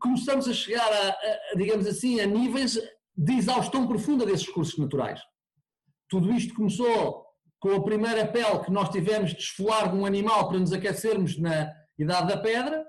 começamos 0.00 0.48
a 0.48 0.54
chegar 0.54 0.90
a, 0.90 1.08
a, 1.10 1.54
digamos 1.56 1.86
assim, 1.86 2.20
a 2.20 2.26
níveis 2.26 2.78
de 3.16 3.32
exaustão 3.34 3.86
profunda 3.86 4.24
desses 4.24 4.46
recursos 4.46 4.78
naturais. 4.78 5.20
Tudo 6.08 6.32
isto 6.32 6.54
começou 6.54 7.27
com 7.60 7.74
a 7.74 7.82
primeira 7.82 8.26
pele 8.26 8.60
que 8.60 8.70
nós 8.70 8.88
tivemos 8.90 9.32
de 9.32 9.42
esfolar 9.42 9.90
de 9.90 9.96
um 9.96 10.06
animal 10.06 10.48
para 10.48 10.58
nos 10.58 10.72
aquecermos 10.72 11.38
na 11.38 11.72
Idade 11.98 12.28
da 12.28 12.36
Pedra, 12.36 12.86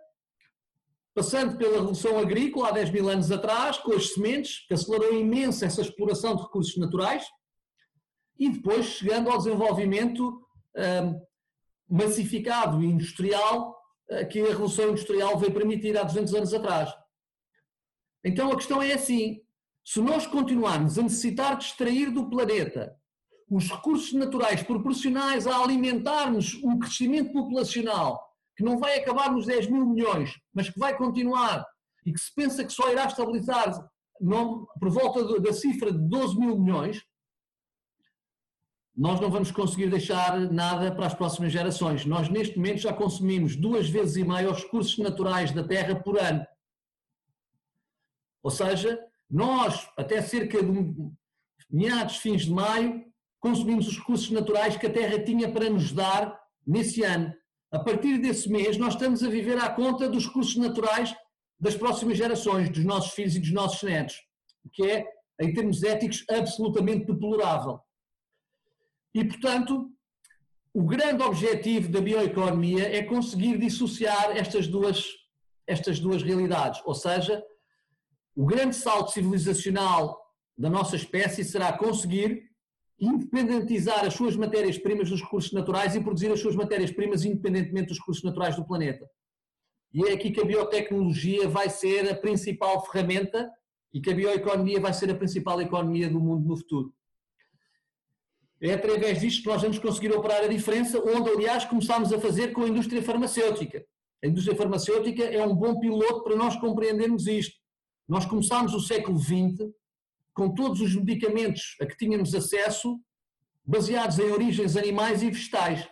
passando 1.15 1.57
pela 1.57 1.77
Revolução 1.77 2.19
Agrícola 2.19 2.69
há 2.69 2.71
10 2.71 2.91
mil 2.91 3.09
anos 3.09 3.31
atrás, 3.31 3.77
com 3.77 3.93
as 3.93 4.13
sementes, 4.13 4.65
que 4.67 4.73
acelerou 4.73 5.19
imenso 5.19 5.65
essa 5.65 5.81
exploração 5.81 6.35
de 6.35 6.43
recursos 6.43 6.77
naturais, 6.77 7.25
e 8.37 8.49
depois 8.49 8.85
chegando 8.85 9.29
ao 9.29 9.37
desenvolvimento 9.37 10.41
um, 10.75 11.21
massificado 11.89 12.81
e 12.81 12.85
industrial 12.85 13.75
uh, 14.11 14.27
que 14.29 14.39
a 14.39 14.47
Revolução 14.47 14.91
Industrial 14.91 15.37
veio 15.37 15.53
permitir 15.53 15.97
há 15.97 16.03
200 16.03 16.33
anos 16.35 16.53
atrás. 16.53 16.93
Então 18.23 18.51
a 18.51 18.55
questão 18.55 18.81
é 18.81 18.93
assim: 18.93 19.41
se 19.83 19.99
nós 19.99 20.27
continuarmos 20.27 20.97
a 20.97 21.01
necessitar 21.01 21.57
de 21.57 21.65
extrair 21.65 22.11
do 22.11 22.29
planeta 22.29 22.95
os 23.49 23.69
recursos 23.69 24.13
naturais 24.13 24.61
proporcionais 24.61 25.47
a 25.47 25.57
alimentarmos 25.57 26.55
um 26.63 26.77
crescimento 26.77 27.33
populacional 27.33 28.23
que 28.55 28.63
não 28.63 28.77
vai 28.77 28.99
acabar 28.99 29.31
nos 29.31 29.45
10 29.45 29.69
mil 29.69 29.85
milhões, 29.85 30.31
mas 30.53 30.69
que 30.69 30.77
vai 30.77 30.95
continuar 30.95 31.65
e 32.05 32.13
que 32.13 32.19
se 32.19 32.33
pensa 32.35 32.63
que 32.63 32.71
só 32.71 32.91
irá 32.91 33.05
estabilizar 33.05 33.73
por 34.79 34.89
volta 34.89 35.39
da 35.39 35.53
cifra 35.53 35.91
de 35.91 35.97
12 35.97 36.37
mil 36.37 36.59
milhões, 36.59 37.01
nós 38.95 39.19
não 39.21 39.31
vamos 39.31 39.49
conseguir 39.49 39.89
deixar 39.89 40.37
nada 40.51 40.93
para 40.93 41.05
as 41.05 41.13
próximas 41.13 41.53
gerações. 41.53 42.05
Nós, 42.05 42.27
neste 42.27 42.57
momento, 42.57 42.79
já 42.79 42.93
consumimos 42.93 43.55
duas 43.55 43.89
vezes 43.89 44.17
e 44.17 44.25
meia 44.25 44.51
os 44.51 44.61
recursos 44.61 44.97
naturais 44.97 45.51
da 45.53 45.63
Terra 45.65 45.95
por 45.95 46.19
ano. 46.19 46.45
Ou 48.43 48.51
seja, 48.51 48.99
nós, 49.29 49.89
até 49.97 50.21
cerca 50.21 50.61
de 50.61 50.93
meados, 51.69 52.17
fins 52.17 52.41
de 52.41 52.51
maio, 52.51 53.08
consumimos 53.39 53.87
os 53.87 53.97
recursos 53.97 54.29
naturais 54.31 54.77
que 54.77 54.87
a 54.87 54.93
Terra 54.93 55.23
tinha 55.23 55.51
para 55.51 55.69
nos 55.69 55.91
dar 55.91 56.39
nesse 56.65 57.03
ano. 57.03 57.33
A 57.71 57.79
partir 57.79 58.17
desse 58.17 58.49
mês, 58.49 58.77
nós 58.77 58.93
estamos 58.93 59.23
a 59.23 59.29
viver 59.29 59.57
à 59.57 59.69
conta 59.69 60.09
dos 60.09 60.27
recursos 60.27 60.55
naturais 60.55 61.15
das 61.59 61.75
próximas 61.75 62.17
gerações, 62.17 62.69
dos 62.69 62.83
nossos 62.83 63.11
filhos 63.11 63.35
e 63.35 63.39
dos 63.39 63.51
nossos 63.51 63.83
netos, 63.83 64.15
o 64.63 64.69
que 64.69 64.83
é, 64.83 65.05
em 65.41 65.53
termos 65.53 65.83
éticos, 65.83 66.25
absolutamente 66.29 67.05
deplorável. 67.05 67.79
E, 69.13 69.23
portanto, 69.25 69.91
o 70.73 70.83
grande 70.83 71.23
objetivo 71.23 71.89
da 71.89 71.99
bioeconomia 71.99 72.95
é 72.95 73.03
conseguir 73.03 73.57
dissociar 73.57 74.37
estas 74.37 74.67
duas, 74.67 75.05
estas 75.67 75.99
duas 75.99 76.23
realidades, 76.23 76.81
ou 76.85 76.95
seja, 76.95 77.43
o 78.35 78.45
grande 78.45 78.75
salto 78.75 79.11
civilizacional 79.11 80.17
da 80.57 80.69
nossa 80.69 80.95
espécie 80.95 81.43
será 81.43 81.73
conseguir 81.73 82.48
independentizar 82.99 84.05
as 84.05 84.13
suas 84.13 84.35
matérias-primas 84.35 85.09
dos 85.09 85.21
recursos 85.21 85.51
naturais 85.53 85.95
e 85.95 86.01
produzir 86.01 86.31
as 86.31 86.39
suas 86.39 86.55
matérias-primas 86.55 87.23
independentemente 87.23 87.87
dos 87.87 87.99
recursos 87.99 88.23
naturais 88.23 88.55
do 88.55 88.65
planeta. 88.65 89.09
E 89.93 90.03
é 90.03 90.13
aqui 90.13 90.31
que 90.31 90.41
a 90.41 90.45
biotecnologia 90.45 91.47
vai 91.47 91.69
ser 91.69 92.09
a 92.09 92.15
principal 92.15 92.85
ferramenta 92.85 93.49
e 93.93 93.99
que 93.99 94.11
a 94.11 94.15
bioeconomia 94.15 94.79
vai 94.79 94.93
ser 94.93 95.09
a 95.09 95.15
principal 95.15 95.61
economia 95.61 96.09
do 96.09 96.19
mundo 96.19 96.47
no 96.47 96.57
futuro. 96.57 96.93
É 98.61 98.73
através 98.73 99.21
disto 99.21 99.43
que 99.43 99.47
nós 99.47 99.61
vamos 99.61 99.79
conseguir 99.79 100.11
operar 100.11 100.43
a 100.43 100.47
diferença, 100.47 100.99
onde, 100.99 101.29
aliás, 101.29 101.63
começámos 101.63 102.11
a 102.11 102.19
fazer 102.19 102.51
com 102.51 102.63
a 102.63 102.67
indústria 102.67 103.01
farmacêutica. 103.01 103.85
A 104.21 104.27
indústria 104.27 104.55
farmacêutica 104.55 105.23
é 105.23 105.45
um 105.45 105.55
bom 105.55 105.79
piloto 105.79 106.23
para 106.23 106.35
nós 106.35 106.57
compreendermos 106.57 107.25
isto. 107.25 107.55
Nós 108.07 108.25
começámos 108.25 108.73
o 108.73 108.79
século 108.81 109.17
XX 109.17 109.71
com 110.39 110.49
todos 110.49 110.79
os 110.79 110.95
medicamentos 110.95 111.75
a 111.81 111.85
que 111.85 111.97
tínhamos 111.97 112.33
acesso, 112.33 112.97
baseados 113.65 114.17
em 114.19 114.31
origens 114.31 114.77
animais 114.77 115.21
e 115.21 115.29
vegetais. 115.29 115.85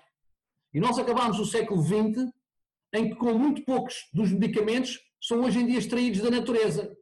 E 0.73 0.79
nós 0.79 0.97
acabámos 0.97 1.37
o 1.37 1.45
século 1.45 1.83
XX 1.83 2.31
em 2.93 3.09
que, 3.09 3.15
com 3.17 3.37
muito 3.37 3.65
poucos 3.65 4.07
dos 4.13 4.31
medicamentos, 4.31 4.97
são 5.21 5.43
hoje 5.43 5.59
em 5.59 5.67
dia 5.67 5.77
extraídos 5.77 6.21
da 6.21 6.31
natureza. 6.31 6.95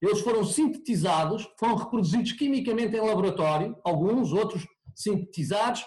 Eles 0.00 0.20
foram 0.20 0.42
sintetizados, 0.42 1.46
foram 1.58 1.74
reproduzidos 1.76 2.32
quimicamente 2.32 2.96
em 2.96 3.00
laboratório, 3.00 3.76
alguns, 3.84 4.32
outros 4.32 4.66
sintetizados, 4.94 5.84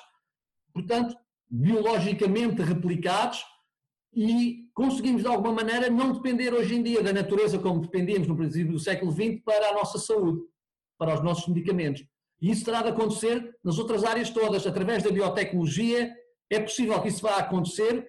portanto, 0.71 1.15
biologicamente 1.49 2.61
replicados, 2.61 3.43
e 4.13 4.69
conseguimos 4.75 5.23
de 5.23 5.27
alguma 5.27 5.53
maneira 5.53 5.89
não 5.89 6.13
depender 6.13 6.53
hoje 6.53 6.75
em 6.75 6.83
dia 6.83 7.01
da 7.01 7.11
natureza 7.11 7.57
como 7.57 7.81
dependíamos 7.81 8.27
no 8.27 8.37
princípio 8.37 8.73
do 8.73 8.79
século 8.79 9.11
XX 9.11 9.41
para 9.43 9.69
a 9.69 9.73
nossa 9.73 9.97
saúde 9.97 10.41
para 10.99 11.15
os 11.15 11.23
nossos 11.23 11.47
medicamentos. 11.47 12.05
E 12.41 12.51
isso 12.51 12.65
terá 12.65 12.81
de 12.81 12.89
acontecer 12.89 13.55
nas 13.63 13.79
outras 13.79 14.03
áreas 14.03 14.29
todas, 14.29 14.67
através 14.67 15.01
da 15.01 15.09
biotecnologia. 15.09 16.13
É 16.49 16.59
possível 16.59 17.01
que 17.01 17.07
isso 17.07 17.21
vá 17.21 17.37
acontecer 17.37 18.07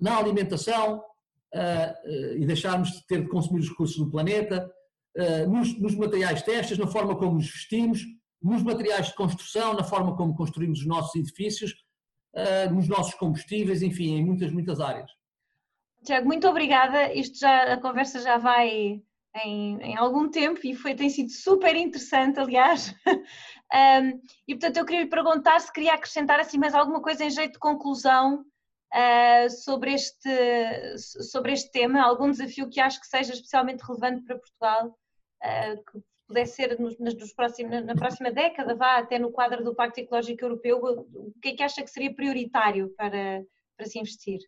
na 0.00 0.16
alimentação 0.16 0.98
uh, 0.98 2.10
uh, 2.10 2.36
e 2.38 2.46
deixarmos 2.46 2.90
de 2.90 3.06
ter 3.06 3.22
de 3.22 3.28
consumir 3.28 3.60
os 3.60 3.68
recursos 3.68 3.96
do 3.96 4.10
planeta, 4.10 4.70
uh, 5.16 5.50
nos, 5.50 5.78
nos, 5.78 5.94
materiais 5.94 6.42
testes, 6.42 6.78
na 6.78 6.86
forma 6.86 7.16
como 7.16 7.34
nos 7.34 7.50
vestimos, 7.50 8.02
nos 8.42 8.62
materiais 8.62 9.08
de 9.08 9.14
construção, 9.14 9.74
na 9.74 9.84
forma 9.84 10.16
como 10.16 10.36
construímos 10.36 10.80
os 10.80 10.86
nossos 10.86 11.14
edifícios, 11.16 11.74
nos 12.70 12.86
nossos 12.86 13.14
combustíveis, 13.14 13.82
enfim, 13.82 14.14
em 14.14 14.24
muitas, 14.24 14.52
muitas 14.52 14.78
áreas. 14.78 15.10
Tiago, 16.04 16.26
muito 16.26 16.46
obrigada. 16.46 17.12
Isto 17.12 17.40
já, 17.40 17.72
a 17.72 17.80
conversa 17.80 18.20
já 18.20 18.38
vai 18.38 19.02
em, 19.36 19.78
em, 19.82 19.96
algum 19.96 20.28
tempo 20.28 20.60
e 20.64 20.74
foi, 20.74 20.94
tem 20.94 21.10
sido 21.10 21.30
super 21.30 21.74
interessante, 21.76 22.40
aliás. 22.40 22.94
um, 24.02 24.20
e 24.46 24.54
portanto 24.54 24.76
eu 24.76 24.84
queria 24.84 25.02
lhe 25.02 25.10
perguntar 25.10 25.60
se 25.60 25.72
queria 25.72 25.94
acrescentar 25.94 26.40
assim 26.40 26.58
mais 26.58 26.74
alguma 26.74 27.02
coisa 27.02 27.24
em 27.24 27.30
jeito 27.30 27.52
de 27.52 27.58
conclusão 27.58 28.44
uh, 28.94 29.50
sobre, 29.50 29.92
este, 29.92 30.98
sobre 30.98 31.52
este 31.52 31.70
tema, 31.70 32.02
algum 32.02 32.30
desafio 32.30 32.68
que 32.68 32.80
acho 32.80 33.00
que 33.00 33.06
seja 33.06 33.32
especialmente 33.32 33.82
relevante 33.82 34.22
para 34.24 34.38
Portugal, 34.38 34.88
uh, 34.88 35.84
que 35.84 36.02
pudesse 36.26 36.56
ser 36.56 36.78
nos, 36.78 36.98
nos 36.98 37.32
próximos, 37.32 37.84
na 37.84 37.94
próxima 37.94 38.30
década, 38.30 38.74
vá 38.74 38.98
até 38.98 39.18
no 39.18 39.32
quadro 39.32 39.64
do 39.64 39.74
Pacto 39.74 40.00
Ecológico 40.00 40.44
Europeu, 40.44 40.78
o 40.78 41.32
que 41.40 41.48
é 41.48 41.56
que 41.56 41.62
acha 41.62 41.82
que 41.82 41.90
seria 41.90 42.14
prioritário 42.14 42.90
para, 42.96 43.42
para 43.76 43.86
se 43.86 43.98
investir? 43.98 44.40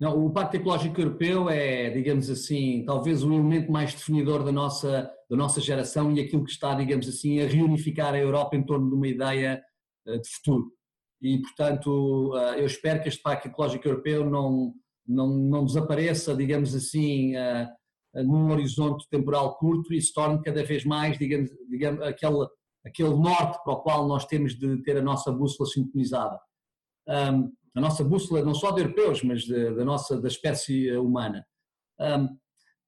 Não, 0.00 0.26
o 0.26 0.32
Pacto 0.32 0.56
Ecológico 0.56 1.00
Europeu 1.00 1.48
é, 1.48 1.88
digamos 1.90 2.28
assim, 2.28 2.84
talvez 2.84 3.22
o 3.22 3.32
elemento 3.32 3.70
mais 3.70 3.94
definidor 3.94 4.42
da 4.44 4.50
nossa, 4.50 5.10
da 5.30 5.36
nossa 5.36 5.60
geração 5.60 6.10
e 6.12 6.20
aquilo 6.20 6.44
que 6.44 6.50
está, 6.50 6.74
digamos 6.74 7.08
assim, 7.08 7.40
a 7.40 7.46
reunificar 7.46 8.12
a 8.12 8.18
Europa 8.18 8.56
em 8.56 8.64
torno 8.64 8.88
de 8.88 8.96
uma 8.96 9.06
ideia 9.06 9.62
eh, 10.06 10.18
de 10.18 10.28
futuro. 10.28 10.72
E, 11.22 11.40
portanto, 11.40 12.32
eh, 12.36 12.60
eu 12.60 12.66
espero 12.66 13.02
que 13.02 13.08
este 13.08 13.22
Pacto 13.22 13.46
Ecológico 13.46 13.86
Europeu 13.86 14.28
não, 14.28 14.74
não, 15.06 15.28
não 15.28 15.64
desapareça, 15.64 16.34
digamos 16.34 16.74
assim, 16.74 17.36
eh, 17.36 17.68
num 18.14 18.50
horizonte 18.50 19.08
temporal 19.08 19.56
curto 19.58 19.94
e 19.94 20.02
se 20.02 20.12
torne 20.12 20.42
cada 20.42 20.64
vez 20.64 20.84
mais, 20.84 21.16
digamos, 21.18 21.50
digamos 21.70 22.02
aquele, 22.02 22.46
aquele 22.84 23.14
norte 23.14 23.62
para 23.62 23.72
o 23.72 23.80
qual 23.80 24.08
nós 24.08 24.26
temos 24.26 24.58
de 24.58 24.82
ter 24.82 24.96
a 24.96 25.02
nossa 25.02 25.30
bússola 25.30 25.68
sintonizada. 25.68 26.38
A 27.74 27.80
nossa 27.80 28.04
bússola 28.04 28.44
não 28.44 28.54
só 28.54 28.70
de 28.70 28.82
europeus, 28.82 29.22
mas 29.22 29.46
da 29.46 29.84
nossa 29.84 30.20
da 30.20 30.28
espécie 30.28 30.92
humana. 30.96 31.44
Um, 32.00 32.28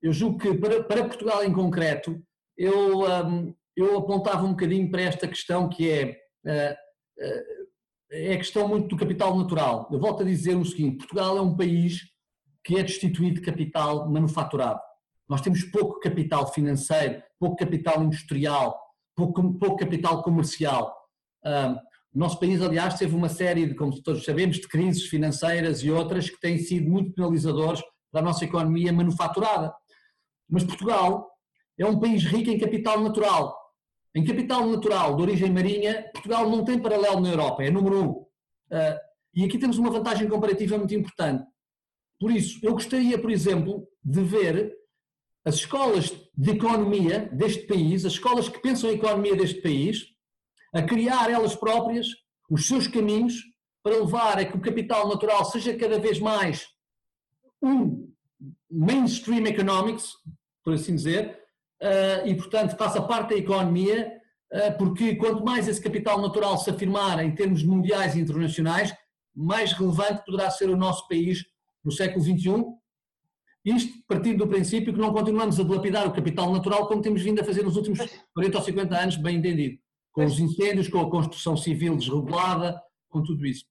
eu 0.01 0.13
julgo 0.13 0.39
que 0.39 0.55
para, 0.55 0.85
para, 0.85 1.05
Portugal 1.05 1.45
em 1.45 1.53
concreto, 1.53 2.23
eu, 2.57 3.01
um, 3.01 3.55
eu 3.77 3.99
apontava 3.99 4.45
um 4.45 4.51
bocadinho 4.51 4.91
para 4.91 5.03
esta 5.03 5.27
questão 5.27 5.69
que 5.69 5.91
é, 5.91 6.17
uh, 6.45 6.73
uh, 7.25 7.67
é 8.13 8.35
a 8.35 8.37
questão 8.37 8.69
muito 8.69 8.89
do 8.89 8.97
capital 8.97 9.37
natural. 9.37 9.89
Eu 9.91 9.99
volto 9.99 10.23
a 10.23 10.27
dizer 10.27 10.55
o 10.55 10.65
seguinte, 10.65 10.99
Portugal 10.99 11.37
é 11.37 11.41
um 11.41 11.57
país 11.57 12.03
que 12.65 12.77
é 12.79 12.83
destituído 12.83 13.41
de 13.41 13.47
capital 13.47 14.09
manufaturado. 14.09 14.81
Nós 15.29 15.41
temos 15.41 15.65
pouco 15.65 15.99
capital 15.99 16.53
financeiro, 16.53 17.23
pouco 17.39 17.57
capital 17.57 18.03
industrial, 18.03 18.79
pouco, 19.17 19.59
pouco 19.59 19.77
capital 19.77 20.23
comercial. 20.23 20.95
Nosso 22.19 22.41
país, 22.41 22.63
aliás, 22.63 22.99
teve 22.99 23.15
uma 23.15 23.29
série 23.29 23.67
de, 23.67 23.75
como 23.75 24.01
todos 24.03 24.25
sabemos, 24.25 24.57
de 24.57 24.69
crises 24.69 25.05
financeiras 25.07 25.83
e 25.83 25.91
outras 25.91 26.31
que 26.31 26.41
têm 26.41 26.59
sido 26.59 26.89
muito 26.89 27.13
penalizadores 27.13 27.83
para 28.11 28.21
a 28.21 28.25
nossa 28.25 28.45
economia 28.45 28.93
manufaturada. 28.93 29.73
Mas 30.49 30.65
Portugal 30.65 31.29
é 31.79 31.85
um 31.85 31.99
país 31.99 32.25
rico 32.25 32.51
em 32.51 32.59
capital 32.59 33.01
natural. 33.01 33.55
Em 34.15 34.25
capital 34.25 34.67
natural 34.67 35.15
de 35.15 35.23
origem 35.23 35.53
marinha, 35.53 36.09
Portugal 36.15 36.49
não 36.49 36.65
tem 36.65 36.79
paralelo 36.79 37.21
na 37.21 37.29
Europa, 37.29 37.63
é 37.63 37.71
número 37.71 38.03
um. 38.03 38.09
Uh, 38.09 38.99
e 39.35 39.45
aqui 39.45 39.59
temos 39.59 39.77
uma 39.77 39.91
vantagem 39.91 40.27
comparativa 40.27 40.79
muito 40.79 40.95
importante. 40.95 41.45
Por 42.19 42.31
isso, 42.31 42.59
eu 42.63 42.73
gostaria, 42.73 43.19
por 43.19 43.31
exemplo, 43.31 43.87
de 44.03 44.23
ver 44.23 44.75
as 45.45 45.57
escolas 45.57 46.11
de 46.35 46.51
economia 46.53 47.29
deste 47.33 47.67
país, 47.67 48.07
as 48.07 48.15
escolas 48.15 48.49
que 48.49 48.59
pensam 48.59 48.91
em 48.91 48.95
economia 48.95 49.37
deste 49.37 49.61
país, 49.61 50.16
a 50.77 50.83
criar 50.83 51.31
elas 51.31 51.55
próprias 51.55 52.09
os 52.51 52.67
seus 52.67 52.87
caminhos 52.87 53.43
para 53.83 53.99
levar 53.99 54.39
a 54.39 54.45
que 54.45 54.57
o 54.57 54.61
capital 54.61 55.09
natural 55.09 55.45
seja 55.45 55.77
cada 55.77 55.99
vez 55.99 56.19
mais 56.19 56.67
um 57.63 58.13
mainstream 58.71 59.47
economics, 59.47 60.13
por 60.63 60.75
assim 60.75 60.95
dizer, 60.95 61.39
e 62.25 62.35
portanto 62.35 62.77
faça 62.77 63.01
parte 63.01 63.31
da 63.31 63.37
economia, 63.37 64.13
porque 64.79 65.17
quanto 65.17 65.45
mais 65.45 65.67
esse 65.67 65.81
capital 65.81 66.21
natural 66.21 66.59
se 66.59 66.69
afirmar 66.71 67.25
em 67.25 67.35
termos 67.35 67.63
mundiais 67.63 68.15
e 68.15 68.21
internacionais, 68.21 68.95
mais 69.35 69.73
relevante 69.73 70.25
poderá 70.25 70.51
ser 70.51 70.69
o 70.69 70.77
nosso 70.77 71.07
país 71.09 71.45
no 71.85 71.91
século 71.91 72.25
XXI. 72.25 72.65
Isto 73.65 73.93
partindo 74.07 74.39
do 74.39 74.49
princípio 74.49 74.93
que 74.93 75.01
não 75.01 75.13
continuamos 75.13 75.59
a 75.59 75.65
dilapidar 75.65 76.07
o 76.07 76.13
capital 76.13 76.53
natural 76.53 76.87
como 76.87 77.03
temos 77.03 77.23
vindo 77.23 77.41
a 77.41 77.45
fazer 77.45 77.63
nos 77.63 77.77
últimos 77.77 77.99
40 78.35 78.59
ou 78.59 78.65
50 78.65 78.97
anos, 78.97 79.17
bem 79.17 79.37
entendido. 79.37 79.79
Com 80.17 80.25
os 80.25 80.41
incêndios, 80.41 80.89
com 80.89 80.99
a 80.99 81.11
construção 81.11 81.59
civil 81.59 81.95
desregulada, 81.95 82.83
com 83.07 83.23
tudo 83.23 83.45
isso. 83.45 83.67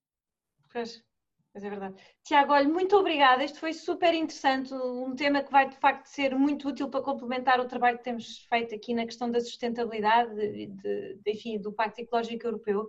Pois, 0.72 1.04
mas 1.52 1.64
é 1.64 1.70
verdade. 1.72 1.96
Tiago, 2.24 2.54
olha, 2.54 2.70
muito 2.70 2.96
obrigada. 2.96 3.44
Isto 3.44 3.60
foi 3.60 3.74
super 3.74 4.14
interessante, 4.14 4.72
um 4.72 5.16
tema 5.16 5.42
que 5.42 5.52
vai 5.52 5.68
de 5.68 5.76
facto 5.78 6.06
ser 6.06 6.36
muito 6.36 6.70
útil 6.70 6.88
para 6.88 7.02
complementar 7.02 7.60
o 7.60 7.66
trabalho 7.66 7.98
que 7.98 8.04
temos 8.04 8.46
feito 8.48 8.76
aqui 8.76 8.94
na 8.94 9.06
questão 9.06 9.32
da 9.32 9.40
sustentabilidade, 9.40 10.36
de, 10.36 10.68
de, 10.68 11.32
enfim, 11.32 11.60
do 11.60 11.74
Pacto 11.74 12.02
Ecológico 12.02 12.46
Europeu. 12.46 12.88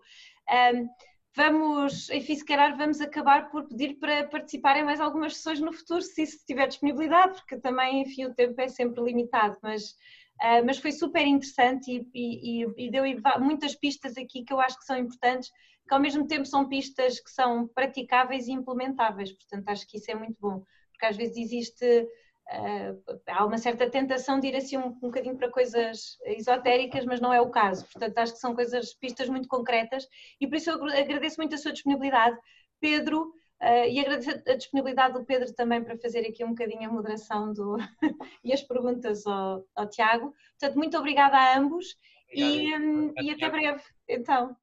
Um, 0.75 0.87
Vamos, 1.35 2.09
enfim, 2.09 2.35
se 2.35 2.45
calhar 2.47 2.79
vamos 2.79 2.99
acabar 2.99 3.51
por 3.51 3.69
pedir 3.69 3.99
para 3.99 4.27
participar 4.27 4.79
em 4.79 4.85
mais 4.85 4.99
algumas 5.03 5.37
sessões 5.37 5.61
no 5.61 5.71
futuro, 5.71 6.01
se 6.01 6.23
isso 6.23 6.39
tiver 6.47 6.67
disponibilidade, 6.67 7.35
porque 7.35 7.59
também, 7.59 8.01
enfim, 8.01 8.25
o 8.25 8.35
tempo 8.35 8.59
é 8.59 8.69
sempre 8.69 9.05
limitado, 9.05 9.59
mas, 9.63 9.95
uh, 10.43 10.65
mas 10.65 10.79
foi 10.79 10.93
super 10.93 11.27
interessante 11.27 12.07
e, 12.15 12.63
e, 12.63 12.87
e, 12.87 12.91
deu 12.91 13.05
muitas 13.41 13.75
pistas 13.75 14.17
aqui 14.17 14.45
que 14.45 14.53
eu 14.53 14.61
acho 14.61 14.79
que 14.79 14.85
são 14.85 14.97
importantes, 14.97 15.51
que 15.87 15.95
ao 15.95 16.01
mesmo 16.01 16.27
tempo 16.27 16.45
são 16.45 16.69
pistas 16.69 17.21
que 17.21 17.31
são 17.31 17.69
praticáveis 17.69 18.49
e 18.49 18.53
implementáveis, 18.53 19.33
portanto 19.33 19.69
acho 19.69 19.87
que 19.87 19.99
isso 19.99 20.11
é 20.11 20.15
muito 20.15 20.37
bom, 20.41 20.63
porque 20.93 21.07
às 21.07 21.17
vezes 21.17 21.37
existe 21.37 22.07
Uh, 22.49 23.21
há 23.27 23.45
uma 23.45 23.59
certa 23.59 23.91
tentação 23.91 24.39
de 24.39 24.47
ir 24.47 24.55
assim 24.55 24.77
um, 24.77 24.87
um 24.87 25.09
bocadinho 25.09 25.37
para 25.37 25.51
coisas 25.51 26.17
esotéricas, 26.25 27.05
mas 27.05 27.21
não 27.21 27.33
é 27.33 27.41
o 27.41 27.51
caso. 27.51 27.85
Portanto, 27.87 28.19
acho 28.19 28.35
que 28.35 28.39
são 28.39 28.55
coisas, 28.55 28.95
pistas 28.95 29.29
muito 29.29 29.49
concretas 29.49 30.07
e 30.41 30.47
por 30.47 30.55
isso 30.55 30.71
eu 30.71 30.85
agradeço 30.85 31.39
muito 31.39 31.57
a 31.57 31.59
sua 31.59 31.73
disponibilidade, 31.73 32.39
Pedro, 32.81 33.35
uh, 33.63 33.89
e 33.89 34.01
agradeço 34.01 34.31
a 34.31 34.55
disponibilidade 34.55 35.15
do 35.15 35.25
Pedro 35.25 35.53
também 35.55 35.83
para 35.83 35.99
fazer 35.99 36.21
aqui 36.21 36.45
um 36.45 36.51
bocadinho 36.51 36.89
a 36.89 36.93
moderação 36.93 37.53
do, 37.53 37.77
e 38.45 38.53
as 38.53 38.63
perguntas 38.63 39.27
ao, 39.27 39.67
ao, 39.75 39.89
Tiago. 39.89 40.35
Portanto, 40.59 40.77
muito 40.77 40.97
obrigada 40.99 41.37
a 41.37 41.59
ambos 41.59 41.97
e, 42.33 42.75
um, 42.77 43.13
e 43.21 43.31
até 43.31 43.49
breve. 43.49 43.83
Então. 44.09 44.57